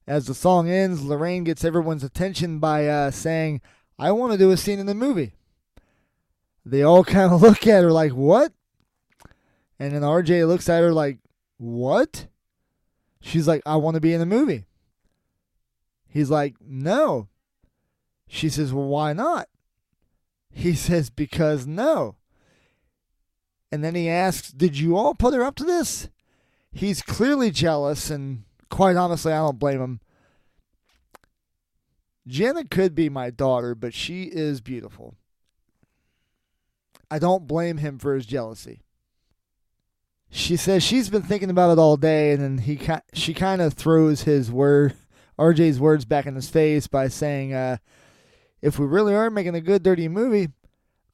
As 0.08 0.26
the 0.26 0.34
song 0.34 0.70
ends, 0.70 1.04
Lorraine 1.04 1.44
gets 1.44 1.64
everyone's 1.64 2.04
attention 2.04 2.60
by 2.60 2.88
uh, 2.88 3.12
saying, 3.12 3.62
I 3.98 4.12
want 4.12 4.34
to 4.34 4.38
do 4.38 4.52
a 4.52 4.58
scene 4.58 4.80
in 4.80 4.86
the 4.86 4.96
movie. 4.96 5.34
They 6.66 6.82
all 6.82 7.04
kind 7.06 7.32
of 7.32 7.42
look 7.42 7.66
at 7.68 7.84
her 7.84 7.92
like, 7.92 8.12
What? 8.12 8.52
And 9.80 9.94
then 9.94 10.02
RJ 10.02 10.48
looks 10.48 10.70
at 10.70 10.82
her 10.82 10.94
like, 10.94 11.20
What? 11.58 12.28
She's 13.22 13.48
like, 13.48 13.62
I 13.66 13.78
want 13.78 13.96
to 13.96 14.02
be 14.02 14.14
in 14.14 14.20
the 14.20 14.26
movie. 14.26 14.66
He's 16.08 16.30
like, 16.30 16.56
No. 16.62 17.28
She 18.28 18.50
says, 18.50 18.74
Well, 18.74 18.88
why 18.88 19.14
not? 19.14 19.48
He 20.52 20.74
says, 20.76 21.10
Because 21.10 21.66
no. 21.66 22.16
And 23.72 23.84
then 23.84 23.96
he 23.96 24.10
asks, 24.10 24.52
Did 24.52 24.78
you 24.78 24.96
all 24.96 25.16
put 25.16 25.34
her 25.34 25.44
up 25.44 25.56
to 25.56 25.64
this? 25.64 26.10
He's 26.72 27.02
clearly 27.02 27.52
jealous, 27.52 28.10
and 28.10 28.44
quite 28.70 28.98
honestly, 28.98 29.32
I 29.32 29.38
don't 29.38 29.60
blame 29.60 29.80
him. 29.80 30.00
Jenna 32.28 32.66
could 32.66 32.96
be 32.96 33.10
my 33.10 33.30
daughter, 33.30 33.76
but 33.76 33.94
she 33.94 34.24
is 34.24 34.62
beautiful. 34.62 35.16
I 37.10 37.20
don't 37.20 37.48
blame 37.48 37.78
him 37.78 38.00
for 38.00 38.16
his 38.16 38.26
jealousy. 38.26 38.82
She 40.30 40.58
says 40.58 40.84
she's 40.84 41.10
been 41.10 41.22
thinking 41.22 41.50
about 41.50 41.72
it 41.72 41.80
all 41.80 41.98
day, 41.98 42.32
and 42.32 42.42
then 42.42 42.58
he 42.58 42.80
she 43.14 43.34
kind 43.34 43.62
of 43.62 43.74
throws 43.74 44.24
his 44.24 44.52
word, 44.52 44.96
RJ's 45.38 45.80
words 45.80 46.04
back 46.04 46.26
in 46.26 46.36
his 46.36 46.50
face 46.50 46.88
by 46.88 47.08
saying, 47.08 47.54
uh, 47.54 47.78
"If 48.62 48.80
we 48.80 48.86
really 48.86 49.14
are 49.14 49.30
making 49.30 49.56
a 49.56 49.62
good 49.62 49.84
dirty 49.84 50.08
movie, 50.08 50.50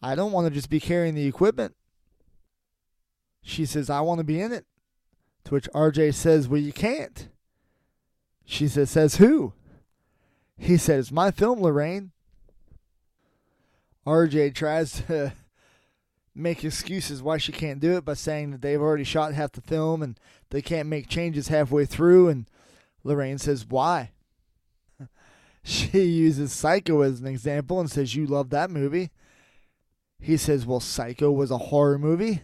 I 0.01 0.15
don't 0.15 0.31
want 0.31 0.47
to 0.47 0.53
just 0.53 0.69
be 0.69 0.79
carrying 0.79 1.13
the 1.13 1.27
equipment." 1.27 1.75
She 3.43 3.65
says, 3.65 3.89
"I 3.89 4.01
want 4.01 4.19
to 4.19 4.23
be 4.23 4.39
in 4.39 4.51
it." 4.51 4.65
To 5.45 5.53
which 5.53 5.69
RJ 5.75 6.13
says, 6.13 6.47
"Well, 6.47 6.61
you 6.61 6.73
can't." 6.73 7.27
She 8.45 8.67
says, 8.67 8.89
"Says 8.89 9.17
who?" 9.17 9.53
He 10.61 10.77
says, 10.77 11.11
"My 11.11 11.31
film, 11.31 11.59
Lorraine." 11.59 12.11
RJ 14.05 14.53
tries 14.53 15.01
to 15.07 15.33
make 16.35 16.63
excuses 16.63 17.21
why 17.21 17.37
she 17.37 17.51
can't 17.51 17.79
do 17.79 17.97
it 17.97 18.05
by 18.05 18.13
saying 18.13 18.51
that 18.51 18.61
they've 18.61 18.81
already 18.81 19.03
shot 19.03 19.33
half 19.33 19.53
the 19.53 19.61
film 19.61 20.03
and 20.03 20.19
they 20.51 20.61
can't 20.61 20.87
make 20.87 21.09
changes 21.09 21.47
halfway 21.47 21.85
through. 21.85 22.29
And 22.29 22.47
Lorraine 23.03 23.39
says, 23.39 23.65
Why? 23.65 24.11
She 25.63 26.01
uses 26.01 26.51
Psycho 26.53 27.01
as 27.01 27.19
an 27.19 27.27
example 27.27 27.79
and 27.79 27.89
says, 27.89 28.15
You 28.15 28.25
love 28.25 28.49
that 28.51 28.71
movie. 28.71 29.11
He 30.19 30.37
says, 30.37 30.65
Well, 30.65 30.79
Psycho 30.79 31.31
was 31.31 31.51
a 31.51 31.57
horror 31.57 31.97
movie, 31.99 32.41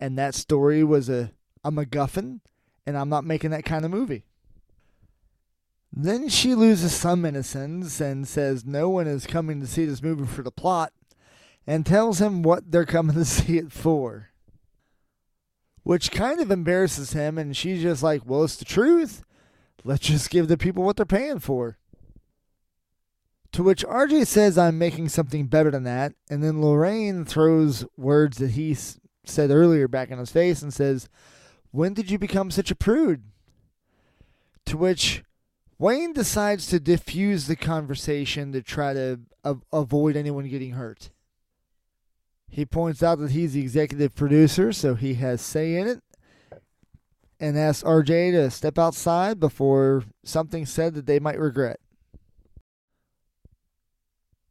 and 0.00 0.16
that 0.18 0.34
story 0.34 0.82
was 0.82 1.08
a, 1.08 1.32
a 1.64 1.70
MacGuffin, 1.70 2.40
and 2.86 2.96
I'm 2.96 3.08
not 3.08 3.24
making 3.24 3.50
that 3.50 3.64
kind 3.64 3.84
of 3.84 3.90
movie. 3.90 4.24
Then 5.94 6.28
she 6.28 6.54
loses 6.54 6.94
some 6.94 7.24
innocence 7.24 8.00
and 8.00 8.26
says, 8.26 8.64
No 8.64 8.88
one 8.88 9.06
is 9.06 9.26
coming 9.26 9.60
to 9.60 9.66
see 9.66 9.84
this 9.84 10.02
movie 10.02 10.26
for 10.26 10.42
the 10.42 10.50
plot 10.50 10.92
and 11.66 11.84
tells 11.84 12.20
him 12.20 12.42
what 12.42 12.70
they're 12.70 12.86
coming 12.86 13.14
to 13.14 13.24
see 13.26 13.58
it 13.58 13.72
for. 13.72 14.30
Which 15.82 16.10
kind 16.10 16.40
of 16.40 16.50
embarrasses 16.50 17.12
him, 17.12 17.36
and 17.36 17.56
she's 17.56 17.82
just 17.82 18.02
like, 18.02 18.22
Well, 18.24 18.44
it's 18.44 18.56
the 18.56 18.64
truth. 18.64 19.22
Let's 19.84 20.06
just 20.06 20.30
give 20.30 20.48
the 20.48 20.56
people 20.56 20.82
what 20.82 20.96
they're 20.96 21.04
paying 21.04 21.40
for. 21.40 21.76
To 23.52 23.62
which 23.62 23.84
RJ 23.84 24.26
says, 24.26 24.56
I'm 24.56 24.78
making 24.78 25.10
something 25.10 25.46
better 25.46 25.70
than 25.70 25.82
that. 25.84 26.14
And 26.30 26.42
then 26.42 26.62
Lorraine 26.62 27.26
throws 27.26 27.84
words 27.98 28.38
that 28.38 28.52
he 28.52 28.74
said 29.24 29.50
earlier 29.50 29.88
back 29.88 30.10
in 30.10 30.18
his 30.18 30.30
face 30.30 30.62
and 30.62 30.72
says, 30.72 31.08
When 31.70 31.92
did 31.92 32.10
you 32.10 32.18
become 32.18 32.50
such 32.50 32.70
a 32.70 32.76
prude? 32.76 33.24
To 34.66 34.78
which 34.78 35.22
Wayne 35.82 36.12
decides 36.12 36.68
to 36.68 36.78
diffuse 36.78 37.48
the 37.48 37.56
conversation 37.56 38.52
to 38.52 38.62
try 38.62 38.94
to 38.94 39.18
avoid 39.72 40.14
anyone 40.14 40.48
getting 40.48 40.74
hurt. 40.74 41.10
He 42.48 42.64
points 42.64 43.02
out 43.02 43.18
that 43.18 43.32
he's 43.32 43.54
the 43.54 43.62
executive 43.62 44.14
producer, 44.14 44.72
so 44.72 44.94
he 44.94 45.14
has 45.14 45.40
say 45.40 45.74
in 45.74 45.88
it, 45.88 46.00
and 47.40 47.58
asks 47.58 47.82
RJ 47.82 48.30
to 48.30 48.48
step 48.52 48.78
outside 48.78 49.40
before 49.40 50.04
something 50.22 50.66
said 50.66 50.94
that 50.94 51.06
they 51.06 51.18
might 51.18 51.36
regret. 51.36 51.80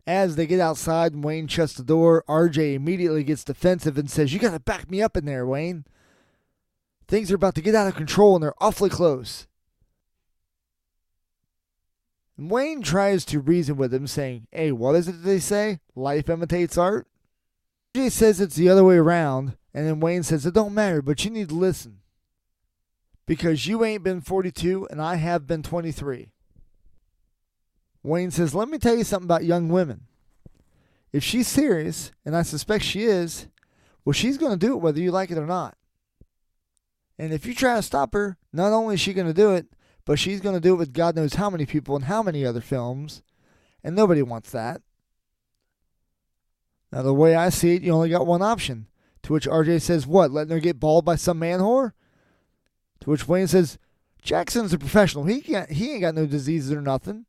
As 0.06 0.36
they 0.36 0.46
get 0.46 0.60
outside 0.60 1.14
and 1.14 1.24
Wayne 1.24 1.48
shuts 1.48 1.76
the 1.76 1.84
door, 1.86 2.26
RJ 2.28 2.74
immediately 2.74 3.24
gets 3.24 3.46
defensive 3.46 3.98
and 3.98 4.12
says, 4.12 4.34
You 4.34 4.40
gotta 4.42 4.60
back 4.60 4.92
me 4.92 5.02
up 5.02 5.16
in 5.16 5.24
there, 5.24 5.46
Wayne. 5.46 5.86
Things 7.08 7.32
are 7.32 7.36
about 7.36 7.56
to 7.56 7.62
get 7.62 7.74
out 7.74 7.88
of 7.88 7.96
control 7.96 8.36
and 8.36 8.44
they're 8.44 8.54
awfully 8.62 8.90
close. 8.90 9.48
Wayne 12.50 12.82
tries 12.82 13.26
to 13.26 13.40
reason 13.40 13.76
with 13.76 13.94
him, 13.94 14.08
saying, 14.08 14.48
Hey, 14.52 14.72
what 14.72 14.96
is 14.96 15.08
it 15.08 15.24
they 15.24 15.40
say? 15.40 15.80
Life 15.96 16.30
imitates 16.30 16.78
art? 16.78 17.08
Jay 17.96 18.10
says 18.10 18.40
it's 18.40 18.56
the 18.56 18.70
other 18.70 18.84
way 18.84 18.96
around, 18.96 19.58
and 19.74 19.86
then 19.86 20.00
Wayne 20.00 20.24
says 20.24 20.46
it 20.46 20.54
don't 20.54 20.74
matter, 20.74 21.02
but 21.02 21.24
you 21.24 21.32
need 21.32 21.50
to 21.50 21.56
listen. 21.56 21.98
Because 23.26 23.68
you 23.68 23.84
ain't 23.84 24.04
been 24.04 24.22
42 24.22 24.88
and 24.90 25.02
I 25.02 25.16
have 25.16 25.46
been 25.46 25.62
23. 25.62 26.30
Wayne 28.04 28.32
says, 28.32 28.56
Let 28.56 28.70
me 28.70 28.78
tell 28.78 28.98
you 28.98 29.04
something 29.04 29.28
about 29.28 29.44
young 29.44 29.70
women. 29.70 30.08
If 31.14 31.24
she's 31.24 31.48
serious, 31.48 32.12
and 32.26 32.36
I 32.36 32.42
suspect 32.42 32.84
she 32.84 33.04
is, 33.04 33.48
well, 34.04 34.14
she's 34.14 34.38
going 34.38 34.58
to 34.58 34.66
do 34.66 34.74
it 34.74 34.82
whether 34.82 35.00
you 35.00 35.12
like 35.12 35.30
it 35.30 35.38
or 35.38 35.46
not. 35.46 35.78
And 37.20 37.34
if 37.34 37.46
you 37.46 37.54
try 37.54 37.76
to 37.76 37.82
stop 37.82 38.14
her, 38.14 38.38
not 38.52 38.74
only 38.74 38.96
is 38.96 39.02
she 39.02 39.14
going 39.14 39.28
to 39.28 39.34
do 39.34 39.52
it, 39.54 39.68
but 40.06 40.20
she's 40.20 40.42
going 40.42 40.56
to 40.56 40.62
do 40.62 40.74
it 40.74 40.78
with 40.78 40.94
God 40.94 41.16
knows 41.16 41.36
how 41.36 41.50
many 41.50 41.66
people 41.66 41.96
and 41.96 42.06
how 42.06 42.24
many 42.24 42.46
other 42.46 42.62
films. 42.62 43.22
And 43.84 43.96
nobody 43.96 44.22
wants 44.22 44.52
that. 44.52 44.82
Now, 46.92 47.02
the 47.02 47.14
way 47.14 47.36
I 47.36 47.50
see 47.50 47.76
it, 47.76 47.82
you 47.82 47.94
only 47.94 48.10
got 48.10 48.28
one 48.28 48.42
option. 48.42 48.88
To 49.24 49.34
which 49.34 49.48
RJ 49.48 49.82
says, 49.82 50.08
What? 50.08 50.32
Letting 50.32 50.52
her 50.52 50.60
get 50.60 50.80
balled 50.80 51.06
by 51.06 51.16
some 51.16 51.40
man 51.40 51.60
whore? 51.60 51.94
To 53.02 53.10
which 53.10 53.28
Wayne 53.28 53.48
says, 53.48 53.78
Jackson's 54.22 54.74
a 54.74 54.78
professional. 54.78 55.26
He 55.26 55.42
can't 55.42 55.72
he 55.72 55.92
ain't 55.92 56.02
got 56.02 56.16
no 56.16 56.26
diseases 56.26 56.72
or 56.72 56.82
nothing. 56.82 57.26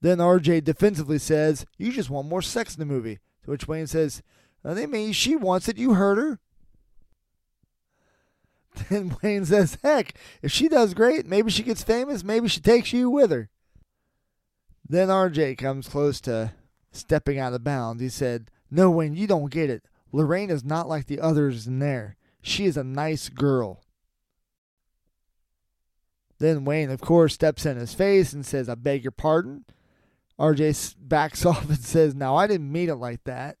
Then 0.00 0.18
RJ 0.18 0.64
defensively 0.64 1.18
says, 1.18 1.64
You 1.78 1.92
just 1.92 2.10
want 2.10 2.28
more 2.28 2.42
sex 2.42 2.74
in 2.74 2.80
the 2.80 2.92
movie. 2.92 3.18
To 3.44 3.50
which 3.50 3.66
Wayne 3.66 3.86
says, 3.86 4.22
They 4.64 4.86
mean 4.86 5.12
she 5.12 5.36
wants 5.36 5.68
it, 5.68 5.78
you 5.78 5.94
heard 5.94 6.18
her. 6.18 6.40
Then 8.88 9.16
Wayne 9.22 9.44
says, 9.44 9.78
Heck, 9.82 10.14
if 10.40 10.50
she 10.50 10.68
does 10.68 10.94
great, 10.94 11.26
maybe 11.26 11.50
she 11.50 11.62
gets 11.62 11.82
famous, 11.82 12.24
maybe 12.24 12.48
she 12.48 12.60
takes 12.60 12.92
you 12.92 13.10
with 13.10 13.30
her. 13.30 13.50
Then 14.88 15.08
RJ 15.08 15.58
comes 15.58 15.88
close 15.88 16.20
to 16.22 16.52
stepping 16.90 17.38
out 17.38 17.54
of 17.54 17.64
bounds. 17.64 18.02
He 18.02 18.08
said, 18.08 18.50
No, 18.70 18.90
Wayne, 18.90 19.14
you 19.14 19.26
don't 19.26 19.50
get 19.50 19.70
it. 19.70 19.84
Lorraine 20.12 20.50
is 20.50 20.64
not 20.64 20.88
like 20.88 21.06
the 21.06 21.20
others 21.20 21.66
in 21.66 21.78
there. 21.78 22.16
She 22.42 22.66
is 22.66 22.76
a 22.76 22.84
nice 22.84 23.28
girl. 23.28 23.82
Then 26.38 26.64
Wayne, 26.64 26.90
of 26.90 27.00
course, 27.00 27.34
steps 27.34 27.64
in 27.64 27.76
his 27.76 27.94
face 27.94 28.32
and 28.32 28.44
says, 28.44 28.68
I 28.68 28.74
beg 28.74 29.04
your 29.04 29.12
pardon. 29.12 29.64
RJ 30.38 30.96
backs 30.98 31.46
off 31.46 31.68
and 31.68 31.78
says, 31.78 32.14
Now, 32.14 32.36
I 32.36 32.46
didn't 32.46 32.72
mean 32.72 32.90
it 32.90 32.96
like 32.96 33.24
that. 33.24 33.58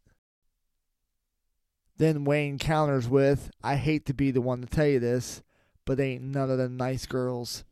Then 1.98 2.24
Wayne 2.24 2.58
counters 2.58 3.08
with, 3.08 3.50
I 3.62 3.76
hate 3.76 4.06
to 4.06 4.14
be 4.14 4.30
the 4.30 4.40
one 4.40 4.60
to 4.62 4.66
tell 4.66 4.86
you 4.86 4.98
this, 4.98 5.42
but 5.84 6.00
ain't 6.00 6.22
none 6.22 6.50
of 6.50 6.58
them 6.58 6.76
nice 6.76 7.06
girls. 7.06 7.64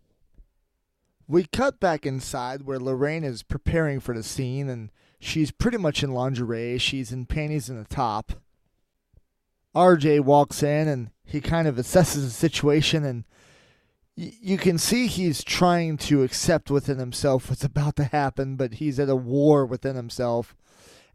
We 1.26 1.44
cut 1.44 1.80
back 1.80 2.04
inside 2.04 2.62
where 2.62 2.78
Lorraine 2.80 3.24
is 3.24 3.42
preparing 3.42 4.00
for 4.00 4.14
the 4.14 4.22
scene, 4.22 4.68
and 4.68 4.90
she's 5.20 5.50
pretty 5.50 5.78
much 5.78 6.02
in 6.02 6.12
lingerie. 6.12 6.78
She's 6.78 7.12
in 7.12 7.26
panties 7.26 7.68
and 7.68 7.78
a 7.78 7.88
top. 7.88 8.32
RJ 9.74 10.20
walks 10.20 10.62
in 10.62 10.88
and 10.88 11.10
he 11.24 11.40
kind 11.40 11.68
of 11.68 11.76
assesses 11.76 12.24
the 12.24 12.30
situation, 12.30 13.04
and 13.04 13.24
you 14.16 14.58
can 14.58 14.76
see 14.76 15.06
he's 15.06 15.44
trying 15.44 15.96
to 15.96 16.24
accept 16.24 16.70
within 16.70 16.98
himself 16.98 17.48
what's 17.48 17.64
about 17.64 17.94
to 17.96 18.04
happen, 18.04 18.56
but 18.56 18.74
he's 18.74 18.98
at 18.98 19.08
a 19.08 19.16
war 19.16 19.64
within 19.64 19.94
himself 19.94 20.56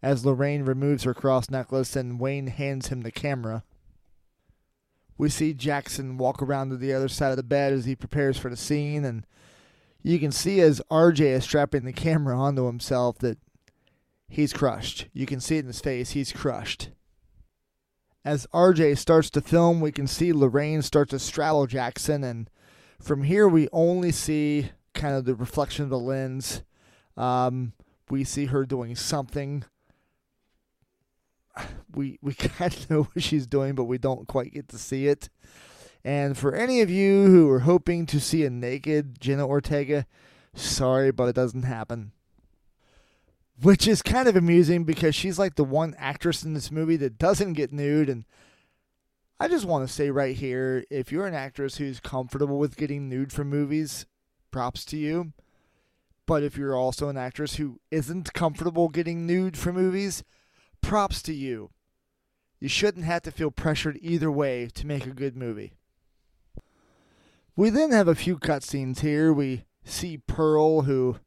as 0.05 0.23
Lorraine 0.23 0.61
removes 0.61 1.01
her 1.03 1.15
cross 1.15 1.49
necklace 1.49 1.95
and 1.95 2.19
Wayne 2.19 2.45
hands 2.45 2.89
him 2.89 3.01
the 3.01 3.09
camera. 3.09 3.63
We 5.17 5.29
see 5.29 5.51
Jackson 5.51 6.19
walk 6.19 6.43
around 6.43 6.69
to 6.69 6.77
the 6.77 6.93
other 6.93 7.07
side 7.07 7.31
of 7.31 7.37
the 7.37 7.43
bed 7.43 7.73
as 7.73 7.85
he 7.85 7.95
prepares 7.95 8.37
for 8.37 8.51
the 8.51 8.55
scene, 8.55 9.03
and 9.03 9.25
you 10.03 10.19
can 10.19 10.31
see 10.31 10.61
as 10.61 10.79
RJ 10.91 11.21
is 11.21 11.45
strapping 11.45 11.85
the 11.85 11.91
camera 11.91 12.37
onto 12.37 12.67
himself 12.67 13.17
that 13.17 13.39
he's 14.27 14.53
crushed. 14.53 15.07
You 15.11 15.25
can 15.25 15.39
see 15.39 15.57
it 15.57 15.61
in 15.61 15.67
his 15.67 15.81
face, 15.81 16.11
he's 16.11 16.31
crushed. 16.31 16.91
As 18.23 18.45
RJ 18.53 18.99
starts 18.99 19.31
to 19.31 19.41
film, 19.41 19.81
we 19.81 19.91
can 19.91 20.05
see 20.05 20.31
Lorraine 20.31 20.83
start 20.83 21.09
to 21.09 21.19
straddle 21.19 21.65
Jackson, 21.65 22.23
and 22.23 22.47
from 23.01 23.23
here 23.23 23.47
we 23.47 23.69
only 23.71 24.11
see 24.11 24.69
kind 24.93 25.15
of 25.15 25.25
the 25.25 25.33
reflection 25.33 25.83
of 25.83 25.89
the 25.89 25.97
lens. 25.97 26.61
Um, 27.17 27.73
we 28.11 28.23
see 28.23 28.45
her 28.45 28.67
doing 28.67 28.95
something. 28.95 29.63
We 31.95 32.19
we 32.21 32.33
kind 32.33 32.73
of 32.73 32.89
know 32.89 33.03
what 33.03 33.23
she's 33.23 33.47
doing, 33.47 33.73
but 33.73 33.85
we 33.85 33.97
don't 33.97 34.27
quite 34.27 34.51
get 34.51 34.67
to 34.69 34.77
see 34.77 35.07
it. 35.07 35.29
And 36.03 36.37
for 36.37 36.53
any 36.53 36.81
of 36.81 36.89
you 36.89 37.27
who 37.27 37.49
are 37.49 37.61
hoping 37.61 38.05
to 38.07 38.19
see 38.19 38.43
a 38.43 38.49
naked 38.49 39.21
Jenna 39.21 39.47
Ortega, 39.47 40.05
sorry, 40.53 41.11
but 41.11 41.29
it 41.29 41.35
doesn't 41.35 41.63
happen 41.63 42.11
which 43.61 43.87
is 43.87 44.01
kind 44.01 44.27
of 44.27 44.35
amusing 44.35 44.83
because 44.83 45.15
she's 45.15 45.39
like 45.39 45.55
the 45.55 45.63
one 45.63 45.95
actress 45.97 46.43
in 46.43 46.53
this 46.53 46.71
movie 46.71 46.97
that 46.97 47.17
doesn't 47.17 47.53
get 47.53 47.71
nude 47.71 48.09
and 48.09 48.25
I 49.39 49.49
just 49.49 49.65
want 49.65 49.85
to 49.85 49.93
say 49.93 50.11
right 50.11 50.35
here 50.35 50.85
if 50.89 51.11
you're 51.11 51.27
an 51.27 51.33
actress 51.33 51.77
who's 51.77 51.99
comfortable 51.99 52.57
with 52.57 52.77
getting 52.77 53.09
nude 53.09 53.33
for 53.33 53.43
movies, 53.43 54.05
props 54.49 54.85
to 54.85 54.97
you. 54.97 55.33
But 56.25 56.41
if 56.41 56.57
you're 56.57 56.75
also 56.75 57.09
an 57.09 57.17
actress 57.17 57.55
who 57.55 57.79
isn't 57.91 58.33
comfortable 58.33 58.87
getting 58.87 59.27
nude 59.27 59.57
for 59.57 59.73
movies, 59.73 60.23
props 60.85 61.21
to 61.23 61.33
you. 61.33 61.71
You 62.59 62.69
shouldn't 62.69 63.05
have 63.05 63.23
to 63.23 63.31
feel 63.31 63.51
pressured 63.51 63.97
either 64.01 64.31
way 64.31 64.69
to 64.75 64.87
make 64.87 65.05
a 65.05 65.11
good 65.11 65.35
movie. 65.35 65.73
We 67.55 67.69
then 67.69 67.91
have 67.91 68.07
a 68.07 68.15
few 68.15 68.37
cutscenes 68.37 68.99
here. 68.99 69.33
We 69.33 69.65
see 69.83 70.19
Pearl, 70.19 70.83
who 70.83 71.17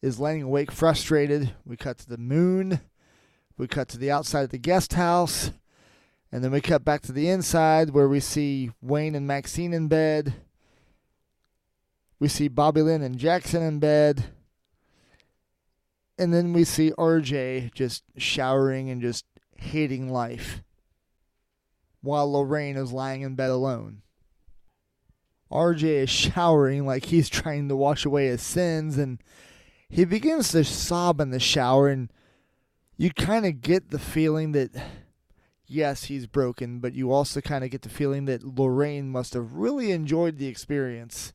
is 0.00 0.20
laying 0.20 0.42
awake 0.42 0.70
frustrated. 0.70 1.54
We 1.64 1.76
cut 1.76 1.98
to 1.98 2.08
the 2.08 2.18
moon. 2.18 2.80
We 3.58 3.66
cut 3.66 3.88
to 3.88 3.98
the 3.98 4.10
outside 4.10 4.42
of 4.42 4.50
the 4.50 4.58
guest 4.58 4.94
house. 4.94 5.50
And 6.30 6.44
then 6.44 6.52
we 6.52 6.60
cut 6.60 6.84
back 6.84 7.02
to 7.02 7.12
the 7.12 7.28
inside 7.28 7.90
where 7.90 8.08
we 8.08 8.20
see 8.20 8.70
Wayne 8.80 9.14
and 9.14 9.26
Maxine 9.26 9.72
in 9.72 9.88
bed. 9.88 10.34
We 12.18 12.28
see 12.28 12.48
Bobby 12.48 12.82
Lynn 12.82 13.02
and 13.02 13.18
Jackson 13.18 13.62
in 13.62 13.78
bed. 13.78 14.24
And 16.18 16.32
then 16.32 16.52
we 16.52 16.64
see 16.64 16.92
RJ 16.92 17.74
just 17.74 18.02
showering 18.16 18.88
and 18.90 19.02
just 19.02 19.24
hating 19.56 20.10
life 20.10 20.62
while 22.00 22.30
Lorraine 22.30 22.76
is 22.76 22.92
lying 22.92 23.22
in 23.22 23.34
bed 23.34 23.50
alone. 23.50 24.02
RJ 25.50 25.82
is 25.82 26.10
showering 26.10 26.86
like 26.86 27.06
he's 27.06 27.28
trying 27.28 27.68
to 27.68 27.76
wash 27.76 28.04
away 28.04 28.26
his 28.26 28.42
sins 28.42 28.98
and 28.98 29.20
he 29.88 30.04
begins 30.04 30.50
to 30.50 30.64
sob 30.64 31.20
in 31.20 31.30
the 31.30 31.38
shower, 31.38 31.88
and 31.88 32.12
you 32.96 33.10
kind 33.12 33.46
of 33.46 33.60
get 33.60 33.90
the 33.90 33.98
feeling 33.98 34.52
that, 34.52 34.70
yes, 35.66 36.04
he's 36.04 36.26
broken, 36.26 36.80
but 36.80 36.94
you 36.94 37.12
also 37.12 37.40
kind 37.40 37.62
of 37.62 37.70
get 37.70 37.82
the 37.82 37.88
feeling 37.88 38.24
that 38.24 38.42
Lorraine 38.42 39.08
must 39.08 39.34
have 39.34 39.52
really 39.52 39.92
enjoyed 39.92 40.38
the 40.38 40.48
experience. 40.48 41.32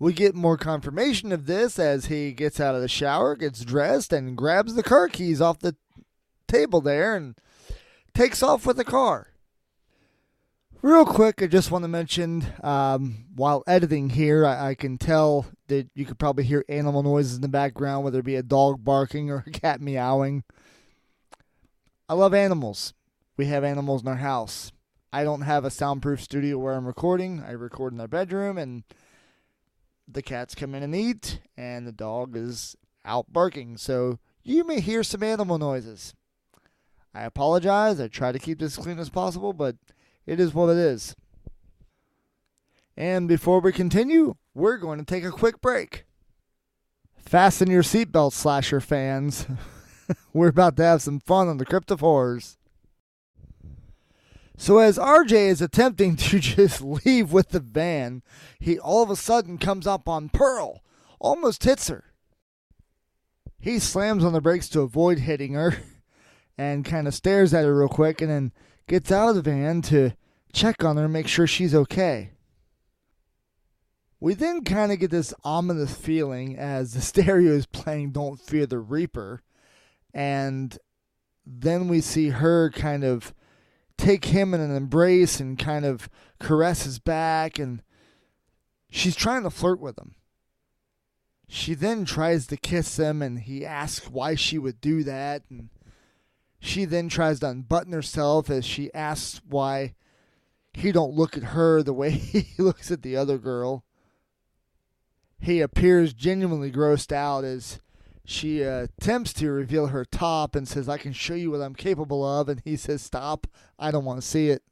We 0.00 0.12
get 0.12 0.34
more 0.34 0.56
confirmation 0.56 1.32
of 1.32 1.46
this 1.46 1.78
as 1.78 2.06
he 2.06 2.32
gets 2.32 2.60
out 2.60 2.74
of 2.74 2.80
the 2.80 2.88
shower, 2.88 3.34
gets 3.34 3.64
dressed, 3.64 4.12
and 4.12 4.36
grabs 4.36 4.74
the 4.74 4.82
car 4.82 5.08
keys 5.08 5.40
off 5.40 5.58
the 5.58 5.74
table 6.46 6.80
there 6.80 7.16
and 7.16 7.34
takes 8.14 8.42
off 8.42 8.64
with 8.64 8.76
the 8.76 8.84
car. 8.84 9.28
Real 10.80 11.04
quick, 11.04 11.42
I 11.42 11.48
just 11.48 11.72
want 11.72 11.82
to 11.82 11.88
mention 11.88 12.46
um, 12.62 13.26
while 13.34 13.64
editing 13.66 14.10
here, 14.10 14.46
I, 14.46 14.68
I, 14.68 14.74
can 14.76 14.96
tell 14.96 15.46
that 15.66 15.88
you 15.96 16.04
could 16.04 16.20
probably 16.20 16.44
hear 16.44 16.64
animal 16.68 17.02
noises 17.02 17.34
in 17.34 17.40
the 17.40 17.48
background, 17.48 18.04
whether 18.04 18.20
it 18.20 18.24
be 18.24 18.36
a 18.36 18.44
dog 18.44 18.84
barking 18.84 19.28
or 19.28 19.42
a 19.44 19.50
cat 19.50 19.80
meowing. 19.80 20.44
I 22.08 22.14
love 22.14 22.32
animals. 22.32 22.94
We 23.36 23.46
have 23.46 23.64
animals 23.64 24.02
in 24.02 24.08
our 24.08 24.16
house. 24.16 24.70
I 25.12 25.24
don't 25.24 25.40
have 25.40 25.64
a 25.64 25.70
soundproof 25.70 26.22
studio 26.22 26.58
where 26.58 26.74
I'm 26.74 26.86
recording. 26.86 27.42
I 27.44 27.52
record 27.52 27.92
in 27.92 28.00
our 28.00 28.06
bedroom, 28.06 28.56
and 28.56 28.84
the 30.10 30.22
cats 30.22 30.54
come 30.54 30.74
in 30.74 30.82
and 30.82 30.94
eat, 30.94 31.40
and 31.56 31.86
the 31.86 31.92
dog 31.92 32.36
is 32.36 32.76
out 33.04 33.32
barking. 33.32 33.76
So 33.76 34.18
you 34.42 34.64
may 34.64 34.80
hear 34.80 35.02
some 35.02 35.22
animal 35.22 35.58
noises. 35.58 36.14
I 37.14 37.22
apologize. 37.22 38.00
I 38.00 38.08
try 38.08 38.32
to 38.32 38.38
keep 38.38 38.58
this 38.58 38.76
clean 38.76 38.98
as 38.98 39.10
possible, 39.10 39.52
but 39.52 39.76
it 40.26 40.40
is 40.40 40.54
what 40.54 40.70
it 40.70 40.76
is. 40.76 41.16
And 42.96 43.28
before 43.28 43.60
we 43.60 43.72
continue, 43.72 44.34
we're 44.54 44.76
going 44.76 44.98
to 44.98 45.04
take 45.04 45.24
a 45.24 45.30
quick 45.30 45.60
break. 45.60 46.04
Fasten 47.16 47.70
your 47.70 47.82
seatbelt, 47.82 48.32
slasher 48.32 48.80
fans. 48.80 49.46
we're 50.32 50.48
about 50.48 50.76
to 50.76 50.84
have 50.84 51.02
some 51.02 51.20
fun 51.20 51.48
on 51.48 51.58
the 51.58 51.64
Crypt 51.64 51.90
of 51.90 52.00
Horrors. 52.00 52.57
So 54.60 54.78
as 54.78 54.98
RJ 54.98 55.32
is 55.32 55.62
attempting 55.62 56.16
to 56.16 56.40
just 56.40 56.82
leave 56.82 57.32
with 57.32 57.50
the 57.50 57.60
van, 57.60 58.22
he 58.58 58.78
all 58.78 59.04
of 59.04 59.08
a 59.08 59.16
sudden 59.16 59.56
comes 59.56 59.86
up 59.86 60.08
on 60.08 60.28
Pearl, 60.28 60.82
almost 61.20 61.62
hits 61.62 61.88
her. 61.88 62.04
He 63.60 63.78
slams 63.78 64.24
on 64.24 64.32
the 64.32 64.40
brakes 64.40 64.68
to 64.70 64.80
avoid 64.80 65.20
hitting 65.20 65.54
her 65.54 65.76
and 66.58 66.84
kind 66.84 67.06
of 67.06 67.14
stares 67.14 67.54
at 67.54 67.64
her 67.64 67.78
real 67.78 67.88
quick 67.88 68.20
and 68.20 68.30
then 68.30 68.52
gets 68.88 69.12
out 69.12 69.30
of 69.30 69.36
the 69.36 69.42
van 69.42 69.80
to 69.82 70.10
check 70.52 70.84
on 70.84 70.96
her 70.96 71.04
and 71.04 71.12
make 71.12 71.28
sure 71.28 71.46
she's 71.46 71.74
okay. 71.74 72.32
We 74.20 74.34
then 74.34 74.64
kind 74.64 74.90
of 74.90 74.98
get 74.98 75.12
this 75.12 75.32
ominous 75.44 75.94
feeling 75.94 76.58
as 76.58 76.94
the 76.94 77.00
stereo 77.00 77.52
is 77.52 77.66
playing 77.66 78.10
Don't 78.10 78.40
Fear 78.40 78.66
the 78.66 78.80
Reaper. 78.80 79.42
And 80.12 80.76
then 81.46 81.86
we 81.86 82.00
see 82.00 82.30
her 82.30 82.70
kind 82.70 83.04
of 83.04 83.32
take 83.98 84.26
him 84.26 84.54
in 84.54 84.60
an 84.60 84.74
embrace 84.74 85.40
and 85.40 85.58
kind 85.58 85.84
of 85.84 86.08
caress 86.40 86.84
his 86.84 86.98
back. 86.98 87.58
And 87.58 87.82
she's 88.88 89.16
trying 89.16 89.42
to 89.42 89.50
flirt 89.50 89.80
with 89.80 89.98
him. 89.98 90.14
She 91.48 91.74
then 91.74 92.04
tries 92.04 92.46
to 92.46 92.56
kiss 92.56 92.98
him, 92.98 93.22
and 93.22 93.40
he 93.40 93.64
asks 93.64 94.08
why 94.08 94.34
she 94.34 94.58
would 94.58 94.80
do 94.80 95.02
that. 95.04 95.42
And 95.50 95.70
she 96.60 96.84
then 96.84 97.08
tries 97.08 97.40
to 97.40 97.48
unbutton 97.48 97.92
herself 97.92 98.48
as 98.50 98.64
she 98.64 98.92
asks 98.94 99.40
why 99.46 99.94
he 100.74 100.92
don't 100.92 101.14
look 101.14 101.36
at 101.36 101.44
her 101.44 101.82
the 101.82 101.92
way 101.92 102.10
he 102.10 102.62
looks 102.62 102.90
at 102.90 103.02
the 103.02 103.16
other 103.16 103.38
girl. 103.38 103.84
He 105.40 105.60
appears 105.60 106.12
genuinely 106.12 106.70
grossed 106.70 107.12
out 107.12 107.44
as 107.44 107.80
she 108.30 108.62
uh, 108.62 108.88
attempts 109.00 109.32
to 109.32 109.50
reveal 109.50 109.86
her 109.86 110.04
top 110.04 110.54
and 110.54 110.68
says, 110.68 110.86
I 110.86 110.98
can 110.98 111.14
show 111.14 111.32
you 111.32 111.50
what 111.50 111.62
I'm 111.62 111.74
capable 111.74 112.22
of. 112.22 112.50
And 112.50 112.60
he 112.62 112.76
says, 112.76 113.00
Stop. 113.00 113.46
I 113.78 113.90
don't 113.90 114.04
want 114.04 114.20
to 114.20 114.26
see 114.26 114.50
it. 114.50 114.62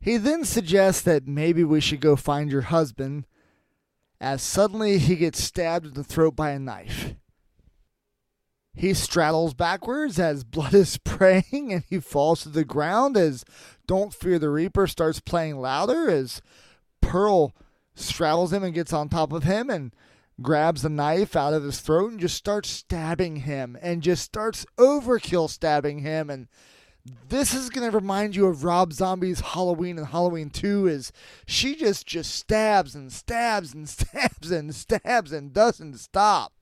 He 0.00 0.16
then 0.16 0.46
suggests 0.46 1.02
that 1.02 1.28
maybe 1.28 1.64
we 1.64 1.82
should 1.82 2.00
go 2.00 2.16
find 2.16 2.50
your 2.50 2.62
husband, 2.62 3.26
as 4.22 4.40
suddenly 4.40 4.96
he 4.96 5.16
gets 5.16 5.44
stabbed 5.44 5.84
in 5.84 5.92
the 5.92 6.02
throat 6.02 6.34
by 6.34 6.52
a 6.52 6.58
knife. 6.58 7.14
He 8.72 8.94
straddles 8.94 9.52
backwards 9.52 10.18
as 10.18 10.44
blood 10.44 10.72
is 10.72 10.88
spraying 10.88 11.74
and 11.74 11.84
he 11.90 12.00
falls 12.00 12.42
to 12.42 12.48
the 12.48 12.64
ground 12.64 13.18
as 13.18 13.44
Don't 13.86 14.14
Fear 14.14 14.38
the 14.38 14.48
Reaper 14.48 14.86
starts 14.86 15.20
playing 15.20 15.58
louder 15.58 16.08
as 16.08 16.40
Pearl 17.02 17.54
straddles 17.94 18.50
him 18.50 18.62
and 18.62 18.72
gets 18.72 18.94
on 18.94 19.10
top 19.10 19.30
of 19.30 19.42
him 19.42 19.68
and 19.68 19.92
grabs 20.40 20.82
the 20.82 20.88
knife 20.88 21.34
out 21.34 21.54
of 21.54 21.64
his 21.64 21.80
throat 21.80 22.12
and 22.12 22.20
just 22.20 22.36
starts 22.36 22.68
stabbing 22.68 23.36
him 23.36 23.76
and 23.82 24.02
just 24.02 24.22
starts 24.22 24.64
overkill 24.78 25.50
stabbing 25.50 26.00
him 26.00 26.30
and 26.30 26.48
this 27.28 27.54
is 27.54 27.70
going 27.70 27.90
to 27.90 27.96
remind 27.96 28.36
you 28.36 28.46
of 28.46 28.64
Rob 28.64 28.92
Zombie's 28.92 29.40
Halloween 29.40 29.98
and 29.98 30.08
Halloween 30.08 30.50
2 30.50 30.86
is 30.86 31.12
she 31.46 31.74
just 31.74 32.06
just 32.06 32.34
stabs 32.34 32.94
and 32.94 33.12
stabs 33.12 33.74
and 33.74 33.88
stabs 33.88 34.50
and 34.50 34.74
stabs 34.74 35.32
and 35.32 35.52
doesn't 35.52 35.98
stop. 35.98 36.52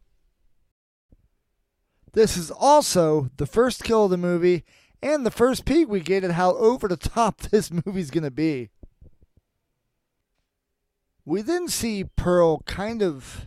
This 2.12 2.36
is 2.36 2.50
also 2.50 3.30
the 3.36 3.46
first 3.46 3.84
kill 3.84 4.04
of 4.04 4.10
the 4.10 4.16
movie 4.16 4.64
and 5.02 5.26
the 5.26 5.30
first 5.30 5.64
peek 5.64 5.88
we 5.88 6.00
get 6.00 6.24
at 6.24 6.32
how 6.32 6.54
over 6.56 6.88
the 6.88 6.96
top 6.96 7.40
this 7.50 7.70
movie's 7.70 8.10
going 8.10 8.24
to 8.24 8.30
be. 8.30 8.70
We 11.24 11.42
then 11.42 11.68
see 11.68 12.04
Pearl 12.04 12.62
kind 12.66 13.02
of 13.02 13.46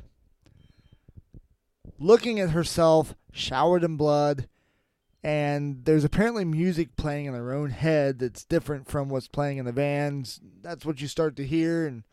looking 1.99 2.39
at 2.39 2.51
herself, 2.51 3.15
showered 3.31 3.83
in 3.83 3.97
blood, 3.97 4.47
and 5.21 5.83
there's 5.83 6.05
apparently 6.05 6.45
music 6.45 6.95
playing 6.95 7.25
in 7.25 7.33
their 7.33 7.53
own 7.53 7.71
head 7.71 8.19
that's 8.19 8.45
different 8.45 8.87
from 8.87 9.09
what's 9.09 9.27
playing 9.27 9.57
in 9.57 9.65
the 9.65 9.71
vans. 9.71 10.39
That's 10.61 10.85
what 10.85 11.01
you 11.01 11.07
start 11.07 11.35
to 11.35 11.45
hear, 11.45 11.85
and 11.85 12.03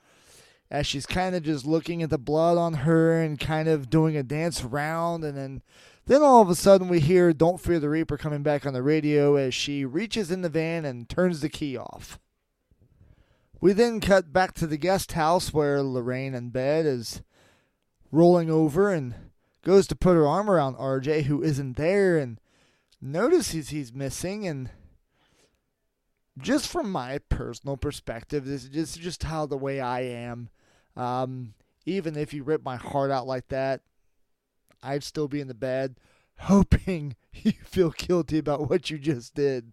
as 0.70 0.86
she's 0.86 1.06
kind 1.06 1.36
of 1.36 1.44
just 1.44 1.64
looking 1.64 2.02
at 2.02 2.10
the 2.10 2.18
blood 2.18 2.58
on 2.58 2.74
her 2.74 3.22
and 3.22 3.38
kind 3.38 3.68
of 3.68 3.88
doing 3.88 4.16
a 4.16 4.22
dance 4.22 4.64
around, 4.64 5.24
and 5.24 5.38
then 5.38 5.62
then 6.06 6.22
all 6.22 6.40
of 6.40 6.50
a 6.50 6.54
sudden 6.54 6.88
we 6.88 7.00
hear 7.00 7.32
"Don't 7.32 7.60
Fear 7.60 7.80
the 7.80 7.88
Reaper" 7.88 8.16
coming 8.16 8.42
back 8.42 8.66
on 8.66 8.72
the 8.72 8.82
radio 8.82 9.36
as 9.36 9.54
she 9.54 9.84
reaches 9.84 10.30
in 10.30 10.42
the 10.42 10.48
van 10.48 10.84
and 10.84 11.08
turns 11.08 11.40
the 11.40 11.48
key 11.48 11.76
off. 11.76 12.18
We 13.60 13.72
then 13.72 14.00
cut 14.00 14.32
back 14.32 14.54
to 14.54 14.66
the 14.66 14.76
guest 14.76 15.12
house 15.12 15.52
where 15.52 15.82
Lorraine 15.82 16.34
in 16.34 16.50
bed 16.50 16.86
is 16.86 17.22
rolling 18.12 18.50
over 18.50 18.92
and 18.92 19.14
goes 19.66 19.88
to 19.88 19.96
put 19.96 20.14
her 20.14 20.28
arm 20.28 20.48
around 20.48 20.76
RJ, 20.76 21.24
who 21.24 21.42
isn't 21.42 21.76
there, 21.76 22.16
and 22.18 22.40
notices 23.00 23.70
he's 23.70 23.92
missing. 23.92 24.46
And 24.46 24.70
just 26.38 26.68
from 26.68 26.92
my 26.92 27.18
personal 27.28 27.76
perspective, 27.76 28.44
this 28.44 28.66
is 28.66 28.96
just 28.96 29.24
how 29.24 29.44
the 29.44 29.56
way 29.56 29.80
I 29.80 30.02
am. 30.02 30.50
Um, 30.96 31.54
even 31.84 32.16
if 32.16 32.32
you 32.32 32.44
rip 32.44 32.64
my 32.64 32.76
heart 32.76 33.10
out 33.10 33.26
like 33.26 33.48
that, 33.48 33.80
I'd 34.84 35.02
still 35.02 35.26
be 35.26 35.40
in 35.40 35.48
the 35.48 35.54
bed 35.54 35.96
hoping 36.42 37.16
you 37.32 37.50
feel 37.64 37.90
guilty 37.90 38.38
about 38.38 38.70
what 38.70 38.88
you 38.88 38.98
just 38.98 39.34
did. 39.34 39.72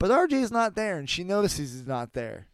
But 0.00 0.10
RJ's 0.10 0.50
not 0.50 0.74
there, 0.74 0.98
and 0.98 1.08
she 1.08 1.22
notices 1.22 1.72
he's 1.72 1.86
not 1.86 2.14
there. 2.14 2.48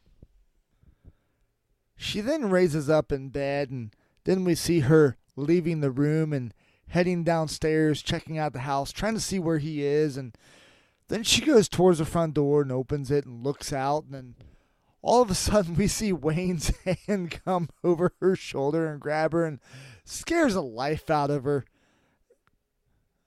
She 1.96 2.20
then 2.20 2.50
raises 2.50 2.90
up 2.90 3.12
in 3.12 3.30
bed, 3.30 3.70
and 3.70 3.94
then 4.24 4.44
we 4.44 4.54
see 4.54 4.80
her 4.80 5.16
leaving 5.36 5.80
the 5.80 5.90
room 5.90 6.34
and 6.34 6.52
heading 6.88 7.24
downstairs, 7.24 8.02
checking 8.02 8.38
out 8.38 8.52
the 8.52 8.60
house, 8.60 8.92
trying 8.92 9.14
to 9.14 9.20
see 9.20 9.38
where 9.38 9.58
he 9.58 9.84
is. 9.84 10.16
And 10.16 10.36
then 11.08 11.22
she 11.22 11.40
goes 11.42 11.68
towards 11.68 11.98
the 11.98 12.04
front 12.04 12.34
door 12.34 12.62
and 12.62 12.72
opens 12.72 13.10
it 13.10 13.26
and 13.26 13.44
looks 13.44 13.72
out. 13.72 14.04
And 14.04 14.14
then 14.14 14.34
all 15.02 15.22
of 15.22 15.30
a 15.30 15.34
sudden, 15.34 15.76
we 15.76 15.86
see 15.86 16.12
Wayne's 16.12 16.72
hand 17.06 17.40
come 17.44 17.68
over 17.84 18.12
her 18.20 18.36
shoulder 18.36 18.90
and 18.90 19.00
grab 19.00 19.32
her 19.32 19.44
and 19.44 19.60
scares 20.04 20.54
the 20.54 20.62
life 20.62 21.10
out 21.10 21.30
of 21.30 21.44
her. 21.44 21.64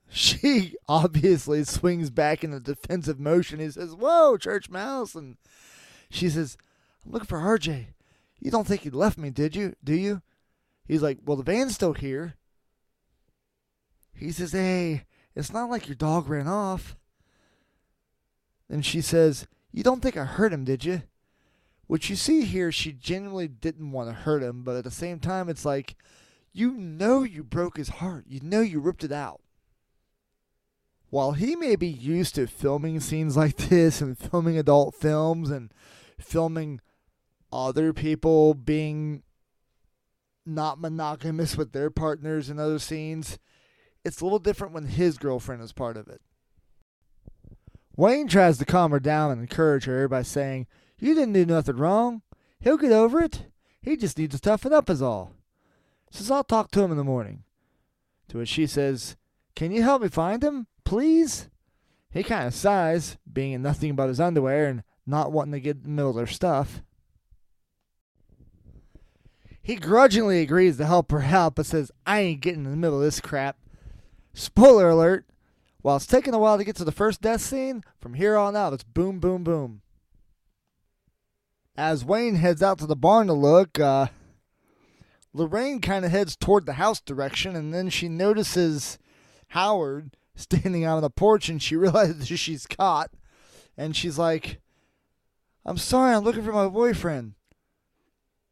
She 0.10 0.76
obviously 0.88 1.64
swings 1.64 2.10
back 2.10 2.44
in 2.44 2.54
a 2.54 2.60
defensive 2.60 3.20
motion. 3.20 3.60
He 3.60 3.70
says, 3.70 3.96
Whoa, 3.96 4.38
church 4.38 4.70
mouse. 4.70 5.16
And 5.16 5.38
she 6.10 6.30
says, 6.30 6.58
I'm 7.06 7.12
looking 7.12 7.28
for 7.28 7.40
RJ. 7.40 7.88
You 8.40 8.52
don't 8.52 8.66
think 8.66 8.82
he 8.82 8.90
left 8.90 9.18
me, 9.18 9.30
did 9.30 9.56
you? 9.56 9.76
Do 9.84 9.94
you? 9.94 10.22
He's 10.88 11.04
like, 11.04 11.20
Well, 11.24 11.38
the 11.38 11.44
van's 11.44 11.76
still 11.76 11.94
here. 11.94 12.36
He 14.20 14.32
says, 14.32 14.52
Hey, 14.52 15.06
it's 15.36 15.54
not 15.54 15.70
like 15.70 15.88
your 15.88 15.96
dog 15.96 16.30
ran 16.30 16.48
off. 16.48 16.96
And 18.70 18.86
she 18.86 19.02
says, 19.02 19.48
You 19.72 19.84
don't 19.84 20.02
think 20.02 20.18
I 20.18 20.26
hurt 20.26 20.54
him, 20.54 20.66
did 20.66 20.86
you? 20.86 21.04
What 21.88 22.10
you 22.10 22.16
see 22.16 22.44
here, 22.44 22.72
she 22.72 22.92
genuinely 22.92 23.48
didn't 23.48 23.92
want 23.92 24.10
to 24.10 24.14
hurt 24.14 24.44
him, 24.44 24.64
but 24.64 24.76
at 24.76 24.84
the 24.84 24.92
same 24.92 25.20
time, 25.20 25.50
it's 25.50 25.66
like, 25.66 25.96
you 26.52 26.74
know 26.74 27.24
you 27.24 27.44
broke 27.44 27.78
his 27.78 27.90
heart. 27.90 28.26
You 28.28 28.40
know 28.44 28.62
you 28.62 28.80
ripped 28.80 29.04
it 29.04 29.12
out. 29.12 29.42
While 31.10 31.32
he 31.32 31.56
may 31.56 31.76
be 31.76 31.88
used 31.88 32.36
to 32.36 32.46
filming 32.46 33.00
scenes 33.00 33.36
like 33.36 33.58
this 33.70 34.02
and 34.02 34.18
filming 34.18 34.58
adult 34.58 34.96
films 34.96 35.50
and 35.50 35.74
filming 36.20 36.82
other 37.52 37.94
people 37.94 38.54
being 38.54 39.24
not 40.46 40.80
monogamous 40.80 41.56
with 41.56 41.72
their 41.72 41.90
partners 41.90 42.50
in 42.50 42.60
other 42.60 42.80
scenes. 42.80 43.40
It's 44.10 44.22
a 44.22 44.24
little 44.24 44.40
different 44.40 44.74
when 44.74 44.88
his 44.88 45.20
girlfriend 45.20 45.62
is 45.62 45.72
part 45.72 45.96
of 45.96 46.08
it. 46.08 46.20
Wayne 47.96 48.28
tries 48.28 48.58
to 48.58 48.66
calm 48.66 48.90
her 48.90 49.00
down 49.00 49.30
and 49.30 49.40
encourage 49.40 49.86
her 49.86 50.08
by 50.08 50.24
saying, 50.24 50.66
You 50.98 51.14
didn't 51.14 51.34
do 51.34 51.46
nothing 51.46 51.76
wrong. 51.76 52.24
He'll 52.60 52.78
get 52.78 52.92
over 52.92 53.22
it. 53.22 53.46
He 53.84 53.96
just 53.96 54.18
needs 54.18 54.34
to 54.34 54.42
toughen 54.42 54.74
up, 54.74 54.90
is 54.90 55.04
all. 55.04 55.34
Says, 56.10 56.32
I'll 56.32 56.44
talk 56.44 56.72
to 56.72 56.82
him 56.82 56.90
in 56.90 56.98
the 56.98 57.04
morning. 57.04 57.44
To 58.30 58.40
which 58.40 58.50
she 58.50 58.66
says, 58.66 59.16
Can 59.56 59.72
you 59.72 59.84
help 59.84 60.02
me 60.02 60.08
find 60.08 60.44
him, 60.44 60.66
please? 60.86 61.48
He 62.10 62.24
kind 62.24 62.48
of 62.48 62.56
sighs, 62.56 63.18
being 63.32 63.52
in 63.52 63.62
nothing 63.62 63.96
but 63.96 64.08
his 64.08 64.20
underwear 64.20 64.70
and 64.70 64.82
not 65.06 65.32
wanting 65.32 65.52
to 65.52 65.60
get 65.60 65.78
in 65.78 65.84
the 65.84 65.90
middle 65.90 66.10
of 66.10 66.16
their 66.16 66.26
stuff. 66.26 66.82
He 69.62 69.76
grudgingly 69.76 70.42
agrees 70.42 70.78
to 70.78 70.88
help 70.88 71.12
her 71.12 71.22
out, 71.22 71.54
but 71.54 71.68
says, 71.68 71.92
I 72.08 72.22
ain't 72.22 72.42
getting 72.42 72.66
in 72.66 72.72
the 72.72 72.76
middle 72.76 72.98
of 72.98 73.04
this 73.04 73.22
crap. 73.22 73.59
Spoiler 74.40 74.88
alert, 74.88 75.26
while 75.82 75.98
it's 75.98 76.06
taking 76.06 76.34
a 76.34 76.40
while 76.40 76.58
to 76.58 76.64
get 76.64 76.78
to 76.78 76.86
the 76.86 76.94
first 76.94 77.20
death 77.20 77.42
scene, 77.42 77.84
from 78.00 78.14
here 78.14 78.38
on 78.38 78.56
out 78.56 78.72
it's 78.72 78.86
boom, 78.86 79.20
boom, 79.20 79.44
boom. 79.44 79.82
As 81.76 82.06
Wayne 82.06 82.36
heads 82.36 82.64
out 82.64 82.80
to 82.80 82.86
the 82.86 82.96
barn 82.96 83.28
to 83.28 83.34
look, 83.34 83.78
uh, 83.78 84.08
Lorraine 85.34 85.82
kind 85.82 86.06
of 86.06 86.12
heads 86.12 86.38
toward 86.38 86.66
the 86.66 86.74
house 86.74 87.02
direction, 87.02 87.54
and 87.54 87.74
then 87.74 87.90
she 87.90 88.08
notices 88.08 88.98
Howard 89.50 90.16
standing 90.36 90.86
out 90.86 90.96
on 90.96 91.02
the 91.02 91.10
porch, 91.10 91.50
and 91.50 91.62
she 91.62 91.76
realizes 91.76 92.30
she's 92.30 92.66
caught. 92.66 93.12
And 93.78 93.94
she's 93.94 94.18
like, 94.18 94.62
I'm 95.66 95.78
sorry, 95.78 96.16
I'm 96.16 96.24
looking 96.24 96.46
for 96.46 96.54
my 96.54 96.70
boyfriend. 96.70 97.34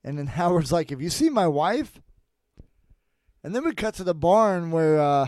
And 0.03 0.19
then 0.19 0.27
Howard's 0.27 0.73
like, 0.73 0.89
Have 0.89 1.01
you 1.01 1.09
seen 1.09 1.31
my 1.31 1.47
wife? 1.47 2.01
And 3.41 3.55
then 3.55 3.63
we 3.63 3.73
cut 3.73 3.93
to 3.95 4.03
the 4.03 4.13
barn 4.13 4.71
where 4.71 4.99
uh, 4.99 5.27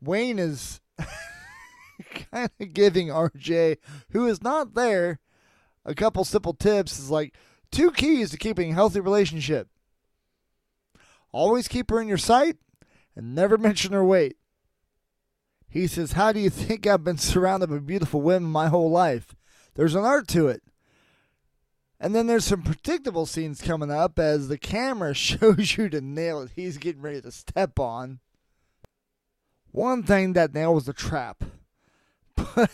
Wayne 0.00 0.38
is 0.38 0.80
kind 2.30 2.50
of 2.60 2.72
giving 2.72 3.08
RJ, 3.08 3.78
who 4.10 4.26
is 4.26 4.42
not 4.42 4.74
there, 4.74 5.20
a 5.84 5.94
couple 5.94 6.24
simple 6.24 6.54
tips. 6.54 6.98
Is 6.98 7.10
like 7.10 7.34
two 7.70 7.90
keys 7.90 8.30
to 8.30 8.36
keeping 8.36 8.70
a 8.70 8.74
healthy 8.74 9.00
relationship. 9.00 9.68
Always 11.32 11.68
keep 11.68 11.90
her 11.90 12.00
in 12.00 12.08
your 12.08 12.18
sight 12.18 12.56
and 13.14 13.34
never 13.34 13.58
mention 13.58 13.92
her 13.92 14.04
weight. 14.04 14.36
He 15.68 15.86
says, 15.86 16.12
How 16.12 16.32
do 16.32 16.40
you 16.40 16.50
think 16.50 16.86
I've 16.86 17.04
been 17.04 17.18
surrounded 17.18 17.68
by 17.68 17.78
beautiful 17.78 18.22
women 18.22 18.50
my 18.50 18.68
whole 18.68 18.90
life? 18.90 19.34
There's 19.74 19.94
an 19.94 20.04
art 20.04 20.26
to 20.28 20.48
it. 20.48 20.62
And 22.00 22.14
then 22.14 22.26
there's 22.26 22.44
some 22.44 22.62
predictable 22.62 23.26
scenes 23.26 23.60
coming 23.60 23.90
up 23.90 24.18
as 24.18 24.48
the 24.48 24.58
camera 24.58 25.14
shows 25.14 25.76
you 25.76 25.88
the 25.88 26.00
nail 26.00 26.40
that 26.42 26.52
he's 26.52 26.78
getting 26.78 27.02
ready 27.02 27.20
to 27.20 27.32
step 27.32 27.78
on. 27.78 28.20
One 29.70 30.02
thing 30.02 30.32
that 30.32 30.54
nail 30.54 30.74
was 30.74 30.86
the 30.86 30.92
trap. 30.92 31.44
But 32.54 32.70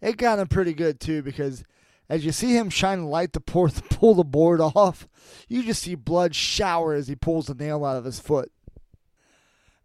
it 0.00 0.16
got 0.16 0.38
him 0.38 0.48
pretty 0.48 0.74
good 0.74 1.00
too 1.00 1.22
because 1.22 1.64
as 2.08 2.24
you 2.24 2.32
see 2.32 2.56
him 2.56 2.70
shine 2.70 3.06
light 3.06 3.32
to 3.34 3.40
pour, 3.40 3.68
pull 3.90 4.14
the 4.14 4.24
board 4.24 4.60
off, 4.60 5.08
you 5.48 5.62
just 5.62 5.82
see 5.82 5.94
blood 5.94 6.34
shower 6.34 6.94
as 6.94 7.08
he 7.08 7.16
pulls 7.16 7.46
the 7.46 7.54
nail 7.54 7.84
out 7.84 7.96
of 7.96 8.04
his 8.04 8.20
foot. 8.20 8.50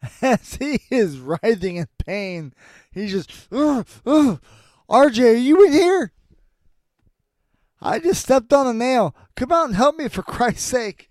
As 0.21 0.55
he 0.55 0.81
is 0.91 1.17
writhing 1.17 1.77
in 1.77 1.87
pain, 2.05 2.53
he's 2.91 3.11
just, 3.11 3.31
ugh, 3.53 3.87
ugh, 4.05 4.41
RJ, 4.89 5.31
are 5.31 5.33
you 5.33 5.65
in 5.65 5.71
here? 5.71 6.11
I 7.81 7.99
just 7.99 8.21
stepped 8.21 8.51
on 8.51 8.67
a 8.67 8.73
nail. 8.73 9.15
Come 9.37 9.53
out 9.53 9.67
and 9.67 9.75
help 9.75 9.95
me 9.95 10.09
for 10.09 10.21
Christ's 10.21 10.65
sake. 10.65 11.09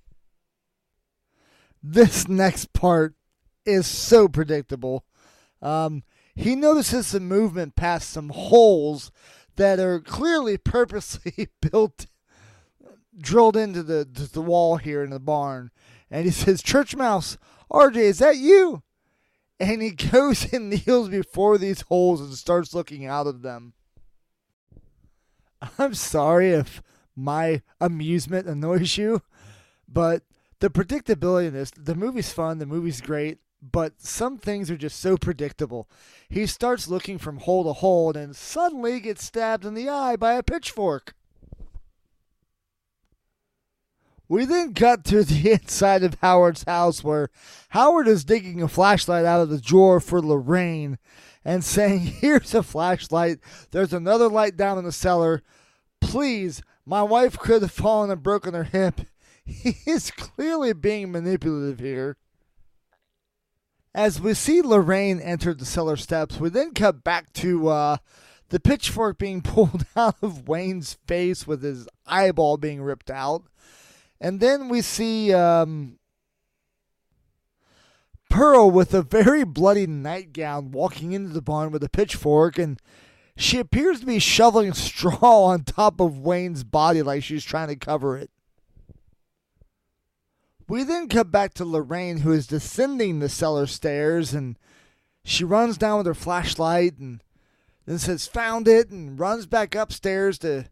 This 1.83 2.29
next 2.29 2.75
part 2.75 3.15
is 3.65 3.87
so 3.87 4.29
predictable. 4.29 5.05
Um, 5.63 6.03
he 6.35 6.57
notices 6.57 7.09
some 7.09 7.29
movement 7.29 7.77
past 7.77 8.11
some 8.11 8.31
holes 8.31 9.11
that 9.57 9.79
are 9.79 10.01
clearly 10.01 10.59
purposely 10.59 11.49
built, 11.61 12.07
drilled 13.17 13.57
into 13.57 13.83
the, 13.83 14.05
the 14.05 14.43
wall 14.43 14.77
here 14.77 15.03
in 15.03 15.11
the 15.11 15.21
barn. 15.21 15.71
And 16.11 16.25
he 16.25 16.31
says, 16.31 16.63
Church 16.63 16.97
Mouse, 16.97 17.39
RJ, 17.71 17.97
is 17.97 18.19
that 18.19 18.37
you? 18.37 18.83
And 19.61 19.81
he 19.81 19.91
goes 20.11 20.53
and 20.53 20.71
kneels 20.71 21.09
before 21.09 21.59
these 21.59 21.83
holes 21.83 22.21
and 22.21 22.35
starts 22.35 22.75
looking 22.75 23.07
out 23.07 23.27
of 23.27 23.43
them. 23.43 23.75
I'm 25.79 25.95
sorry 25.95 26.51
if 26.51 26.83
my 27.15 27.63
amusement 27.81 28.49
annoys 28.49 28.97
you, 28.97 29.23
but 29.87 30.23
the 30.61 30.71
predictability 30.71 31.49
in 31.49 31.55
this, 31.55 31.71
the 31.77 31.95
movie's 31.95 32.33
fun, 32.33 32.59
the 32.59 32.67
movie's 32.67 33.01
great, 33.01 33.39
but 33.63 34.01
some 34.01 34.39
things 34.39 34.71
are 34.71 34.77
just 34.77 34.99
so 34.99 35.17
predictable. 35.17 35.89
He 36.29 36.47
starts 36.47 36.89
looking 36.89 37.19
from 37.19 37.39
hole 37.39 37.65
to 37.65 37.73
hole 37.73 38.09
and 38.09 38.17
then 38.17 38.35
suddenly 38.35 38.99
gets 38.99 39.25
stabbed 39.25 39.65
in 39.65 39.75
the 39.75 39.89
eye 39.89 40.17
by 40.17 40.35
a 40.35 40.43
pitchfork. 40.43 41.15
We 44.29 44.47
then 44.47 44.75
cut 44.75 45.05
to 45.05 45.25
the 45.25 45.53
inside 45.63 46.03
of 46.03 46.17
Howard's 46.21 46.65
house 46.65 47.05
where 47.05 47.29
Howard 47.69 48.09
is 48.09 48.25
digging 48.25 48.63
a 48.63 48.69
flashlight 48.69 49.25
out 49.25 49.43
of 49.43 49.51
the 49.51 49.61
drawer 49.61 50.01
for 50.01 50.21
Lorraine 50.21 50.99
and 51.45 51.63
saying, 51.63 52.01
Here's 52.21 52.55
a 52.55 52.63
flashlight. 52.63 53.39
There's 53.71 53.93
another 53.93 54.29
light 54.29 54.57
down 54.57 54.79
in 54.79 54.85
the 54.85 54.93
cellar. 54.93 55.43
Please, 56.01 56.63
my 56.85 57.03
wife 57.03 57.39
could 57.39 57.63
have 57.63 57.71
fallen 57.71 58.11
and 58.11 58.23
broken 58.23 58.55
her 58.55 58.65
hip. 58.65 59.03
He 59.45 59.75
is 59.87 60.13
clearly 60.13 60.73
being 60.73 61.11
manipulative 61.11 61.81
here. 61.81 62.17
As 63.95 64.21
we 64.21 64.35
see 64.35 64.63
Lorraine 64.63 65.21
enter 65.21 65.53
the 65.53 65.67
cellar 65.67 65.97
steps, 65.97 66.39
we 66.39 66.49
then 66.49 66.73
cut 66.73 67.05
back 67.05 67.33
to 67.35 67.69
uh, 67.69 67.97
the 68.49 68.61
pitchfork 68.61 69.19
being 69.19 69.43
pulled 69.43 69.85
out 69.97 70.17
of 70.23 70.49
Wayne's 70.49 70.95
face 71.07 71.47
with 71.47 71.63
his 71.63 71.89
eyeball 72.07 72.57
being 72.57 72.83
ripped 72.83 73.11
out. 73.11 73.45
And 74.21 74.41
then 74.41 74.69
we 74.69 74.83
see 74.83 75.35
um, 75.35 75.99
Pearl 78.31 78.71
with 78.71 78.95
a 78.95 79.03
very 79.03 79.45
bloody 79.45 79.87
nightgown 79.87 80.71
walking 80.71 81.13
into 81.13 81.31
the 81.31 81.43
barn 81.43 81.71
with 81.71 81.83
a 81.83 81.89
pitchfork, 81.89 82.57
and 82.57 82.81
she 83.37 83.59
appears 83.59 84.01
to 84.01 84.07
be 84.07 84.19
shoveling 84.19 84.73
straw 84.75 85.45
on 85.45 85.65
top 85.65 86.01
of 86.01 86.19
Wayne's 86.19 86.65
body 86.65 87.03
like 87.03 87.23
she's 87.23 87.45
trying 87.45 87.69
to 87.69 87.77
cover 87.77 88.17
it. 88.17 88.31
We 90.73 90.85
then 90.85 91.07
cut 91.07 91.31
back 91.31 91.53
to 91.55 91.67
Lorraine, 91.67 92.21
who 92.21 92.33
is 92.33 92.47
descending 92.47 93.19
the 93.19 93.29
cellar 93.29 93.67
stairs, 93.67 94.33
and 94.33 94.59
she 95.23 95.45
runs 95.45 95.77
down 95.77 95.99
with 95.99 96.07
her 96.07 96.15
flashlight 96.15 96.97
and 96.97 97.23
then 97.85 97.99
says, 97.99 98.27
Found 98.29 98.67
it, 98.67 98.89
and 98.89 99.21
runs 99.21 99.45
back 99.45 99.75
upstairs 99.75 100.39
to 100.39 100.71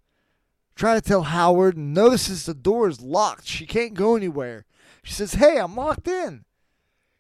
try 0.75 0.95
to 0.95 1.03
tell 1.03 1.25
Howard 1.25 1.77
and 1.77 1.93
notices 1.93 2.47
the 2.47 2.55
door 2.55 2.89
is 2.89 3.03
locked. 3.03 3.47
She 3.47 3.67
can't 3.67 3.93
go 3.93 4.17
anywhere. 4.17 4.65
She 5.03 5.13
says, 5.13 5.35
Hey, 5.35 5.59
I'm 5.59 5.77
locked 5.77 6.09
in. 6.09 6.47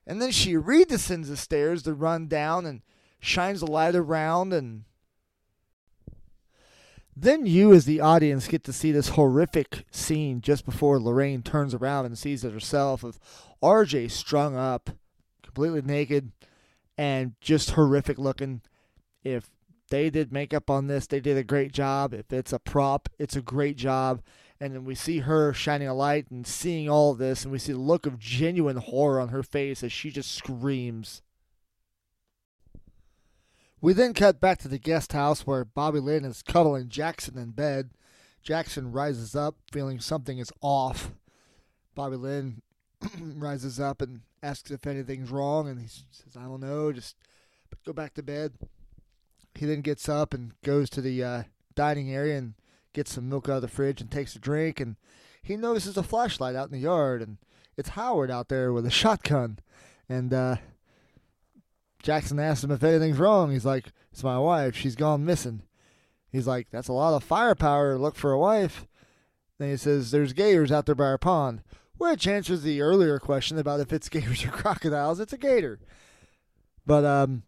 And 0.06 0.22
then 0.22 0.30
she 0.30 0.54
redescends 0.54 1.28
the 1.28 1.36
stairs 1.36 1.82
to 1.82 1.92
run 1.92 2.28
down 2.28 2.64
and 2.64 2.80
shines 3.20 3.60
the 3.60 3.66
light 3.66 3.94
around 3.94 4.54
and 4.54 4.84
then 7.16 7.44
you, 7.46 7.72
as 7.72 7.84
the 7.84 8.00
audience, 8.00 8.48
get 8.48 8.64
to 8.64 8.72
see 8.72 8.92
this 8.92 9.10
horrific 9.10 9.84
scene 9.90 10.40
just 10.40 10.64
before 10.64 11.00
Lorraine 11.00 11.42
turns 11.42 11.74
around 11.74 12.06
and 12.06 12.16
sees 12.16 12.44
it 12.44 12.52
herself 12.52 13.02
of 13.02 13.18
RJ 13.62 14.10
strung 14.10 14.56
up, 14.56 14.90
completely 15.42 15.82
naked, 15.82 16.32
and 16.96 17.34
just 17.40 17.72
horrific 17.72 18.18
looking. 18.18 18.62
If 19.24 19.50
they 19.90 20.08
did 20.08 20.32
makeup 20.32 20.70
on 20.70 20.86
this, 20.86 21.06
they 21.06 21.20
did 21.20 21.36
a 21.36 21.44
great 21.44 21.72
job. 21.72 22.14
If 22.14 22.32
it's 22.32 22.52
a 22.52 22.58
prop, 22.58 23.08
it's 23.18 23.36
a 23.36 23.42
great 23.42 23.76
job. 23.76 24.22
And 24.60 24.74
then 24.74 24.84
we 24.84 24.94
see 24.94 25.20
her 25.20 25.52
shining 25.52 25.88
a 25.88 25.94
light 25.94 26.30
and 26.30 26.46
seeing 26.46 26.88
all 26.88 27.14
this, 27.14 27.42
and 27.42 27.52
we 27.52 27.58
see 27.58 27.72
the 27.72 27.78
look 27.78 28.06
of 28.06 28.18
genuine 28.18 28.76
horror 28.76 29.20
on 29.20 29.28
her 29.28 29.42
face 29.42 29.82
as 29.82 29.92
she 29.92 30.10
just 30.10 30.32
screams. 30.32 31.22
We 33.80 33.94
then 33.94 34.12
cut 34.12 34.40
back 34.40 34.58
to 34.58 34.68
the 34.68 34.78
guest 34.78 35.12
house 35.12 35.46
where 35.46 35.64
Bobby 35.64 36.00
Lynn 36.00 36.24
is 36.24 36.42
cuddling 36.42 36.88
Jackson 36.88 37.38
in 37.38 37.50
bed. 37.50 37.90
Jackson 38.42 38.92
rises 38.92 39.34
up, 39.34 39.56
feeling 39.72 40.00
something 40.00 40.38
is 40.38 40.52
off. 40.60 41.12
Bobby 41.94 42.16
Lynn 42.16 42.62
rises 43.20 43.80
up 43.80 44.02
and 44.02 44.20
asks 44.42 44.70
if 44.70 44.86
anything's 44.86 45.30
wrong, 45.30 45.68
and 45.68 45.80
he 45.80 45.86
says, 45.86 46.36
I 46.36 46.42
don't 46.42 46.60
know, 46.60 46.92
just 46.92 47.16
go 47.86 47.92
back 47.92 48.14
to 48.14 48.22
bed. 48.22 48.52
He 49.54 49.66
then 49.66 49.80
gets 49.80 50.08
up 50.08 50.34
and 50.34 50.52
goes 50.62 50.90
to 50.90 51.00
the 51.00 51.22
uh, 51.24 51.42
dining 51.74 52.12
area 52.12 52.38
and 52.38 52.54
gets 52.92 53.12
some 53.12 53.28
milk 53.28 53.48
out 53.48 53.56
of 53.56 53.62
the 53.62 53.68
fridge 53.68 54.00
and 54.00 54.10
takes 54.10 54.34
a 54.36 54.38
drink, 54.38 54.80
and 54.80 54.96
he 55.42 55.56
notices 55.56 55.96
a 55.96 56.02
flashlight 56.02 56.54
out 56.54 56.66
in 56.66 56.72
the 56.72 56.78
yard, 56.78 57.22
and 57.22 57.38
it's 57.76 57.90
Howard 57.90 58.30
out 58.30 58.48
there 58.48 58.72
with 58.72 58.84
a 58.84 58.90
shotgun. 58.90 59.58
And 60.08 60.34
uh, 60.34 60.56
Jackson 62.02 62.38
asks 62.38 62.64
him 62.64 62.70
if 62.70 62.82
anything's 62.82 63.18
wrong. 63.18 63.50
He's 63.50 63.64
like, 63.64 63.92
It's 64.12 64.24
my 64.24 64.38
wife. 64.38 64.76
She's 64.76 64.96
gone 64.96 65.24
missing. 65.24 65.62
He's 66.30 66.46
like, 66.46 66.68
That's 66.70 66.88
a 66.88 66.92
lot 66.92 67.14
of 67.14 67.24
firepower 67.24 67.94
to 67.94 67.98
look 67.98 68.16
for 68.16 68.32
a 68.32 68.38
wife. 68.38 68.86
Then 69.58 69.70
he 69.70 69.76
says, 69.76 70.10
There's 70.10 70.32
gators 70.32 70.72
out 70.72 70.86
there 70.86 70.94
by 70.94 71.04
our 71.04 71.18
pond, 71.18 71.62
which 71.98 72.26
answers 72.26 72.62
the 72.62 72.80
earlier 72.80 73.18
question 73.18 73.58
about 73.58 73.80
if 73.80 73.92
it's 73.92 74.08
gators 74.10 74.44
or 74.44 74.48
crocodiles. 74.48 75.20
It's 75.20 75.32
a 75.32 75.38
gator. 75.38 75.78
But 76.86 77.04
um, 77.04 77.42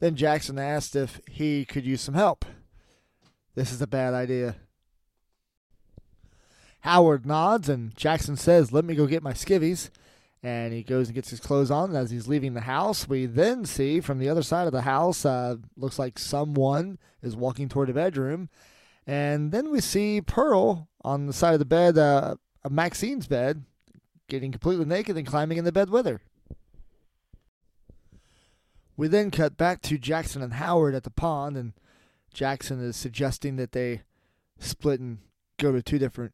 then 0.00 0.16
Jackson 0.16 0.58
asked 0.58 0.96
if 0.96 1.20
he 1.30 1.64
could 1.64 1.86
use 1.86 2.00
some 2.00 2.14
help. 2.14 2.44
This 3.54 3.72
is 3.72 3.82
a 3.82 3.86
bad 3.86 4.14
idea. 4.14 4.56
Howard 6.80 7.24
nods, 7.24 7.68
and 7.68 7.96
Jackson 7.96 8.36
says, 8.36 8.72
Let 8.72 8.84
me 8.84 8.96
go 8.96 9.06
get 9.06 9.22
my 9.22 9.32
skivvies 9.32 9.90
and 10.42 10.72
he 10.72 10.82
goes 10.82 11.08
and 11.08 11.14
gets 11.14 11.30
his 11.30 11.40
clothes 11.40 11.70
on. 11.70 11.94
As 11.94 12.10
he's 12.10 12.26
leaving 12.26 12.54
the 12.54 12.62
house, 12.62 13.08
we 13.08 13.26
then 13.26 13.64
see 13.64 14.00
from 14.00 14.18
the 14.18 14.28
other 14.28 14.42
side 14.42 14.66
of 14.66 14.72
the 14.72 14.82
house, 14.82 15.24
uh, 15.24 15.56
looks 15.76 15.98
like 15.98 16.18
someone 16.18 16.98
is 17.22 17.36
walking 17.36 17.68
toward 17.68 17.90
a 17.90 17.94
bedroom, 17.94 18.48
and 19.06 19.52
then 19.52 19.70
we 19.70 19.80
see 19.80 20.20
Pearl 20.20 20.88
on 21.04 21.26
the 21.26 21.32
side 21.32 21.52
of 21.52 21.58
the 21.58 21.64
bed, 21.64 21.96
uh, 21.96 22.34
Maxine's 22.68 23.26
bed, 23.26 23.64
getting 24.28 24.50
completely 24.50 24.84
naked 24.84 25.16
and 25.16 25.26
climbing 25.26 25.58
in 25.58 25.64
the 25.64 25.72
bed 25.72 25.90
with 25.90 26.06
her. 26.06 26.20
We 28.96 29.08
then 29.08 29.30
cut 29.30 29.56
back 29.56 29.80
to 29.82 29.98
Jackson 29.98 30.42
and 30.42 30.54
Howard 30.54 30.94
at 30.94 31.04
the 31.04 31.10
pond, 31.10 31.56
and 31.56 31.72
Jackson 32.34 32.82
is 32.82 32.96
suggesting 32.96 33.56
that 33.56 33.72
they 33.72 34.02
split 34.58 35.00
and 35.00 35.18
go 35.58 35.72
to 35.72 35.82
two 35.82 35.98
different 35.98 36.32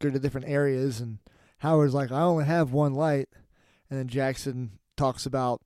go 0.00 0.10
to 0.10 0.18
different 0.18 0.48
areas 0.48 1.00
and 1.00 1.18
Howard's 1.64 1.94
like, 1.94 2.12
I 2.12 2.20
only 2.20 2.44
have 2.44 2.72
one 2.72 2.92
light. 2.92 3.28
And 3.94 4.00
then 4.00 4.08
Jackson 4.08 4.72
talks 4.96 5.24
about 5.24 5.60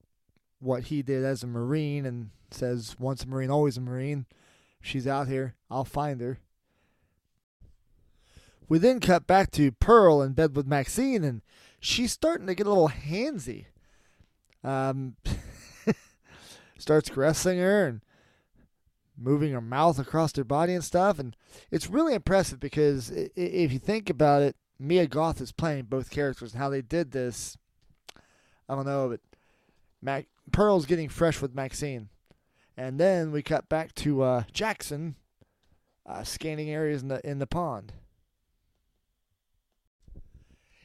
what 0.59 0.83
he 0.83 1.01
did 1.01 1.25
as 1.25 1.43
a 1.43 1.47
Marine 1.47 2.05
and 2.05 2.29
says, 2.51 2.95
once 2.99 3.25
a 3.25 3.27
Marine, 3.27 3.49
always 3.49 3.79
a 3.79 3.81
Marine. 3.81 4.27
She's 4.83 5.07
out 5.07 5.29
here. 5.29 5.55
I'll 5.71 5.87
find 5.87 6.21
her. 6.21 6.39
We 8.69 8.79
then 8.79 9.01
cut 9.01 9.27
back 9.27 9.51
to 9.53 9.73
Pearl 9.73 10.21
in 10.21 10.35
bed 10.35 10.55
with 10.55 10.67
Maxine, 10.67 11.25
and 11.25 11.41
she's 11.81 12.13
starting 12.13 12.47
to 12.49 12.55
get 12.55 12.67
a 12.67 12.69
little 12.69 12.91
handsy. 12.91 13.65
Um, 14.63 15.17
starts 16.79 17.09
caressing 17.09 17.59
her 17.59 17.87
and 17.87 18.03
moving 19.17 19.55
her 19.55 19.63
mouth 19.63 19.99
across 19.99 20.37
her 20.37 20.45
body 20.45 20.75
and 20.75 20.85
stuff. 20.85 21.19
And 21.19 21.35
it's 21.71 21.89
really 21.89 22.13
impressive 22.13 22.61
because 22.61 23.11
if 23.11 23.73
you 23.73 23.79
think 23.79 24.11
about 24.11 24.43
it, 24.43 24.55
Mia 24.79 25.07
Goth 25.07 25.41
is 25.41 25.51
playing 25.51 25.85
both 25.85 26.11
characters 26.11 26.53
and 26.53 26.61
how 26.61 26.69
they 26.69 26.83
did 26.83 27.13
this 27.13 27.57
I 28.69 28.75
don't 28.75 28.87
know, 28.87 29.09
but 29.09 29.21
Mac 30.03 30.27
Pearl's 30.53 30.87
getting 30.87 31.09
fresh 31.09 31.41
with 31.41 31.55
Maxine, 31.55 32.09
and 32.77 32.99
then 32.99 33.33
we 33.33 33.43
cut 33.43 33.69
back 33.69 33.95
to 33.97 34.23
uh, 34.23 34.43
Jackson 34.53 35.17
uh, 36.07 36.25
scanning 36.25 36.71
areas 36.71 37.03
in 37.03 37.09
the 37.09 37.27
in 37.29 37.39
the 37.39 37.47
pond. 37.47 37.93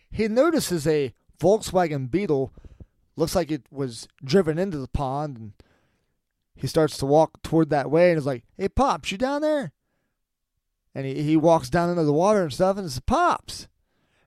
He 0.09 0.27
notices 0.27 0.85
a 0.85 1.13
Volkswagen 1.39 2.09
Beetle, 2.09 2.53
looks 3.15 3.35
like 3.35 3.51
it 3.51 3.63
was 3.71 4.07
driven 4.23 4.59
into 4.59 4.77
the 4.77 4.87
pond, 4.87 5.37
and 5.37 5.53
he 6.55 6.67
starts 6.67 6.97
to 6.97 7.05
walk 7.05 7.41
toward 7.41 7.69
that 7.69 7.89
way, 7.89 8.11
and 8.11 8.17
is 8.17 8.25
like, 8.25 8.43
"Hey, 8.57 8.69
pops, 8.69 9.11
you 9.11 9.17
down 9.17 9.41
there?" 9.41 9.71
And 10.95 11.05
he 11.05 11.23
he 11.23 11.35
walks 11.35 11.69
down 11.69 11.89
into 11.89 12.03
the 12.03 12.13
water 12.13 12.43
and 12.43 12.53
stuff, 12.53 12.77
and 12.77 12.85
it's 12.85 12.99
pops. 12.99 13.67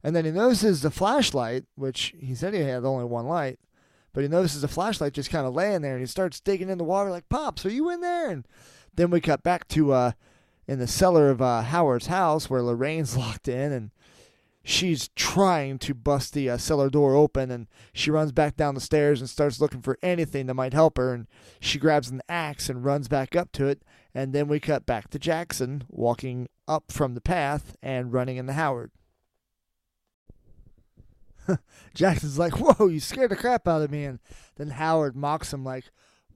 And 0.06 0.14
then 0.14 0.24
he 0.24 0.30
notices 0.30 0.82
the 0.82 0.92
flashlight, 0.92 1.64
which 1.74 2.14
he 2.16 2.36
said 2.36 2.54
he 2.54 2.60
had 2.60 2.84
only 2.84 3.04
one 3.04 3.26
light, 3.26 3.58
but 4.12 4.22
he 4.22 4.28
notices 4.28 4.60
the 4.62 4.68
flashlight 4.68 5.14
just 5.14 5.30
kind 5.30 5.48
of 5.48 5.54
laying 5.56 5.82
there, 5.82 5.94
and 5.94 6.00
he 6.00 6.06
starts 6.06 6.38
digging 6.38 6.70
in 6.70 6.78
the 6.78 6.84
water 6.84 7.10
like, 7.10 7.28
"Pops, 7.28 7.66
are 7.66 7.70
you 7.70 7.90
in 7.90 8.00
there?" 8.02 8.30
And 8.30 8.46
then 8.94 9.10
we 9.10 9.20
cut 9.20 9.42
back 9.42 9.66
to 9.66 9.92
uh, 9.92 10.12
in 10.68 10.78
the 10.78 10.86
cellar 10.86 11.28
of 11.28 11.42
uh, 11.42 11.62
Howard's 11.62 12.06
house 12.06 12.48
where 12.48 12.62
Lorraine's 12.62 13.16
locked 13.16 13.48
in, 13.48 13.72
and 13.72 13.90
she's 14.62 15.08
trying 15.16 15.80
to 15.80 15.92
bust 15.92 16.34
the 16.34 16.50
uh, 16.50 16.56
cellar 16.56 16.88
door 16.88 17.16
open, 17.16 17.50
and 17.50 17.66
she 17.92 18.12
runs 18.12 18.30
back 18.30 18.56
down 18.56 18.76
the 18.76 18.80
stairs 18.80 19.20
and 19.20 19.28
starts 19.28 19.60
looking 19.60 19.82
for 19.82 19.98
anything 20.04 20.46
that 20.46 20.54
might 20.54 20.72
help 20.72 20.98
her, 20.98 21.12
and 21.12 21.26
she 21.58 21.80
grabs 21.80 22.10
an 22.10 22.22
axe 22.28 22.68
and 22.68 22.84
runs 22.84 23.08
back 23.08 23.34
up 23.34 23.50
to 23.50 23.66
it, 23.66 23.82
and 24.14 24.32
then 24.32 24.46
we 24.46 24.60
cut 24.60 24.86
back 24.86 25.10
to 25.10 25.18
Jackson 25.18 25.82
walking 25.88 26.48
up 26.68 26.92
from 26.92 27.14
the 27.14 27.20
path 27.20 27.76
and 27.82 28.12
running 28.12 28.36
in 28.36 28.46
the 28.46 28.52
Howard. 28.52 28.92
Jackson's 31.94 32.38
like, 32.38 32.58
whoa, 32.58 32.88
you 32.88 33.00
scared 33.00 33.30
the 33.30 33.36
crap 33.36 33.66
out 33.68 33.82
of 33.82 33.90
me. 33.90 34.04
And 34.04 34.18
then 34.56 34.70
Howard 34.70 35.16
mocks 35.16 35.52
him 35.52 35.64
like, 35.64 35.84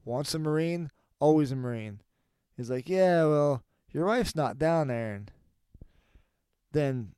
once 0.04 0.34
a 0.34 0.38
Marine, 0.38 0.90
always 1.18 1.52
a 1.52 1.56
Marine. 1.56 2.00
He's 2.56 2.70
like, 2.70 2.88
yeah, 2.88 3.24
well, 3.24 3.62
your 3.92 4.06
wife's 4.06 4.36
not 4.36 4.58
down 4.58 4.88
there. 4.88 5.14
And 5.14 5.30
then 6.72 7.12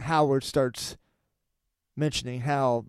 Howard 0.00 0.44
starts 0.44 0.96
mentioning 1.96 2.42
how 2.42 2.86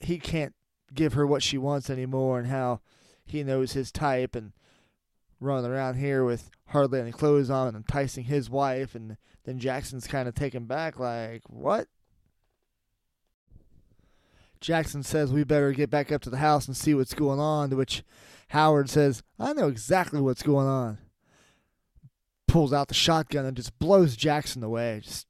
he 0.00 0.18
can't 0.18 0.54
give 0.94 1.14
her 1.14 1.26
what 1.26 1.42
she 1.42 1.58
wants 1.58 1.88
anymore 1.88 2.38
and 2.38 2.48
how 2.48 2.80
he 3.24 3.42
knows 3.42 3.72
his 3.72 3.90
type 3.90 4.34
and 4.34 4.52
running 5.40 5.70
around 5.70 5.94
here 5.94 6.24
with 6.24 6.50
hardly 6.68 7.00
any 7.00 7.12
clothes 7.12 7.50
on 7.50 7.68
and 7.68 7.76
enticing 7.76 8.24
his 8.24 8.50
wife. 8.50 8.94
And 8.94 9.16
then 9.44 9.58
Jackson's 9.58 10.06
kind 10.06 10.28
of 10.28 10.34
taken 10.34 10.66
back, 10.66 10.98
like, 10.98 11.42
what? 11.46 11.88
Jackson 14.62 15.02
says 15.02 15.32
we 15.32 15.44
better 15.44 15.72
get 15.72 15.90
back 15.90 16.10
up 16.10 16.22
to 16.22 16.30
the 16.30 16.38
house 16.38 16.66
and 16.66 16.76
see 16.76 16.94
what's 16.94 17.14
going 17.14 17.40
on, 17.40 17.70
to 17.70 17.76
which 17.76 18.02
Howard 18.48 18.88
says, 18.88 19.22
I 19.38 19.52
know 19.52 19.68
exactly 19.68 20.20
what's 20.20 20.42
going 20.42 20.68
on. 20.68 20.98
Pulls 22.46 22.72
out 22.72 22.88
the 22.88 22.94
shotgun 22.94 23.44
and 23.44 23.56
just 23.56 23.78
blows 23.78 24.16
Jackson 24.16 24.62
away. 24.62 25.00
Just 25.02 25.26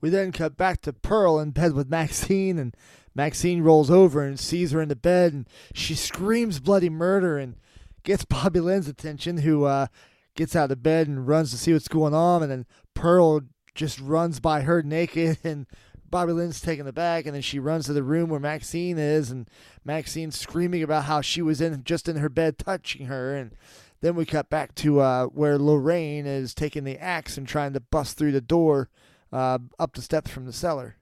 We 0.00 0.08
then 0.08 0.30
cut 0.30 0.56
back 0.56 0.82
to 0.82 0.92
Pearl 0.92 1.40
in 1.40 1.50
bed 1.50 1.72
with 1.72 1.90
Maxine, 1.90 2.58
and 2.58 2.76
Maxine 3.14 3.62
rolls 3.62 3.90
over 3.90 4.22
and 4.22 4.38
sees 4.38 4.70
her 4.70 4.80
in 4.80 4.88
the 4.88 4.96
bed, 4.96 5.32
and 5.32 5.48
she 5.74 5.94
screams 5.94 6.60
bloody 6.60 6.90
murder 6.90 7.38
and 7.38 7.56
gets 8.04 8.24
Bobby 8.26 8.60
Lynn's 8.60 8.88
attention, 8.88 9.38
who 9.38 9.64
uh, 9.64 9.88
gets 10.36 10.54
out 10.54 10.70
of 10.70 10.82
bed 10.82 11.08
and 11.08 11.26
runs 11.26 11.50
to 11.50 11.58
see 11.58 11.72
what's 11.72 11.88
going 11.88 12.14
on, 12.14 12.42
and 12.42 12.52
then 12.52 12.66
Pearl 12.94 13.40
just 13.74 13.98
runs 14.00 14.38
by 14.38 14.60
her 14.60 14.82
naked, 14.82 15.38
and 15.44 15.66
Bobby 16.16 16.32
Lynn's 16.32 16.62
taken 16.62 16.86
aback, 16.86 17.26
and 17.26 17.34
then 17.34 17.42
she 17.42 17.58
runs 17.58 17.84
to 17.84 17.92
the 17.92 18.02
room 18.02 18.30
where 18.30 18.40
Maxine 18.40 18.96
is, 18.96 19.30
and 19.30 19.50
Maxine's 19.84 20.40
screaming 20.40 20.82
about 20.82 21.04
how 21.04 21.20
she 21.20 21.42
was 21.42 21.60
in 21.60 21.84
just 21.84 22.08
in 22.08 22.16
her 22.16 22.30
bed 22.30 22.56
touching 22.56 23.04
her, 23.04 23.36
and 23.36 23.54
then 24.00 24.14
we 24.14 24.24
cut 24.24 24.48
back 24.48 24.74
to 24.76 25.00
uh, 25.00 25.26
where 25.26 25.58
Lorraine 25.58 26.24
is 26.24 26.54
taking 26.54 26.84
the 26.84 26.96
axe 26.96 27.36
and 27.36 27.46
trying 27.46 27.74
to 27.74 27.80
bust 27.80 28.16
through 28.16 28.32
the 28.32 28.40
door 28.40 28.88
uh, 29.30 29.58
up 29.78 29.92
the 29.92 30.00
steps 30.00 30.30
from 30.30 30.46
the 30.46 30.54
cellar. 30.54 30.96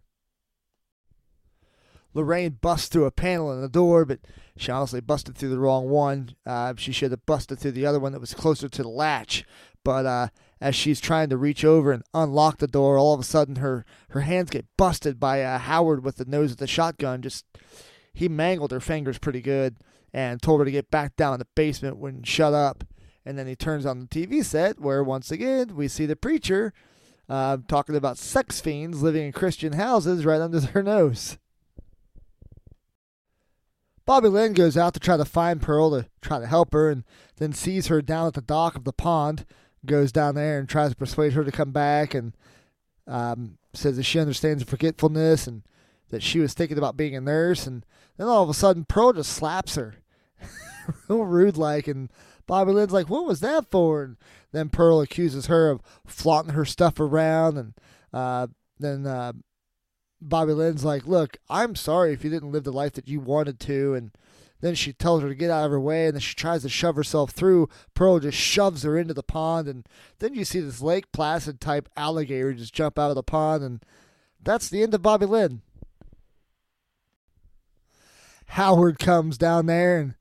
Lorraine 2.13 2.59
busts 2.61 2.89
through 2.89 3.05
a 3.05 3.13
panel 3.13 3.53
in 3.53 3.61
the 3.61 3.69
door, 3.69 4.05
but 4.05 4.19
she 4.57 4.73
honestly 4.73 5.01
busted 5.01 5.37
through 5.37 5.51
the 5.51 5.61
wrong 5.61 5.89
one. 5.89 6.35
Uh, 6.45 6.75
she 6.77 6.91
should 6.91 7.13
have 7.13 7.25
busted 7.25 7.61
through 7.61 7.71
the 7.71 7.87
other 7.87 8.01
one 8.01 8.11
that 8.11 8.21
was 8.21 8.35
closer 8.35 8.69
to 8.69 8.83
the 8.83 8.89
latch. 8.89 9.45
But 9.85 10.07
uh, 10.07 10.29
as 10.65 10.75
she's 10.75 10.99
trying 10.99 11.29
to 11.29 11.37
reach 11.37 11.63
over 11.63 11.93
and 11.93 12.03
unlock 12.15 12.57
the 12.57 12.67
door, 12.67 12.97
all 12.97 13.13
of 13.13 13.21
a 13.21 13.23
sudden 13.23 13.57
her, 13.57 13.85
her 14.09 14.23
hands 14.23 14.49
get 14.49 14.65
busted 14.79 15.21
by 15.21 15.43
uh, 15.43 15.59
Howard 15.59 16.03
with 16.03 16.17
the 16.17 16.25
nose 16.25 16.53
of 16.53 16.57
the 16.57 16.67
shotgun. 16.67 17.21
Just 17.21 17.45
he 18.15 18.31
mangled 18.31 18.71
her 18.71 18.81
fingers 18.81 19.19
pretty 19.19 19.43
good 19.43 19.77
and 20.15 20.41
told 20.41 20.61
her 20.61 20.65
to 20.65 20.71
get 20.71 20.91
back 20.91 21.17
down 21.17 21.35
in 21.35 21.39
the 21.39 21.47
basement 21.55 21.99
when 21.99 22.23
shut 22.23 22.55
up. 22.55 22.83
And 23.27 23.39
then 23.39 23.47
he 23.47 23.55
turns 23.55 23.85
on 23.85 24.01
the 24.01 24.07
TV 24.07 24.43
set 24.43 24.81
where 24.81 25.05
once 25.05 25.31
again 25.31 25.77
we 25.77 25.87
see 25.87 26.07
the 26.07 26.17
preacher 26.17 26.73
uh, 27.29 27.59
talking 27.69 27.95
about 27.95 28.17
sex 28.17 28.63
fiends 28.63 29.03
living 29.03 29.27
in 29.27 29.33
Christian 29.33 29.75
houses 29.75 30.25
right 30.25 30.41
under 30.41 30.61
their 30.61 30.83
nose. 30.83 31.37
Bobby 34.07 34.29
Lynn 34.29 34.55
goes 34.55 34.79
out 34.79 34.95
to 34.95 35.01
try 35.01 35.19
to 35.19 35.27
find 35.27 35.61
Pearl 35.61 35.91
to 35.91 36.07
try 36.23 36.39
to 36.39 36.47
help 36.47 36.73
her 36.73 36.89
and 36.89 37.05
then 37.37 37.53
sees 37.53 37.89
her 37.89 38.01
down 38.01 38.29
at 38.29 38.35
the 38.35 38.41
dock 38.41 38.77
of 38.77 38.85
the 38.85 38.93
pond, 38.95 39.45
goes 39.87 40.13
down 40.13 40.35
there 40.35 40.59
and 40.59 40.69
tries 40.69 40.91
to 40.91 40.97
persuade 40.97 41.33
her 41.33 41.45
to 41.45 41.53
come 41.53 41.73
back 41.73 42.15
and 42.15 42.35
um, 43.07 43.59
says 43.73 43.97
that 43.97 44.05
she 44.05 44.19
understands 44.19 44.63
forgetfulness 44.63 45.47
and 45.47 45.63
that 46.11 46.23
she 46.23 46.39
was 46.39 46.55
thinking 46.55 46.79
about 46.79 46.97
being 46.97 47.17
a 47.17 47.21
nurse. 47.21 47.67
And 47.67 47.85
then 48.17 48.29
all 48.29 48.43
of 48.43 48.49
a 48.49 48.55
sudden, 48.55 48.85
Pearl 48.85 49.13
just 49.13 49.33
slaps 49.33 49.75
her. 49.75 49.97
Real 51.09 51.25
rude 51.25 51.57
like. 51.57 51.89
And 51.89 52.11
Bobby 52.47 52.73
Lynn's 52.73 52.93
like, 52.93 53.09
What 53.09 53.27
was 53.27 53.41
that 53.41 53.71
for? 53.71 54.03
And 54.03 54.17
then 54.53 54.69
Pearl 54.69 55.01
accuses 55.01 55.47
her 55.47 55.71
of 55.71 55.81
flaunting 56.07 56.55
her 56.55 56.65
stuff 56.65 57.01
around. 57.01 57.59
And 57.59 57.75
uh, 58.13 58.49
then 58.79 59.07
uh, 59.07 59.33
Bobby 60.21 60.53
Lynn's 60.53 60.85
like, 60.85 61.07
Look, 61.07 61.39
I'm 61.49 61.75
sorry 61.75 62.13
if 62.13 62.25
you 62.25 62.31
didn't 62.31 62.53
live 62.53 62.65
the 62.65 62.73
life 62.73 62.93
that 62.93 63.09
you 63.09 63.21
wanted 63.21 63.59
to. 63.61 63.95
And 63.95 64.11
then 64.65 64.75
she 64.75 64.95
tells 64.95 65.21
her 65.21 65.29
to 65.29 65.35
get 65.35 65.51
out 65.51 65.67
of 65.67 65.73
her 65.73 65.79
way, 65.81 66.07
and 66.07 66.15
then 66.15 66.23
she 66.23 66.35
tries 66.35 66.63
to 66.63 66.71
shove 66.71 66.97
herself 66.97 67.33
through. 67.33 67.69
Pearl 67.93 68.19
just 68.19 68.39
shoves 68.39 68.83
her 68.83 68.97
into 68.97 69.13
the 69.13 69.23
pond, 69.23 69.69
and 69.69 69.87
then 70.21 70.33
you 70.33 70.43
see 70.43 70.59
this 70.59 70.81
Lake 70.81 71.13
Placid 71.13 71.61
type 71.61 71.87
alligator 71.99 72.55
just 72.55 72.73
jump 72.73 72.99
out 72.99 73.11
of 73.11 73.15
the 73.15 73.23
pond, 73.23 73.63
and 73.63 73.85
that's 74.43 74.71
the 74.71 74.83
end 74.83 74.95
of 74.95 75.03
Bobby 75.03 75.27
Lynn. 75.27 75.61
Howard 78.47 78.99
comes 78.99 79.37
down 79.37 79.67
there, 79.67 79.99
and 80.01 80.15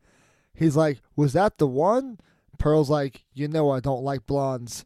he's 0.54 0.76
like, 0.76 1.00
Was 1.16 1.32
that 1.32 1.58
the 1.58 1.66
one? 1.66 2.20
Pearl's 2.60 2.90
like, 2.90 3.24
You 3.34 3.48
know, 3.48 3.70
I 3.70 3.80
don't 3.80 4.04
like 4.04 4.26
blondes. 4.26 4.84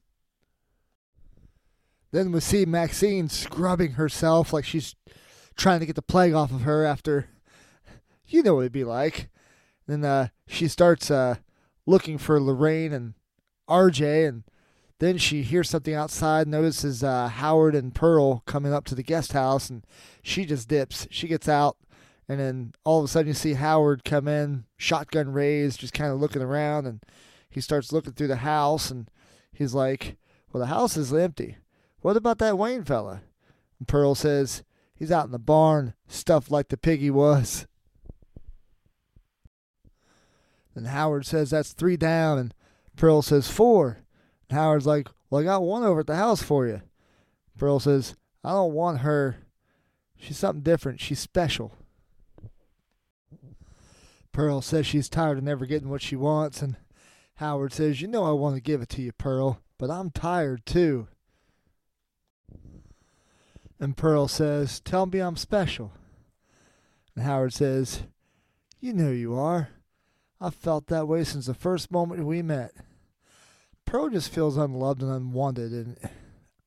Then 2.12 2.32
we 2.32 2.42
see 2.42 2.64
Maxine 2.68 3.28
scrubbing 3.28 3.94
herself 3.94 4.54
like 4.54 4.66
she's 4.66 4.94
trying 5.56 5.80
to 5.80 5.88
get 5.88 5.96
the 5.96 6.04
plague 6.04 6.34
off 6.34 6.52
of 6.52 6.62
her 6.62 6.86
after, 6.86 7.30
you 8.28 8.44
know 8.44 8.54
what 8.54 8.62
it'd 8.62 8.72
be 8.72 8.84
like. 8.84 9.30
Then 9.88 10.04
uh, 10.04 10.28
she 10.46 10.68
starts 10.68 11.10
uh, 11.10 11.36
looking 11.86 12.18
for 12.18 12.40
Lorraine 12.40 12.94
and 12.94 13.14
RJ, 13.70 14.28
and 14.28 14.44
then 15.00 15.18
she 15.18 15.44
hears 15.44 15.70
something 15.70 15.94
outside, 15.94 16.48
notices 16.48 17.04
uh, 17.04 17.30
Howard 17.30 17.76
and 17.76 17.96
Pearl 17.96 18.44
coming 18.46 18.74
up 18.74 18.86
to 18.86 18.96
the 18.96 19.04
guest 19.04 19.34
house, 19.34 19.70
and 19.70 19.86
she 20.22 20.46
just 20.46 20.68
dips. 20.68 21.08
She 21.10 21.28
gets 21.28 21.48
out, 21.48 21.78
and 22.28 22.40
then 22.40 22.74
all 22.84 23.00
of 23.00 23.06
a 23.06 23.08
sudden 23.08 23.30
you 23.30 23.34
see 23.34 23.54
Howard 23.54 24.04
come 24.04 24.28
in, 24.28 24.66
shotgun 24.78 25.32
raised, 25.32 25.80
just 25.80 25.94
kind 25.94 26.12
of 26.12 26.20
looking 26.20 26.42
around, 26.42 26.86
and 26.86 27.02
he 27.50 27.62
starts 27.62 27.92
looking 27.92 28.14
through 28.14 28.28
the 28.28 28.38
house, 28.38 28.92
and 28.92 29.10
he's 29.54 29.74
like, 29.74 30.18
Well, 30.52 30.62
the 30.62 30.68
house 30.68 30.98
is 30.98 31.14
empty. 31.14 31.58
What 32.02 32.18
about 32.18 32.40
that 32.40 32.58
Wayne 32.58 32.84
fella? 32.84 33.22
And 33.80 33.88
Pearl 33.88 34.16
says, 34.16 34.64
He's 34.96 35.12
out 35.12 35.26
in 35.26 35.32
the 35.32 35.40
barn, 35.40 35.94
stuffed 36.08 36.52
like 36.52 36.70
the 36.70 36.78
pig 36.78 37.00
he 37.00 37.12
was. 37.12 37.68
Then 40.78 40.86
Howard 40.86 41.26
says 41.26 41.50
that's 41.50 41.74
three 41.74 41.98
down, 41.98 42.38
and 42.38 42.54
Pearl 42.96 43.24
says 43.24 43.50
four. 43.50 43.98
And 44.48 44.60
Howard's 44.60 44.86
like, 44.86 45.08
Well, 45.28 45.42
I 45.42 45.44
got 45.44 45.64
one 45.64 45.82
over 45.82 46.02
at 46.02 46.06
the 46.06 46.16
house 46.16 46.44
for 46.44 46.68
you. 46.68 46.84
Pearl 47.58 47.80
says, 47.80 48.16
I 48.44 48.52
don't 48.52 48.74
want 48.74 49.00
her. 49.00 49.38
She's 50.18 50.38
something 50.38 50.62
different. 50.62 51.00
She's 51.00 51.18
special. 51.18 51.74
Pearl 54.32 54.62
says 54.62 54.86
she's 54.86 55.10
tired 55.10 55.40
of 55.40 55.44
never 55.44 55.66
getting 55.66 55.90
what 55.90 56.04
she 56.04 56.16
wants, 56.16 56.62
and 56.62 56.78
Howard 57.38 57.74
says, 57.74 58.00
You 58.00 58.08
know 58.08 58.26
I 58.26 58.32
want 58.34 58.54
to 58.54 58.62
give 58.62 58.84
it 58.84 58.90
to 58.90 59.02
you, 59.02 59.14
Pearl, 59.14 59.60
but 59.80 59.90
I'm 59.90 60.12
tired 60.12 60.64
too. 60.64 61.08
And 63.80 63.98
Pearl 63.98 64.28
says, 64.28 64.80
Tell 64.80 65.08
me 65.08 65.18
I'm 65.18 65.38
special. 65.38 65.92
And 67.16 67.26
Howard 67.26 67.54
says, 67.54 68.04
You 68.80 68.94
know 68.94 69.10
you 69.10 69.34
are. 69.34 69.70
I've 70.40 70.56
felt 70.56 70.88
that 70.88 71.08
way 71.08 71.24
since 71.24 71.48
the 71.48 71.54
first 71.54 71.92
moment 71.92 72.26
we 72.26 72.42
met. 72.42 72.74
Pearl 73.86 74.10
just 74.10 74.32
feels 74.32 74.58
unloved 74.58 75.02
and 75.02 75.12
unwanted, 75.12 75.72
and 75.72 75.98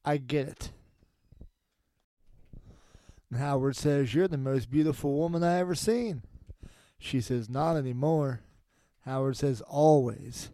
I 0.04 0.16
get 0.16 0.48
it. 0.48 0.70
And 3.30 3.38
Howard 3.38 3.76
says, 3.76 4.14
You're 4.14 4.28
the 4.28 4.38
most 4.38 4.70
beautiful 4.70 5.16
woman 5.16 5.44
I 5.44 5.58
ever 5.58 5.74
seen. 5.74 6.22
She 6.98 7.20
says, 7.20 7.48
Not 7.48 7.76
anymore. 7.76 8.40
Howard 9.04 9.36
says, 9.36 9.60
Always. 9.62 10.50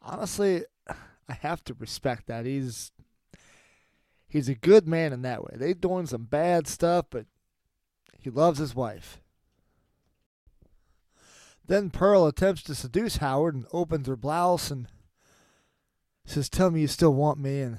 Honestly, 0.00 0.64
I 1.28 1.32
have 1.40 1.64
to 1.64 1.74
respect 1.74 2.26
that. 2.26 2.46
He's 2.46 2.92
he's 4.28 4.48
a 4.48 4.54
good 4.54 4.86
man 4.86 5.12
in 5.12 5.22
that 5.22 5.42
way. 5.42 5.54
They're 5.56 5.74
doing 5.74 6.06
some 6.06 6.24
bad 6.24 6.66
stuff, 6.68 7.06
but 7.10 7.26
he 8.18 8.30
loves 8.30 8.58
his 8.58 8.74
wife. 8.74 9.20
Then 11.66 11.90
Pearl 11.90 12.26
attempts 12.26 12.62
to 12.64 12.74
seduce 12.74 13.18
Howard 13.18 13.54
and 13.54 13.66
opens 13.72 14.06
her 14.06 14.16
blouse 14.16 14.70
and 14.70 14.86
says, 16.26 16.48
Tell 16.48 16.70
me 16.70 16.82
you 16.82 16.86
still 16.86 17.14
want 17.14 17.38
me, 17.38 17.60
and 17.60 17.78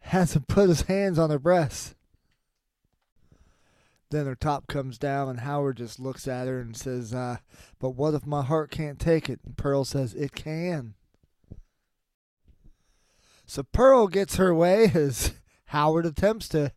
has 0.00 0.34
him 0.34 0.44
put 0.48 0.68
his 0.68 0.82
hands 0.82 1.18
on 1.18 1.30
her 1.30 1.38
breasts. 1.38 1.94
Then 4.10 4.26
her 4.26 4.36
top 4.36 4.68
comes 4.68 4.98
down, 4.98 5.28
and 5.28 5.40
Howard 5.40 5.78
just 5.78 5.98
looks 5.98 6.28
at 6.28 6.46
her 6.46 6.60
and 6.60 6.76
says, 6.76 7.12
uh, 7.12 7.38
But 7.80 7.90
what 7.90 8.14
if 8.14 8.24
my 8.24 8.42
heart 8.42 8.70
can't 8.70 9.00
take 9.00 9.28
it? 9.28 9.40
And 9.44 9.56
Pearl 9.56 9.84
says, 9.84 10.14
It 10.14 10.34
can. 10.34 10.94
So 13.46 13.62
Pearl 13.62 14.08
gets 14.08 14.36
her 14.36 14.54
way 14.54 14.90
as 14.94 15.34
Howard 15.66 16.06
attempts 16.06 16.48
to 16.48 16.72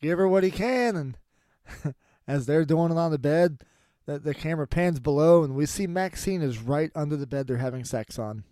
give 0.00 0.18
her 0.18 0.28
what 0.28 0.44
he 0.44 0.50
can, 0.50 0.96
and 0.96 1.94
as 2.26 2.46
they're 2.46 2.64
doing 2.64 2.92
it 2.92 2.98
on 2.98 3.10
the 3.12 3.18
bed, 3.18 3.62
the, 4.06 4.18
the 4.18 4.34
camera 4.34 4.66
pans 4.66 5.00
below, 5.00 5.44
and 5.44 5.54
we 5.54 5.66
see 5.66 5.86
Maxine 5.86 6.42
is 6.42 6.58
right 6.58 6.90
under 6.94 7.16
the 7.16 7.26
bed 7.26 7.46
they're 7.46 7.58
having 7.58 7.84
sex 7.84 8.18
on. 8.18 8.44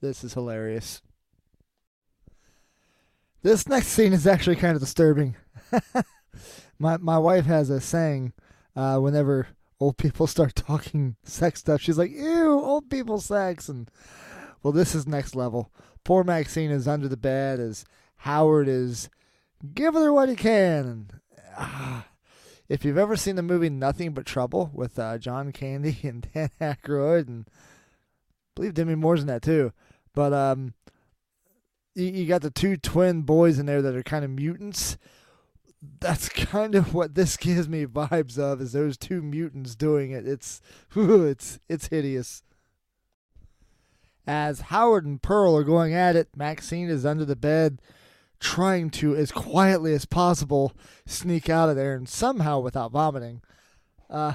This 0.00 0.24
is 0.24 0.34
hilarious. 0.34 1.02
This 3.42 3.68
next 3.68 3.88
scene 3.88 4.12
is 4.12 4.26
actually 4.26 4.56
kind 4.56 4.74
of 4.74 4.80
disturbing. 4.80 5.36
my 6.78 6.96
my 6.96 7.18
wife 7.18 7.46
has 7.46 7.70
a 7.70 7.80
saying 7.80 8.32
uh, 8.74 8.98
whenever 8.98 9.48
old 9.80 9.96
people 9.96 10.26
start 10.28 10.54
talking 10.54 11.16
sex 11.22 11.60
stuff, 11.60 11.80
she's 11.80 11.98
like, 11.98 12.10
"Ew, 12.10 12.52
old 12.52 12.90
people 12.90 13.20
sex." 13.20 13.68
And 13.68 13.90
well, 14.62 14.72
this 14.72 14.94
is 14.94 15.06
next 15.06 15.36
level. 15.36 15.72
Poor 16.04 16.24
Maxine 16.24 16.70
is 16.70 16.88
under 16.88 17.08
the 17.08 17.16
bed 17.16 17.60
as 17.60 17.84
Howard 18.18 18.68
is 18.68 19.08
giving 19.74 20.02
her 20.02 20.12
what 20.12 20.28
he 20.28 20.36
can. 20.36 20.86
And 20.86 21.12
ah, 21.56 22.06
if 22.68 22.84
you've 22.84 22.98
ever 22.98 23.16
seen 23.16 23.36
the 23.36 23.42
movie 23.42 23.70
Nothing 23.70 24.12
But 24.12 24.26
Trouble 24.26 24.70
with 24.74 24.98
uh, 24.98 25.18
John 25.18 25.52
Candy 25.52 25.98
and 26.02 26.28
Dan 26.32 26.50
Aykroyd, 26.60 27.28
and 27.28 27.46
I 27.48 27.52
believe 28.54 28.74
Demi 28.74 28.94
Moore's 28.94 29.22
in 29.22 29.26
that 29.28 29.42
too, 29.42 29.72
but 30.14 30.32
um, 30.32 30.74
you, 31.94 32.06
you 32.06 32.26
got 32.26 32.42
the 32.42 32.50
two 32.50 32.76
twin 32.76 33.22
boys 33.22 33.58
in 33.58 33.66
there 33.66 33.82
that 33.82 33.96
are 33.96 34.02
kind 34.02 34.24
of 34.24 34.30
mutants. 34.30 34.98
That's 36.00 36.28
kind 36.28 36.74
of 36.74 36.92
what 36.92 37.14
this 37.14 37.36
gives 37.36 37.68
me 37.68 37.86
vibes 37.86 38.38
of 38.38 38.60
is 38.60 38.72
those 38.72 38.96
two 38.96 39.22
mutants 39.22 39.74
doing 39.74 40.10
it. 40.10 40.26
It's 40.26 40.60
it's 40.94 41.58
it's 41.68 41.88
hideous. 41.88 42.42
As 44.26 44.60
Howard 44.60 45.06
and 45.06 45.22
Pearl 45.22 45.56
are 45.56 45.64
going 45.64 45.94
at 45.94 46.14
it, 46.14 46.28
Maxine 46.36 46.90
is 46.90 47.06
under 47.06 47.24
the 47.24 47.36
bed 47.36 47.80
trying 48.40 48.90
to, 48.90 49.16
as 49.16 49.32
quietly 49.32 49.92
as 49.92 50.04
possible, 50.04 50.72
sneak 51.06 51.48
out 51.48 51.68
of 51.68 51.76
there 51.76 51.94
and 51.94 52.08
somehow 52.08 52.60
without 52.60 52.92
vomiting. 52.92 53.42
Uh, 54.08 54.34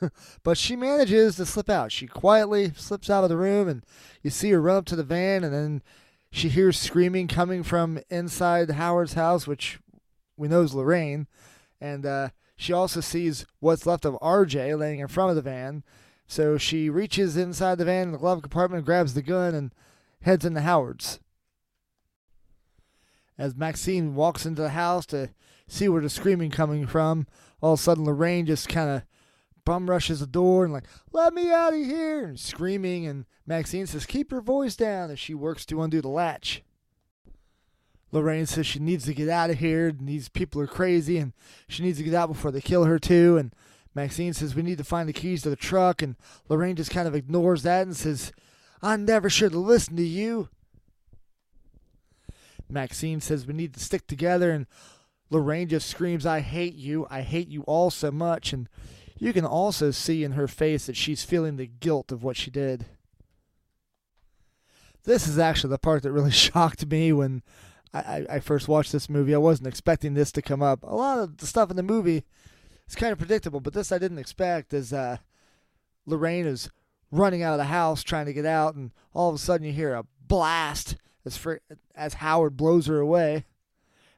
but 0.42 0.56
she 0.56 0.76
manages 0.76 1.36
to 1.36 1.46
slip 1.46 1.68
out. 1.68 1.92
She 1.92 2.06
quietly 2.06 2.72
slips 2.76 3.10
out 3.10 3.24
of 3.24 3.30
the 3.30 3.36
room, 3.36 3.68
and 3.68 3.84
you 4.22 4.30
see 4.30 4.50
her 4.50 4.60
run 4.60 4.76
up 4.76 4.84
to 4.86 4.96
the 4.96 5.02
van, 5.02 5.44
and 5.44 5.52
then 5.52 5.82
she 6.30 6.48
hears 6.48 6.78
screaming 6.78 7.28
coming 7.28 7.62
from 7.62 8.00
inside 8.08 8.70
Howard's 8.70 9.14
house, 9.14 9.46
which 9.46 9.78
we 10.36 10.48
know 10.48 10.62
is 10.62 10.74
Lorraine. 10.74 11.26
And 11.80 12.06
uh, 12.06 12.28
she 12.56 12.72
also 12.72 13.00
sees 13.00 13.44
what's 13.60 13.86
left 13.86 14.04
of 14.04 14.14
RJ 14.22 14.78
laying 14.78 15.00
in 15.00 15.08
front 15.08 15.30
of 15.30 15.36
the 15.36 15.42
van. 15.42 15.82
So 16.26 16.56
she 16.56 16.88
reaches 16.88 17.36
inside 17.36 17.76
the 17.76 17.84
van 17.84 18.04
in 18.04 18.12
the 18.12 18.18
glove 18.18 18.40
compartment, 18.40 18.86
grabs 18.86 19.14
the 19.14 19.22
gun, 19.22 19.54
and 19.54 19.74
heads 20.22 20.44
into 20.44 20.62
Howard's. 20.62 21.20
As 23.38 23.56
Maxine 23.56 24.14
walks 24.14 24.46
into 24.46 24.62
the 24.62 24.70
house 24.70 25.06
to 25.06 25.30
see 25.66 25.88
where 25.88 26.02
the 26.02 26.10
screaming 26.10 26.50
coming 26.50 26.86
from, 26.86 27.26
all 27.60 27.74
of 27.74 27.80
a 27.80 27.82
sudden 27.82 28.04
Lorraine 28.04 28.46
just 28.46 28.68
kind 28.68 28.90
of 28.90 29.02
bum 29.64 29.88
rushes 29.88 30.20
the 30.20 30.26
door 30.26 30.64
and 30.64 30.72
like, 30.72 30.84
let 31.12 31.32
me 31.32 31.50
out 31.50 31.72
of 31.72 31.80
here, 31.80 32.24
and 32.24 32.38
screaming. 32.38 33.06
And 33.06 33.24
Maxine 33.46 33.86
says, 33.86 34.06
keep 34.06 34.32
your 34.32 34.40
voice 34.40 34.76
down 34.76 35.10
as 35.10 35.18
she 35.18 35.34
works 35.34 35.64
to 35.66 35.82
undo 35.82 36.00
the 36.00 36.08
latch. 36.08 36.62
Lorraine 38.10 38.46
says 38.46 38.66
she 38.66 38.78
needs 38.78 39.06
to 39.06 39.14
get 39.14 39.30
out 39.30 39.48
of 39.48 39.58
here, 39.58 39.88
and 39.88 40.06
these 40.06 40.28
people 40.28 40.60
are 40.60 40.66
crazy, 40.66 41.16
and 41.16 41.32
she 41.66 41.82
needs 41.82 41.96
to 41.96 42.04
get 42.04 42.12
out 42.12 42.28
before 42.28 42.50
they 42.50 42.60
kill 42.60 42.84
her 42.84 42.98
too. 42.98 43.38
And 43.38 43.54
Maxine 43.94 44.34
says 44.34 44.54
we 44.54 44.62
need 44.62 44.78
to 44.78 44.84
find 44.84 45.08
the 45.08 45.14
keys 45.14 45.42
to 45.42 45.50
the 45.50 45.56
truck, 45.56 46.02
and 46.02 46.16
Lorraine 46.48 46.76
just 46.76 46.90
kind 46.90 47.08
of 47.08 47.14
ignores 47.14 47.62
that 47.62 47.86
and 47.86 47.96
says, 47.96 48.32
I 48.82 48.96
never 48.96 49.30
should 49.30 49.52
have 49.52 49.62
listened 49.62 49.96
to 49.96 50.02
you. 50.02 50.50
Maxine 52.72 53.20
says 53.20 53.46
we 53.46 53.54
need 53.54 53.74
to 53.74 53.80
stick 53.80 54.06
together, 54.06 54.50
and 54.50 54.66
Lorraine 55.32 55.68
just 55.68 55.88
screams, 55.88 56.26
I 56.26 56.40
hate 56.40 56.74
you. 56.74 57.06
I 57.10 57.22
hate 57.22 57.48
you 57.48 57.62
all 57.62 57.90
so 57.90 58.10
much. 58.10 58.52
And 58.52 58.68
you 59.18 59.32
can 59.32 59.46
also 59.46 59.90
see 59.90 60.24
in 60.24 60.32
her 60.32 60.46
face 60.46 60.86
that 60.86 60.96
she's 60.96 61.24
feeling 61.24 61.56
the 61.56 61.66
guilt 61.66 62.12
of 62.12 62.22
what 62.22 62.36
she 62.36 62.50
did. 62.50 62.86
This 65.04 65.26
is 65.26 65.38
actually 65.38 65.70
the 65.70 65.78
part 65.78 66.02
that 66.02 66.12
really 66.12 66.30
shocked 66.32 66.86
me 66.86 67.12
when 67.12 67.42
I, 67.94 68.26
I, 68.28 68.40
first 68.40 68.68
watched 68.68 68.92
this 68.92 69.08
movie. 69.08 69.34
I 69.34 69.38
wasn't 69.38 69.68
expecting 69.68 70.14
this 70.14 70.32
to 70.32 70.42
come 70.42 70.62
up. 70.62 70.82
A 70.82 70.94
lot 70.94 71.18
of 71.18 71.38
the 71.38 71.46
stuff 71.46 71.70
in 71.70 71.76
the 71.76 71.82
movie 71.82 72.24
is 72.88 72.94
kind 72.94 73.12
of 73.12 73.18
predictable, 73.18 73.60
but 73.60 73.74
this 73.74 73.92
I 73.92 73.98
didn't 73.98 74.18
expect. 74.18 74.72
is 74.72 74.92
uh, 74.92 75.18
Lorraine 76.06 76.46
is 76.46 76.70
running 77.10 77.42
out 77.42 77.52
of 77.52 77.58
the 77.58 77.64
house 77.64 78.02
trying 78.02 78.26
to 78.26 78.32
get 78.32 78.46
out, 78.46 78.74
and 78.74 78.92
all 79.12 79.28
of 79.28 79.34
a 79.34 79.38
sudden 79.38 79.66
you 79.66 79.72
hear 79.72 79.94
a 79.94 80.06
blast 80.26 80.96
as 81.24 81.36
for, 81.36 81.60
as 81.94 82.14
Howard 82.14 82.56
blows 82.56 82.86
her 82.86 82.98
away. 82.98 83.44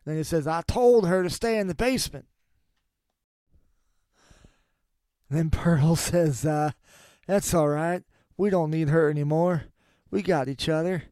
Then 0.05 0.17
he 0.17 0.23
says, 0.23 0.47
"I 0.47 0.63
told 0.63 1.07
her 1.07 1.23
to 1.23 1.31
stay 1.31 1.59
in 1.59 1.67
the 1.67 1.75
basement." 1.75 2.27
And 5.29 5.39
then 5.39 5.51
Pearl 5.51 5.97
says, 5.97 6.45
uh, 6.45 6.73
"That's 7.27 7.55
all 7.55 7.69
right. 7.69 8.03
We 8.37 8.51
don't 8.51 8.71
need 8.71 8.89
her 8.89 9.09
anymore. 9.09 9.65
We 10.11 10.23
got 10.23 10.49
each 10.49 10.69
other." 10.69 11.05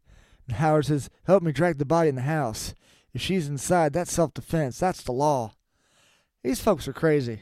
And 0.46 0.56
Howard 0.56 0.86
says, 0.86 1.10
Help 1.24 1.42
me 1.42 1.52
drag 1.52 1.78
the 1.78 1.84
body 1.84 2.08
in 2.08 2.14
the 2.14 2.22
house. 2.22 2.74
If 3.14 3.20
she's 3.20 3.48
inside, 3.48 3.92
that's 3.92 4.12
self 4.12 4.34
defense. 4.34 4.78
That's 4.78 5.02
the 5.02 5.12
law. 5.12 5.54
These 6.42 6.60
folks 6.60 6.88
are 6.88 6.92
crazy. 6.92 7.40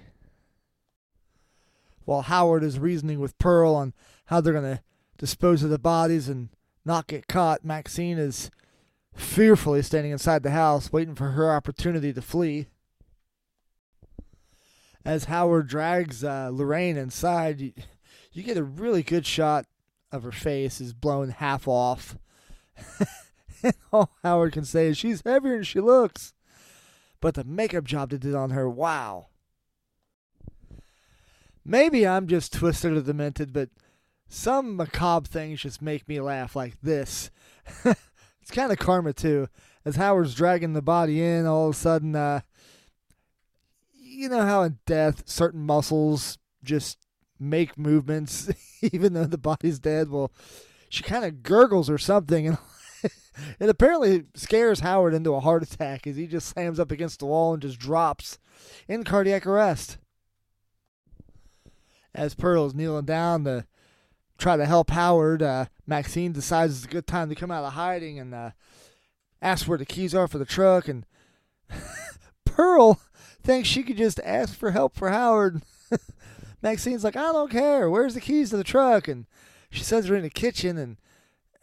While 2.05 2.23
Howard 2.23 2.65
is 2.65 2.79
reasoning 2.79 3.21
with 3.21 3.39
Pearl 3.39 3.75
on 3.75 3.95
how 4.27 4.41
they're 4.41 4.53
going 4.53 4.77
to 4.77 4.83
dispose 5.17 5.63
of 5.63 5.71
the 5.71 5.79
bodies 5.79 6.29
and 6.29 6.49
not 6.85 7.07
get 7.07 7.29
caught, 7.29 7.65
Maxine 7.65 8.19
is 8.19 8.51
fearfully 9.15 9.83
standing 9.83 10.13
inside 10.13 10.43
the 10.43 10.51
house, 10.51 10.93
waiting 10.93 11.15
for 11.15 11.31
her 11.31 11.51
opportunity 11.51 12.13
to 12.13 12.23
flee. 12.23 12.67
As 15.05 15.25
Howard 15.25 15.69
drags 15.69 16.23
uh, 16.23 16.51
Lorraine 16.53 16.97
inside, 16.97 17.61
you, 17.61 17.73
you 18.33 18.43
get 18.43 18.57
a 18.57 18.63
really 18.63 19.03
good 19.03 19.27
shot 19.27 19.67
of 20.13 20.23
her 20.23 20.33
face 20.33 20.81
is 20.81 20.93
blown 20.93 21.31
half 21.31 21.69
off 21.69 22.17
all 23.93 24.11
Howard 24.23 24.53
can 24.53 24.65
say 24.65 24.89
is 24.89 24.99
she's 24.99 25.23
heavier 25.25 25.55
than 25.55 25.63
she 25.65 25.81
looks. 25.81 26.35
But 27.21 27.35
the 27.35 27.45
makeup 27.45 27.85
job 27.85 28.11
they 28.11 28.19
did 28.19 28.35
on 28.35 28.51
her, 28.51 28.69
wow. 28.69 29.27
Maybe 31.65 32.07
I'm 32.07 32.27
just 32.27 32.53
twisted 32.53 32.97
or 32.97 33.03
demented, 33.03 33.53
but 33.53 33.69
some 34.31 34.77
macabre 34.77 35.29
things 35.29 35.61
just 35.61 35.83
make 35.83 36.09
me 36.09 36.21
laugh 36.21 36.55
like 36.55 36.81
this. 36.81 37.31
it's 37.85 38.51
kind 38.53 38.73
of 38.73 38.79
karma, 38.79 39.13
too. 39.13 39.49
As 39.85 39.97
Howard's 39.97 40.35
dragging 40.35 40.73
the 40.73 40.81
body 40.81 41.23
in, 41.23 41.47
all 41.47 41.69
of 41.69 41.75
a 41.75 41.79
sudden, 41.79 42.15
uh, 42.15 42.41
you 43.93 44.29
know 44.29 44.43
how 44.43 44.63
in 44.63 44.79
death 44.87 45.29
certain 45.29 45.67
muscles 45.67 46.39
just 46.63 46.99
make 47.39 47.77
movements 47.77 48.51
even 48.93 49.15
though 49.15 49.25
the 49.25 49.37
body's 49.37 49.81
dead? 49.81 50.11
Well, 50.11 50.31
she 50.89 51.03
kind 51.03 51.25
of 51.25 51.43
gurgles 51.43 51.91
or 51.91 51.99
something, 51.99 52.47
and 52.47 52.59
it 53.59 53.69
apparently 53.69 54.25
scares 54.35 54.81
Howard 54.81 55.13
into 55.13 55.35
a 55.35 55.41
heart 55.41 55.65
attack 55.65 56.07
as 56.07 56.17
he 56.17 56.29
just 56.29 56.49
slams 56.49 56.79
up 56.79 56.93
against 56.93 57.19
the 57.19 57.27
wall 57.27 57.53
and 57.53 57.63
just 57.63 57.81
drops 57.81 58.39
in 58.87 59.03
cardiac 59.03 59.45
arrest. 59.45 59.99
As 62.15 62.35
Pearl 62.35 62.67
is 62.67 62.75
kneeling 62.75 63.07
down 63.07 63.45
to 63.45 63.67
try 64.41 64.57
to 64.57 64.67
help 64.67 64.91
Howard, 64.91 65.43
uh, 65.43 65.67
Maxine 65.87 66.33
decides 66.33 66.77
it's 66.77 66.85
a 66.87 66.89
good 66.89 67.07
time 67.07 67.29
to 67.29 67.35
come 67.35 67.51
out 67.51 67.65
of 67.65 67.75
hiding 67.75 68.19
and 68.19 68.35
uh, 68.35 68.51
asks 69.43 69.69
where 69.69 69.79
the 69.79 69.87
keys 69.87 70.15
are 70.15 70.27
for 70.27 70.39
the 70.39 70.45
truck. 70.45 70.89
And 70.89 71.05
Pearl 72.45 73.01
thinks 73.43 73.69
she 73.69 73.83
could 73.83 73.97
just 73.99 74.19
ask 74.25 74.57
for 74.57 74.71
help 74.71 74.97
for 74.97 75.11
Howard. 75.11 75.63
Maxine's 76.63 77.05
like, 77.05 77.17
I 77.17 77.33
don't 77.33 77.51
care. 77.51 77.89
Where's 77.89 78.15
the 78.15 78.21
keys 78.21 78.51
to 78.51 78.57
the 78.57 78.65
truck? 78.65 79.09
And 79.09 79.27
she 79.71 79.85
says 79.85 80.07
they're 80.07 80.17
in 80.17 80.23
the 80.23 80.31
kitchen 80.31 80.79
and 80.79 80.97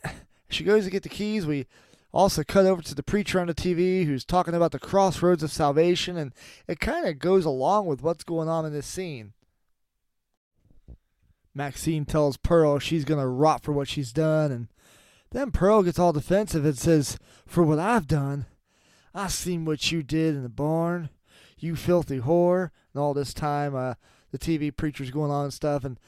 she 0.50 0.64
goes 0.64 0.86
to 0.86 0.92
get 0.92 1.04
the 1.04 1.10
keys. 1.10 1.46
We 1.46 1.66
also 2.14 2.44
cut 2.44 2.66
over 2.66 2.82
to 2.82 2.96
the 2.96 3.04
preacher 3.04 3.40
on 3.40 3.48
the 3.48 3.54
TV 3.54 4.06
who's 4.06 4.24
talking 4.24 4.54
about 4.54 4.72
the 4.72 4.80
crossroads 4.80 5.44
of 5.44 5.52
salvation, 5.52 6.18
and 6.18 6.34
it 6.68 6.80
kind 6.80 7.06
of 7.06 7.20
goes 7.20 7.46
along 7.46 7.86
with 7.86 8.02
what's 8.02 8.24
going 8.24 8.48
on 8.50 8.66
in 8.66 8.74
this 8.74 8.88
scene. 8.88 9.34
Maxine 11.58 12.06
tells 12.06 12.38
Pearl 12.38 12.78
she's 12.78 13.04
going 13.04 13.20
to 13.20 13.28
rot 13.28 13.64
for 13.64 13.72
what 13.72 13.88
she's 13.88 14.14
done, 14.14 14.52
and 14.52 14.68
then 15.32 15.50
Pearl 15.50 15.82
gets 15.82 15.98
all 15.98 16.14
defensive 16.14 16.64
and 16.64 16.78
says, 16.78 17.18
For 17.48 17.64
what 17.64 17.80
I've 17.80 18.08
done, 18.08 18.46
I 19.14 19.28
seen 19.28 19.66
what 19.66 19.92
you 19.92 20.04
did 20.04 20.36
in 20.36 20.44
the 20.44 20.50
barn, 20.50 21.10
you 21.58 21.76
filthy 21.76 22.20
whore. 22.20 22.70
And 22.94 23.02
all 23.02 23.16
this 23.16 23.34
time, 23.34 23.76
uh, 23.76 23.96
the 24.32 24.38
TV 24.38 24.74
preacher's 24.74 25.10
going 25.10 25.32
on 25.32 25.46
and 25.46 25.54
stuff, 25.54 25.84
and 25.84 26.00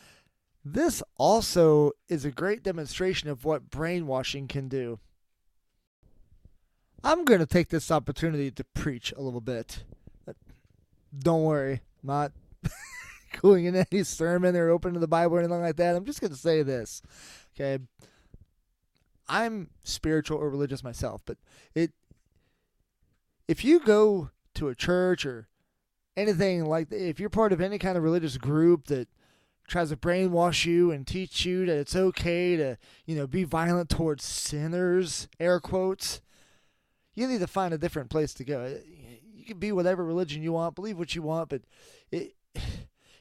this 0.63 1.01
also 1.17 1.93
is 2.07 2.25
a 2.25 2.31
great 2.31 2.61
demonstration 2.61 3.27
of 3.27 3.43
what 3.43 3.71
brainwashing 3.71 4.47
can 4.47 4.67
do. 4.67 4.99
I'm 7.03 7.25
going 7.25 7.39
to 7.39 7.47
take 7.47 7.69
this 7.69 7.89
opportunity 7.89 8.51
to 8.51 8.63
preach 8.75 9.11
a 9.13 9.21
little 9.21 9.41
bit. 9.41 9.83
Don't 11.17 11.43
worry, 11.43 11.81
not 12.03 12.33
going 13.41 13.65
in 13.65 13.75
any 13.75 14.03
sermon 14.03 14.55
or 14.55 14.69
opening 14.69 14.99
the 14.99 15.07
Bible 15.07 15.35
or 15.35 15.39
anything 15.39 15.61
like 15.61 15.77
that. 15.77 15.95
I'm 15.95 16.05
just 16.05 16.21
going 16.21 16.31
to 16.31 16.37
say 16.37 16.63
this. 16.63 17.01
Okay. 17.55 17.83
I'm 19.27 19.69
spiritual 19.83 20.39
or 20.39 20.49
religious 20.49 20.83
myself, 20.83 21.21
but 21.25 21.37
it 21.75 21.91
if 23.47 23.63
you 23.63 23.79
go 23.79 24.29
to 24.55 24.67
a 24.67 24.75
church 24.75 25.25
or 25.25 25.47
anything 26.17 26.65
like 26.65 26.89
that, 26.89 27.07
if 27.07 27.19
you're 27.19 27.29
part 27.29 27.53
of 27.53 27.61
any 27.61 27.77
kind 27.77 27.97
of 27.97 28.03
religious 28.03 28.37
group 28.37 28.87
that 28.87 29.07
tries 29.67 29.89
to 29.89 29.95
brainwash 29.95 30.65
you 30.65 30.91
and 30.91 31.07
teach 31.07 31.45
you 31.45 31.65
that 31.65 31.77
it's 31.77 31.95
okay 31.95 32.55
to, 32.57 32.77
you 33.05 33.15
know, 33.15 33.27
be 33.27 33.43
violent 33.43 33.89
towards 33.89 34.23
sinners, 34.23 35.27
air 35.39 35.59
quotes, 35.59 36.21
you 37.13 37.27
need 37.27 37.39
to 37.39 37.47
find 37.47 37.73
a 37.73 37.77
different 37.77 38.09
place 38.09 38.33
to 38.33 38.43
go. 38.43 38.79
You 39.35 39.45
can 39.45 39.59
be 39.59 39.71
whatever 39.71 40.03
religion 40.03 40.43
you 40.43 40.53
want, 40.53 40.75
believe 40.75 40.97
what 40.97 41.15
you 41.15 41.21
want, 41.21 41.49
but 41.49 41.61
it, 42.11 42.33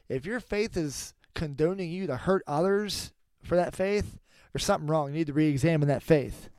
if 0.09 0.25
your 0.25 0.39
faith 0.39 0.75
is 0.75 1.13
condoning 1.35 1.91
you 1.91 2.07
to 2.07 2.17
hurt 2.17 2.43
others 2.47 3.13
for 3.43 3.55
that 3.55 3.75
faith, 3.75 4.19
there's 4.51 4.65
something 4.65 4.89
wrong. 4.89 5.09
You 5.09 5.19
need 5.19 5.27
to 5.27 5.33
re 5.33 5.47
examine 5.47 5.87
that 5.87 6.03
faith. 6.03 6.49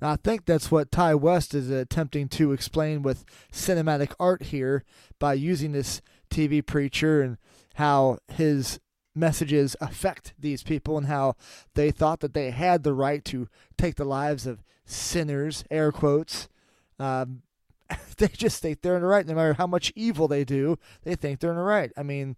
Now, 0.00 0.12
I 0.12 0.16
think 0.16 0.44
that's 0.44 0.70
what 0.70 0.92
Ti 0.92 1.14
West 1.14 1.54
is 1.54 1.70
attempting 1.70 2.28
to 2.28 2.52
explain 2.52 3.02
with 3.02 3.24
cinematic 3.50 4.12
art 4.20 4.44
here 4.44 4.84
by 5.18 5.32
using 5.34 5.72
this 5.72 6.02
TV 6.30 6.64
preacher 6.64 7.22
and 7.22 7.38
how 7.76 8.18
his 8.28 8.78
messages 9.14 9.74
affect 9.80 10.34
these 10.38 10.62
people 10.62 10.98
and 10.98 11.06
how 11.06 11.34
they 11.74 11.90
thought 11.90 12.20
that 12.20 12.34
they 12.34 12.50
had 12.50 12.82
the 12.82 12.92
right 12.92 13.24
to 13.24 13.48
take 13.78 13.94
the 13.94 14.04
lives 14.04 14.46
of 14.46 14.62
sinners, 14.84 15.64
air 15.70 15.90
quotes. 15.90 16.48
Um, 16.98 17.42
they 18.18 18.28
just 18.28 18.62
think 18.62 18.80
they're 18.80 18.96
in 18.96 19.02
the 19.02 19.08
right. 19.08 19.26
No 19.26 19.34
matter 19.34 19.54
how 19.54 19.66
much 19.66 19.92
evil 19.94 20.28
they 20.28 20.44
do, 20.44 20.78
they 21.02 21.14
think 21.14 21.40
they're 21.40 21.50
in 21.50 21.56
the 21.56 21.62
right. 21.62 21.92
I 21.96 22.02
mean, 22.02 22.36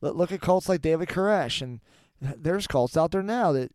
look 0.00 0.32
at 0.32 0.40
cults 0.40 0.68
like 0.68 0.82
David 0.82 1.08
Koresh, 1.08 1.62
and 1.62 1.80
there's 2.20 2.66
cults 2.66 2.96
out 2.96 3.12
there 3.12 3.22
now 3.22 3.52
that 3.52 3.72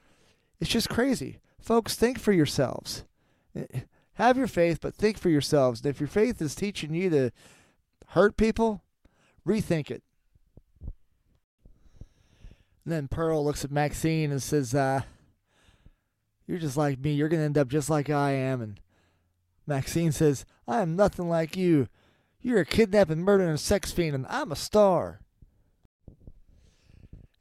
it's 0.60 0.70
just 0.70 0.88
crazy. 0.88 1.38
Folks, 1.60 1.94
think 1.94 2.18
for 2.18 2.32
yourselves. 2.32 3.04
have 4.14 4.36
your 4.36 4.48
faith, 4.48 4.80
but 4.80 4.94
think 4.94 5.18
for 5.18 5.28
yourselves. 5.28 5.80
And 5.80 5.90
if 5.90 6.00
your 6.00 6.08
faith 6.08 6.42
is 6.42 6.54
teaching 6.54 6.94
you 6.94 7.10
to 7.10 7.30
hurt 8.08 8.36
people, 8.36 8.82
rethink 9.46 9.90
it. 9.90 10.02
And 12.84 12.92
then 12.92 13.08
Pearl 13.08 13.44
looks 13.44 13.64
at 13.64 13.70
Maxine 13.70 14.32
and 14.32 14.42
says, 14.42 14.74
uh, 14.74 15.02
You're 16.46 16.58
just 16.58 16.76
like 16.76 16.98
me. 16.98 17.12
You're 17.12 17.28
going 17.28 17.40
to 17.40 17.44
end 17.44 17.58
up 17.58 17.68
just 17.68 17.88
like 17.88 18.10
I 18.10 18.32
am. 18.32 18.60
And 18.60 18.80
Maxine 19.66 20.12
says, 20.12 20.44
I 20.66 20.80
am 20.80 20.96
nothing 20.96 21.28
like 21.28 21.56
you. 21.56 21.88
You're 22.40 22.60
a 22.60 22.66
kidnapping, 22.66 23.22
murdering, 23.22 23.56
sex 23.56 23.92
fiend, 23.92 24.14
and 24.14 24.26
I'm 24.28 24.50
a 24.50 24.56
star. 24.56 25.20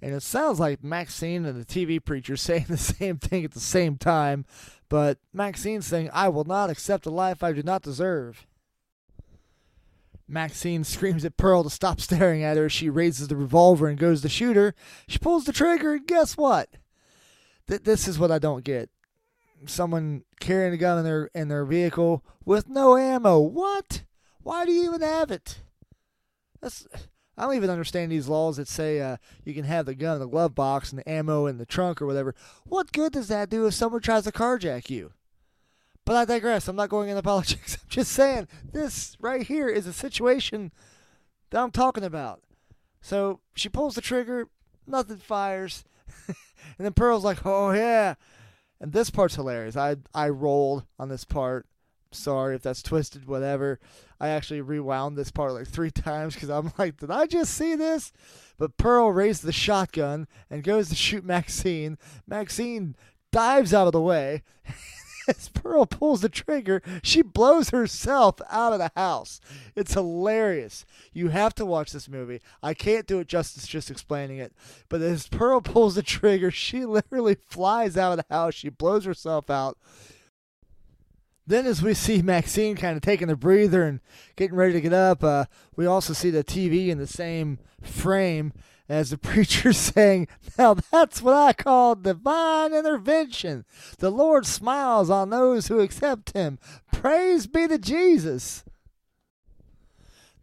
And 0.02 0.14
it 0.14 0.24
sounds 0.24 0.60
like 0.60 0.84
Maxine 0.84 1.46
and 1.46 1.60
the 1.60 1.66
TV 1.66 2.04
preacher 2.04 2.36
saying 2.38 2.66
the 2.70 2.78
same 2.78 3.18
thing 3.18 3.46
at 3.46 3.52
the 3.52 3.60
same 3.60 3.98
time, 3.98 4.46
but 4.90 5.18
Maxine's 5.34 5.88
saying, 5.88 6.10
I 6.14 6.30
will 6.30 6.44
not 6.44 6.70
accept 6.70 7.06
a 7.06 7.12
life 7.12 7.44
I 7.44 7.54
do 7.54 7.64
not 7.64 7.82
deserve. 7.82 8.46
Maxine 10.28 10.84
screams 10.84 11.26
at 11.26 11.38
Pearl 11.38 11.64
to 11.64 11.70
stop 11.70 12.00
staring 12.02 12.44
at 12.44 12.58
her. 12.58 12.70
She 12.70 12.90
raises 12.90 13.28
the 13.28 13.36
revolver 13.36 13.88
and 13.88 13.98
goes 13.98 14.22
to 14.22 14.30
shoot 14.30 14.56
her. 14.56 14.74
She 15.08 15.20
pulls 15.20 15.46
the 15.46 15.54
trigger, 15.54 15.94
and 15.94 16.08
guess 16.08 16.38
what? 16.38 16.70
Th- 17.68 17.84
this 17.84 18.08
is 18.08 18.18
what 18.18 18.32
I 18.32 18.40
don't 18.40 18.64
get. 18.64 18.90
Someone 19.66 20.24
carrying 20.40 20.74
a 20.74 20.78
gun 20.78 20.98
in 20.98 21.04
their 21.04 21.30
in 21.36 21.48
their 21.48 21.66
vehicle 21.66 22.24
with 22.46 22.68
no 22.68 22.98
ammo. 22.98 23.40
What? 23.40 24.04
Why 24.44 24.66
do 24.66 24.72
you 24.72 24.86
even 24.86 25.02
have 25.02 25.32
it? 25.32 25.62
That's 26.62 26.88
I 27.38 27.46
don't 27.46 27.56
even 27.56 27.70
understand 27.70 28.12
these 28.12 28.28
laws 28.28 28.58
that 28.58 28.68
say 28.68 29.00
uh, 29.00 29.18
you 29.44 29.54
can 29.54 29.64
have 29.64 29.86
the 29.86 29.96
gun 29.96 30.16
in 30.16 30.20
the 30.20 30.28
glove 30.28 30.54
box 30.54 30.92
and 30.92 31.00
the 31.00 31.10
ammo 31.10 31.46
in 31.46 31.58
the 31.58 31.66
trunk 31.66 32.02
or 32.02 32.06
whatever. 32.06 32.36
What 32.66 32.92
good 32.92 33.14
does 33.14 33.30
that 33.30 33.50
do 33.50 33.66
if 33.66 33.74
someone 33.74 34.02
tries 34.02 34.26
to 34.26 34.32
carjack 34.32 34.90
you? 34.90 35.14
But 36.06 36.16
I 36.16 36.26
digress. 36.26 36.68
I'm 36.68 36.76
not 36.76 36.90
going 36.90 37.10
into 37.10 37.22
politics. 37.24 37.78
I'm 37.82 37.90
just 37.90 38.12
saying 38.12 38.48
this 38.72 39.16
right 39.20 39.44
here 39.44 39.70
is 39.70 39.88
a 39.88 39.94
situation 39.94 40.72
that 41.50 41.62
I'm 41.62 41.72
talking 41.72 42.04
about. 42.04 42.42
So 43.02 43.40
she 43.56 43.70
pulls 43.70 43.96
the 43.96 44.02
trigger, 44.02 44.48
nothing 44.86 45.18
fires, 45.18 45.84
and 46.28 46.36
then 46.78 46.94
Pearl's 46.94 47.24
like, 47.24 47.46
"Oh 47.46 47.72
yeah," 47.72 48.16
and 48.82 48.92
this 48.92 49.12
part's 49.12 49.36
hilarious. 49.36 49.78
I 49.78 49.98
I 50.14 50.30
rolled 50.30 50.86
on 51.00 51.08
this 51.08 51.24
part. 51.24 51.68
Sorry 52.12 52.56
if 52.56 52.62
that's 52.62 52.84
twisted, 52.84 53.26
whatever. 53.26 53.80
I 54.20 54.30
actually 54.30 54.60
rewound 54.60 55.16
this 55.16 55.32
part 55.32 55.54
like 55.54 55.68
three 55.68 55.92
times 55.92 56.34
because 56.34 56.50
I'm 56.50 56.74
like, 56.78 56.98
did 56.98 57.12
I 57.12 57.28
just 57.28 57.54
see 57.54 57.76
this? 57.76 58.12
But 58.58 58.76
Pearl 58.78 59.12
raised 59.12 59.44
the 59.44 59.54
shotgun 59.54 60.28
and 60.50 60.64
goes 60.64 60.90
to 60.90 60.96
shoot 60.96 61.24
Maxine. 61.24 61.98
Maxine 62.28 62.96
dives 63.32 63.74
out 63.74 63.88
of 63.88 63.94
the 63.94 64.02
way. 64.02 64.44
As 65.38 65.48
Pearl 65.48 65.86
pulls 65.86 66.22
the 66.22 66.30
trigger, 66.30 66.82
she 67.02 67.22
blows 67.22 67.70
herself 67.70 68.36
out 68.50 68.74
of 68.74 68.80
the 68.80 68.92
house. 68.96 69.40
It's 69.76 69.94
hilarious. 69.94 70.86
You 71.14 71.30
have 71.30 71.56
to 71.56 71.66
watch 71.66 71.92
this 71.92 72.10
movie. 72.10 72.42
I 72.62 72.74
can't 72.74 73.08
do 73.08 73.20
it 73.20 73.28
justice 73.28 73.66
just 73.66 73.90
explaining 73.90 74.40
it. 74.40 74.54
But 74.90 75.02
as 75.02 75.28
Pearl 75.28 75.62
pulls 75.62 75.96
the 75.96 76.04
trigger, 76.04 76.52
she 76.52 76.86
literally 76.86 77.38
flies 77.48 77.96
out 77.96 78.12
of 78.12 78.18
the 78.18 78.34
house. 78.34 78.56
She 78.56 78.70
blows 78.70 79.06
herself 79.06 79.50
out. 79.50 79.78
Then, 81.48 81.66
as 81.66 81.82
we 81.82 81.94
see 81.94 82.22
Maxine 82.22 82.76
kind 82.76 82.96
of 82.96 83.02
taking 83.02 83.30
a 83.30 83.36
breather 83.36 83.84
and 83.84 84.00
getting 84.36 84.56
ready 84.56 84.74
to 84.74 84.82
get 84.82 84.94
up, 84.94 85.24
uh, 85.24 85.46
we 85.76 85.86
also 85.86 86.14
see 86.14 86.30
the 86.30 86.44
TV 86.44 86.90
in 86.90 86.98
the 86.98 87.08
same 87.08 87.58
frame 87.82 88.54
as 88.92 89.10
the 89.10 89.18
preacher 89.18 89.74
saying, 89.74 90.28
Now 90.58 90.76
that's 90.76 91.22
what 91.22 91.34
I 91.34 91.54
call 91.54 91.96
divine 91.96 92.74
intervention. 92.74 93.66
The 94.00 94.12
Lord 94.12 94.46
smiles 94.46 95.10
on 95.10 95.30
those 95.30 95.68
who 95.68 95.80
accept 95.80 96.34
Him. 96.34 96.60
Praise 96.92 97.48
be 97.48 97.68
to 97.68 97.78
Jesus. 97.78 98.64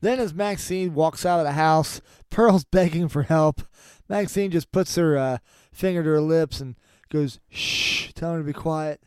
Then, 0.00 0.20
as 0.20 0.32
Maxine 0.32 0.94
walks 0.94 1.26
out 1.26 1.40
of 1.40 1.46
the 1.46 1.52
house, 1.52 2.00
Pearl's 2.30 2.64
begging 2.64 3.08
for 3.08 3.24
help. 3.24 3.62
Maxine 4.08 4.50
just 4.50 4.70
puts 4.70 4.94
her 4.94 5.16
uh, 5.18 5.38
finger 5.72 6.02
to 6.02 6.10
her 6.10 6.20
lips 6.20 6.60
and 6.60 6.76
goes, 7.10 7.40
Shh, 7.50 8.12
tell 8.14 8.32
her 8.32 8.38
to 8.38 8.44
be 8.44 8.52
quiet. 8.52 9.02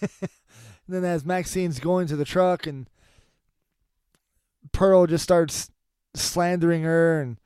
Then 0.88 1.04
as 1.04 1.24
Maxine's 1.24 1.78
going 1.80 2.06
to 2.08 2.16
the 2.16 2.24
truck 2.24 2.66
and 2.66 2.88
Pearl 4.72 5.06
just 5.06 5.24
starts 5.24 5.70
slandering 6.14 6.82
her 6.82 7.20
and 7.20 7.38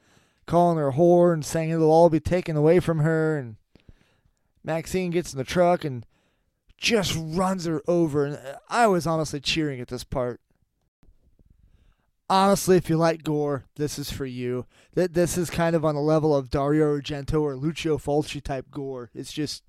calling 0.47 0.79
her 0.79 0.89
a 0.89 0.93
whore 0.93 1.33
and 1.33 1.45
saying 1.45 1.71
it'll 1.71 1.91
all 1.91 2.11
be 2.11 2.21
taken 2.21 2.57
away 2.57 2.81
from 2.81 3.01
her 3.01 3.37
and 3.37 3.57
Maxine 4.65 5.11
gets 5.11 5.33
in 5.33 5.39
the 5.39 5.45
truck 5.45 5.85
and 5.85 6.07
just 6.77 7.17
runs 7.17 7.65
her 7.67 7.83
over 7.87 8.25
and 8.25 8.39
I 8.69 8.87
was 8.87 9.07
honestly 9.07 9.41
cheering 9.41 9.81
at 9.81 9.89
this 9.89 10.05
part. 10.05 10.41
Honestly, 12.29 12.77
if 12.77 12.91
you 12.91 12.97
like 12.97 13.23
gore, 13.23 13.65
this 13.77 13.99
is 14.01 14.11
for 14.11 14.27
you. 14.27 14.67
That 14.95 15.15
this 15.15 15.39
is 15.39 15.49
kind 15.49 15.77
of 15.77 15.85
on 15.85 15.95
the 15.95 16.01
level 16.01 16.35
of 16.35 16.51
Dario 16.51 16.97
Argento 16.97 17.41
or 17.41 17.55
Lucio 17.55 17.99
Fulci 17.99 18.43
type 18.43 18.71
gore. 18.73 19.11
It's 19.15 19.33
just 19.33 19.63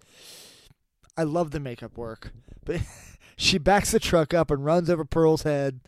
I 1.16 1.24
love 1.24 1.52
the 1.52 1.60
makeup 1.60 1.98
work. 1.98 2.32
But 2.66 2.82
She 3.40 3.60
backs 3.60 3.92
the 3.92 4.00
truck 4.00 4.34
up 4.34 4.50
and 4.50 4.66
runs 4.66 4.90
over 4.90 5.06
Pearl's 5.06 5.44
head. 5.44 5.80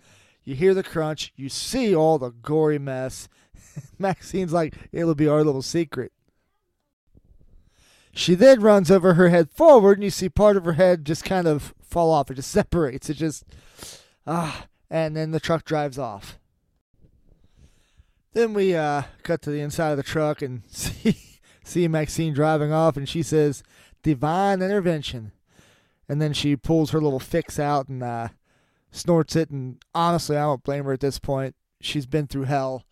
You 0.43 0.53
hear 0.53 0.75
the 0.75 0.83
crunch. 0.83 1.33
You 1.35 1.49
see 1.49 1.95
all 1.95 2.19
the 2.19 2.29
gory 2.29 2.77
mess. 2.77 3.27
Maxine's 3.99 4.53
like, 4.53 4.73
it'll 4.91 5.15
be 5.15 5.27
our 5.27 5.43
little 5.43 5.61
secret. 5.61 6.11
She 8.11 8.35
then 8.35 8.61
runs 8.61 8.89
over 8.89 9.13
her 9.13 9.29
head 9.29 9.49
forward, 9.51 9.97
and 9.97 10.03
you 10.03 10.09
see 10.09 10.29
part 10.29 10.57
of 10.57 10.65
her 10.65 10.73
head 10.73 11.05
just 11.05 11.23
kind 11.23 11.47
of 11.47 11.73
fall 11.81 12.11
off. 12.11 12.31
It 12.31 12.35
just 12.35 12.51
separates. 12.51 13.09
It 13.09 13.15
just, 13.15 13.45
ah, 14.25 14.65
and 14.89 15.15
then 15.15 15.31
the 15.31 15.39
truck 15.39 15.63
drives 15.63 15.97
off. 15.97 16.37
Then 18.33 18.53
we 18.53 18.75
uh, 18.75 19.03
cut 19.23 19.41
to 19.43 19.49
the 19.49 19.61
inside 19.61 19.91
of 19.91 19.97
the 19.97 20.03
truck 20.03 20.41
and 20.41 20.63
see 20.67 21.17
see 21.63 21.87
Maxine 21.87 22.33
driving 22.33 22.71
off, 22.71 22.97
and 22.97 23.07
she 23.07 23.23
says, 23.23 23.63
"Divine 24.03 24.61
intervention." 24.61 25.31
and 26.09 26.19
then 26.19 26.33
she 26.33 26.55
pulls 26.55 26.89
her 26.89 26.99
little 26.99 27.19
fix 27.19 27.59
out 27.59 27.87
and 27.87 28.01
uh, 28.01 28.29
snorts 28.91 29.35
it. 29.35 29.51
And 29.51 29.77
honestly, 29.93 30.35
I 30.35 30.41
don't 30.41 30.63
blame 30.63 30.85
her 30.85 30.93
at 30.93 30.99
this 30.99 31.19
point. 31.19 31.55
She's 31.79 32.07
been 32.07 32.25
through 32.25 32.45
hell. 32.45 32.83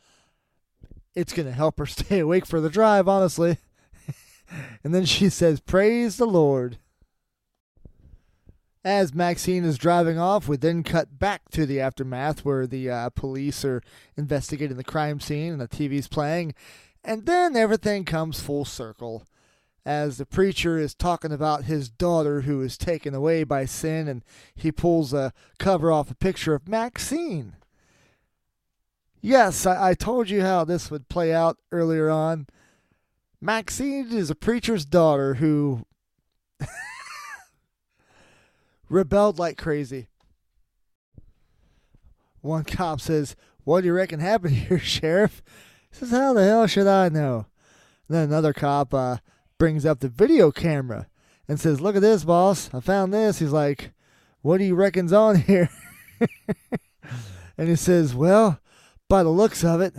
It's 1.18 1.34
going 1.34 1.48
to 1.48 1.52
help 1.52 1.80
her 1.80 1.85
stay 1.88 2.19
awake 2.19 2.45
for 2.45 2.61
the 2.61 2.69
drive, 2.69 3.07
honestly. 3.07 3.57
and 4.84 4.94
then 4.94 5.06
she 5.06 5.30
says, 5.30 5.60
Praise 5.60 6.18
the 6.18 6.27
Lord. 6.27 6.77
As 8.85 9.15
Maxine 9.15 9.65
is 9.65 9.80
driving 9.80 10.19
off, 10.19 10.48
we 10.48 10.57
then 10.57 10.84
cut 10.84 11.18
back 11.18 11.49
to 11.49 11.65
the 11.65 11.81
aftermath 11.81 12.45
where 12.45 12.68
the 12.68 12.89
uh, 12.91 13.10
police 13.10 13.65
are 13.65 13.81
investigating 14.15 14.77
the 14.77 14.84
crime 14.84 15.19
scene 15.19 15.53
and 15.53 15.60
the 15.60 15.68
TV's 15.68 16.07
playing. 16.07 16.53
And 17.03 17.26
then 17.26 17.56
everything 17.56 18.06
comes 18.06 18.39
full 18.39 18.64
circle 18.64 19.26
as 19.88 20.18
the 20.18 20.26
preacher 20.26 20.77
is 20.77 20.94
talking 20.94 21.31
about 21.31 21.64
his 21.64 21.89
daughter 21.89 22.41
who 22.41 22.61
is 22.61 22.77
taken 22.77 23.15
away 23.15 23.44
by 23.44 23.65
sin, 23.65 24.07
and 24.07 24.23
he 24.53 24.72
pulls 24.72 25.14
a 25.14 25.34
cover 25.57 25.91
off 25.91 26.11
a 26.11 26.15
picture 26.15 26.53
of 26.53 26.68
Maxine. 26.68 27.56
Yes, 29.22 29.65
I, 29.65 29.89
I 29.89 29.94
told 29.94 30.30
you 30.30 30.41
how 30.41 30.64
this 30.64 30.91
would 30.91 31.10
play 31.10 31.34
out 31.34 31.57
earlier 31.72 32.10
on. 32.10 32.48
Maxine 33.41 34.11
is 34.11 34.30
a 34.30 34.35
preacher's 34.35 34.85
daughter 34.85 35.35
who 35.35 35.85
rebelled 38.89 39.39
like 39.39 39.57
crazy. 39.57 40.07
One 42.41 42.64
cop 42.64 43.02
says, 43.02 43.35
What 43.64 43.81
do 43.81 43.88
you 43.88 43.94
reckon 43.94 44.19
happened 44.19 44.56
here, 44.56 44.80
Sheriff? 44.84 45.44
He 45.89 45.98
says, 45.98 46.11
How 46.11 46.34
the 46.34 46.44
hell 46.44 46.68
should 46.68 46.88
I 46.88 47.10
know? 47.10 47.45
And 48.07 48.18
then 48.18 48.23
another 48.23 48.53
cop, 48.53 48.94
uh, 48.94 49.18
brings 49.57 49.85
up 49.85 49.99
the 49.99 50.07
video 50.07 50.52
camera 50.52 51.07
and 51.48 51.60
says, 51.60 51.81
Look 51.81 51.95
at 51.95 52.02
this, 52.02 52.23
boss. 52.23 52.69
I 52.73 52.80
found 52.80 53.14
this. 53.14 53.39
He's 53.39 53.52
like, 53.52 53.91
What 54.41 54.57
do 54.60 54.64
you 54.64 54.76
reckon's 54.76 55.14
on 55.14 55.35
here? 55.41 55.69
and 57.57 57.68
he 57.68 57.76
says, 57.76 58.15
Well, 58.15 58.60
by 59.09 59.23
the 59.23 59.29
looks 59.29 59.63
of 59.63 59.81
it, 59.81 59.95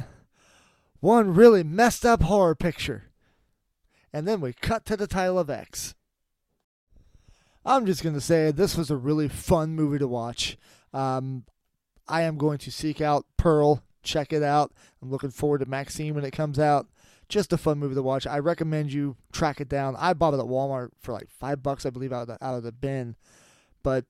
one 1.01 1.35
really 1.35 1.62
messed 1.62 2.05
up 2.05 2.22
horror 2.22 2.55
picture. 2.55 3.05
And 4.12 4.26
then 4.26 4.40
we 4.40 4.52
cut 4.52 4.85
to 4.86 4.97
the 4.97 5.06
title 5.06 5.39
of 5.39 5.51
X. 5.51 5.94
I'm 7.64 7.86
just 7.86 8.02
going 8.02 8.14
to 8.14 8.20
say 8.20 8.51
this 8.51 8.76
was 8.76 8.90
a 8.90 8.97
really 8.97 9.28
fun 9.28 9.74
movie 9.74 9.98
to 9.98 10.09
watch. 10.09 10.56
Um, 10.93 11.44
I 12.06 12.22
am 12.22 12.39
going 12.39 12.59
to 12.59 12.70
seek 12.70 13.01
out 13.01 13.26
Pearl, 13.36 13.82
check 14.02 14.32
it 14.32 14.43
out. 14.43 14.72
I'm 15.02 15.10
looking 15.10 15.30
forward 15.30 15.59
to 15.59 15.66
Maxine 15.66 16.14
when 16.14 16.24
it 16.24 16.30
comes 16.30 16.59
out 16.59 16.86
just 17.28 17.52
a 17.52 17.59
fun 17.59 17.78
movie 17.78 17.94
to 17.94 18.02
watch. 18.02 18.26
I 18.26 18.39
recommend 18.39 18.93
you 18.93 19.16
track 19.32 19.60
it 19.60 19.68
down. 19.68 19.97
I 19.98 20.14
bought 20.14 20.35
it 20.35 20.40
at 20.40 20.47
Walmart 20.47 20.90
for 20.98 21.12
like 21.12 21.28
five 21.28 21.62
bucks, 21.62 21.85
I 21.85 21.90
believe, 21.90 22.12
out 22.12 22.22
of 22.22 22.28
the, 22.28 22.44
out 22.44 22.56
of 22.56 22.62
the 22.62 22.72
bin. 22.72 23.16
But 23.82 24.06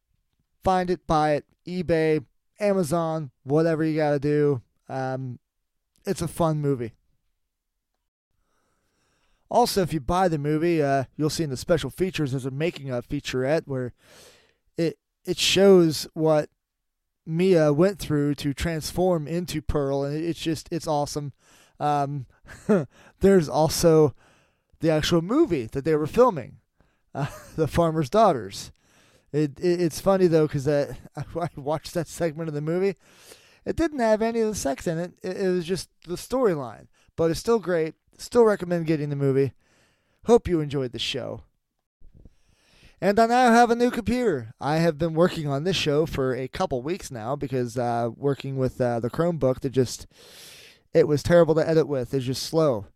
find 0.62 0.88
it, 0.88 1.06
buy 1.06 1.32
it, 1.32 1.44
eBay, 1.66 2.24
Amazon, 2.60 3.30
whatever 3.42 3.84
you 3.84 3.96
got 3.96 4.12
to 4.12 4.18
do. 4.18 4.62
Um, 4.88 5.38
it's 6.04 6.22
a 6.22 6.28
fun 6.28 6.60
movie. 6.60 6.92
Also, 9.50 9.82
if 9.82 9.92
you 9.92 10.00
buy 10.00 10.28
the 10.28 10.38
movie, 10.38 10.82
uh, 10.82 11.04
you'll 11.16 11.30
see 11.30 11.44
in 11.44 11.50
the 11.50 11.56
special 11.56 11.90
features 11.90 12.32
there's 12.32 12.46
a 12.46 12.50
making 12.50 12.90
of 12.90 13.08
featurette 13.08 13.62
where 13.66 13.92
it 14.76 14.98
it 15.24 15.38
shows 15.38 16.06
what 16.14 16.50
Mia 17.26 17.72
went 17.72 17.98
through 17.98 18.34
to 18.36 18.52
transform 18.52 19.26
into 19.26 19.62
Pearl, 19.62 20.04
and 20.04 20.16
it's 20.22 20.40
just 20.40 20.68
it's 20.70 20.86
awesome. 20.86 21.32
Um, 21.80 22.26
there's 23.20 23.48
also 23.48 24.14
the 24.80 24.90
actual 24.90 25.22
movie 25.22 25.66
that 25.66 25.84
they 25.84 25.94
were 25.96 26.06
filming, 26.06 26.56
uh, 27.14 27.26
The 27.56 27.68
Farmer's 27.68 28.10
Daughters. 28.10 28.70
It, 29.32 29.60
it 29.60 29.80
it's 29.80 30.00
funny 30.00 30.26
though 30.26 30.46
because 30.46 30.66
I, 30.66 30.96
I 31.16 31.48
watched 31.56 31.94
that 31.94 32.08
segment 32.08 32.48
of 32.48 32.54
the 32.54 32.60
movie. 32.60 32.96
It 33.68 33.76
didn't 33.76 33.98
have 33.98 34.22
any 34.22 34.40
of 34.40 34.48
the 34.48 34.54
sex 34.54 34.86
in 34.86 34.96
it. 34.96 35.12
It, 35.22 35.36
it 35.36 35.48
was 35.50 35.66
just 35.66 35.90
the 36.06 36.14
storyline, 36.14 36.86
but 37.16 37.30
it's 37.30 37.38
still 37.38 37.58
great. 37.58 37.96
Still 38.16 38.44
recommend 38.44 38.86
getting 38.86 39.10
the 39.10 39.14
movie. 39.14 39.52
Hope 40.24 40.48
you 40.48 40.60
enjoyed 40.60 40.92
the 40.92 40.98
show. 40.98 41.42
And 42.98 43.20
I 43.20 43.26
now 43.26 43.52
have 43.52 43.70
a 43.70 43.76
new 43.76 43.90
computer. 43.90 44.54
I 44.58 44.76
have 44.76 44.96
been 44.96 45.12
working 45.12 45.48
on 45.48 45.64
this 45.64 45.76
show 45.76 46.06
for 46.06 46.34
a 46.34 46.48
couple 46.48 46.80
weeks 46.80 47.10
now 47.10 47.36
because 47.36 47.76
uh, 47.76 48.08
working 48.16 48.56
with 48.56 48.80
uh, 48.80 49.00
the 49.00 49.10
Chromebook, 49.10 49.60
that 49.60 49.70
just 49.70 50.06
it 50.94 51.06
was 51.06 51.22
terrible 51.22 51.54
to 51.54 51.68
edit 51.68 51.86
with. 51.86 52.14
It's 52.14 52.24
just 52.24 52.44
slow. 52.44 52.86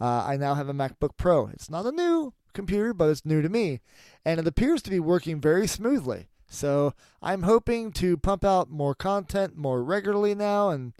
Uh, 0.00 0.24
I 0.26 0.38
now 0.38 0.54
have 0.54 0.70
a 0.70 0.74
MacBook 0.74 1.18
Pro. 1.18 1.48
It's 1.48 1.68
not 1.68 1.84
a 1.84 1.92
new 1.92 2.32
computer, 2.54 2.94
but 2.94 3.10
it's 3.10 3.26
new 3.26 3.42
to 3.42 3.50
me, 3.50 3.82
and 4.24 4.40
it 4.40 4.46
appears 4.46 4.80
to 4.80 4.90
be 4.90 4.98
working 4.98 5.42
very 5.42 5.66
smoothly. 5.66 6.28
So 6.52 6.94
I'm 7.22 7.42
hoping 7.42 7.92
to 7.92 8.16
pump 8.16 8.44
out 8.44 8.70
more 8.70 8.94
content 8.94 9.56
more 9.56 9.82
regularly 9.82 10.34
now, 10.34 10.70
and 10.70 10.92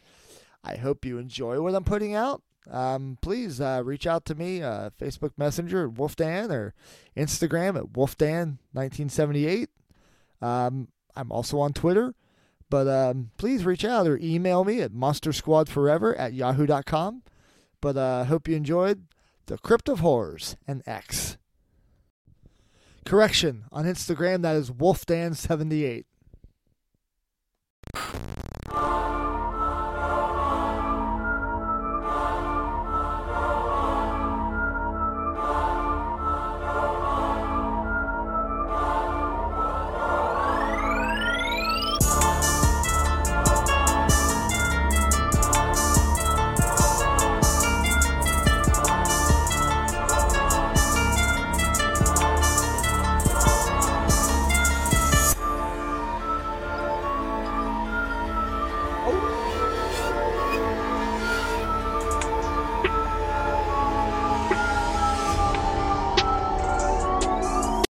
I 0.65 0.77
hope 0.77 1.05
you 1.05 1.19
enjoy 1.19 1.61
what 1.61 1.74
I'm 1.74 1.85
putting 1.85 2.15
out 2.15 2.43
um, 2.70 3.19
please 3.20 3.61
uh, 3.61 3.83
reach 3.85 4.07
out 4.07 4.24
to 4.27 4.35
me, 4.35 4.62
uh, 4.62 4.91
Facebook 4.91 5.33
Messenger 5.37 5.89
at 5.89 5.99
Wolfdan 5.99 6.51
or 6.53 6.74
Instagram 7.16 7.77
at 7.77 7.93
Wolfdan1978. 7.93 9.66
Um, 10.41 10.89
I'm 11.16 11.33
also 11.33 11.59
on 11.61 11.73
Twitter, 11.73 12.15
but 12.70 12.89
um, 12.89 13.31
please 13.37 13.65
reach 13.65 13.85
out 13.85 14.07
or 14.07 14.19
email 14.19 14.65
me 14.65 14.81
at 14.81 14.93
monstersquadforever 14.93 16.19
at 16.19 16.35
yahoo.com. 16.35 17.23
But 17.81 17.97
I 17.99 18.20
uh, 18.20 18.24
hope 18.24 18.47
you 18.47 18.57
enjoyed 18.57 19.07
The 19.47 19.59
Crypt 19.59 19.89
of 19.89 20.01
Horrors 20.01 20.57
and 20.69 20.83
X. 20.87 21.37
Correction, 23.05 23.65
on 23.73 23.85
Instagram 23.85 24.43
that 24.43 24.57
is 24.57 24.70
Wolfdan78. 24.70 26.05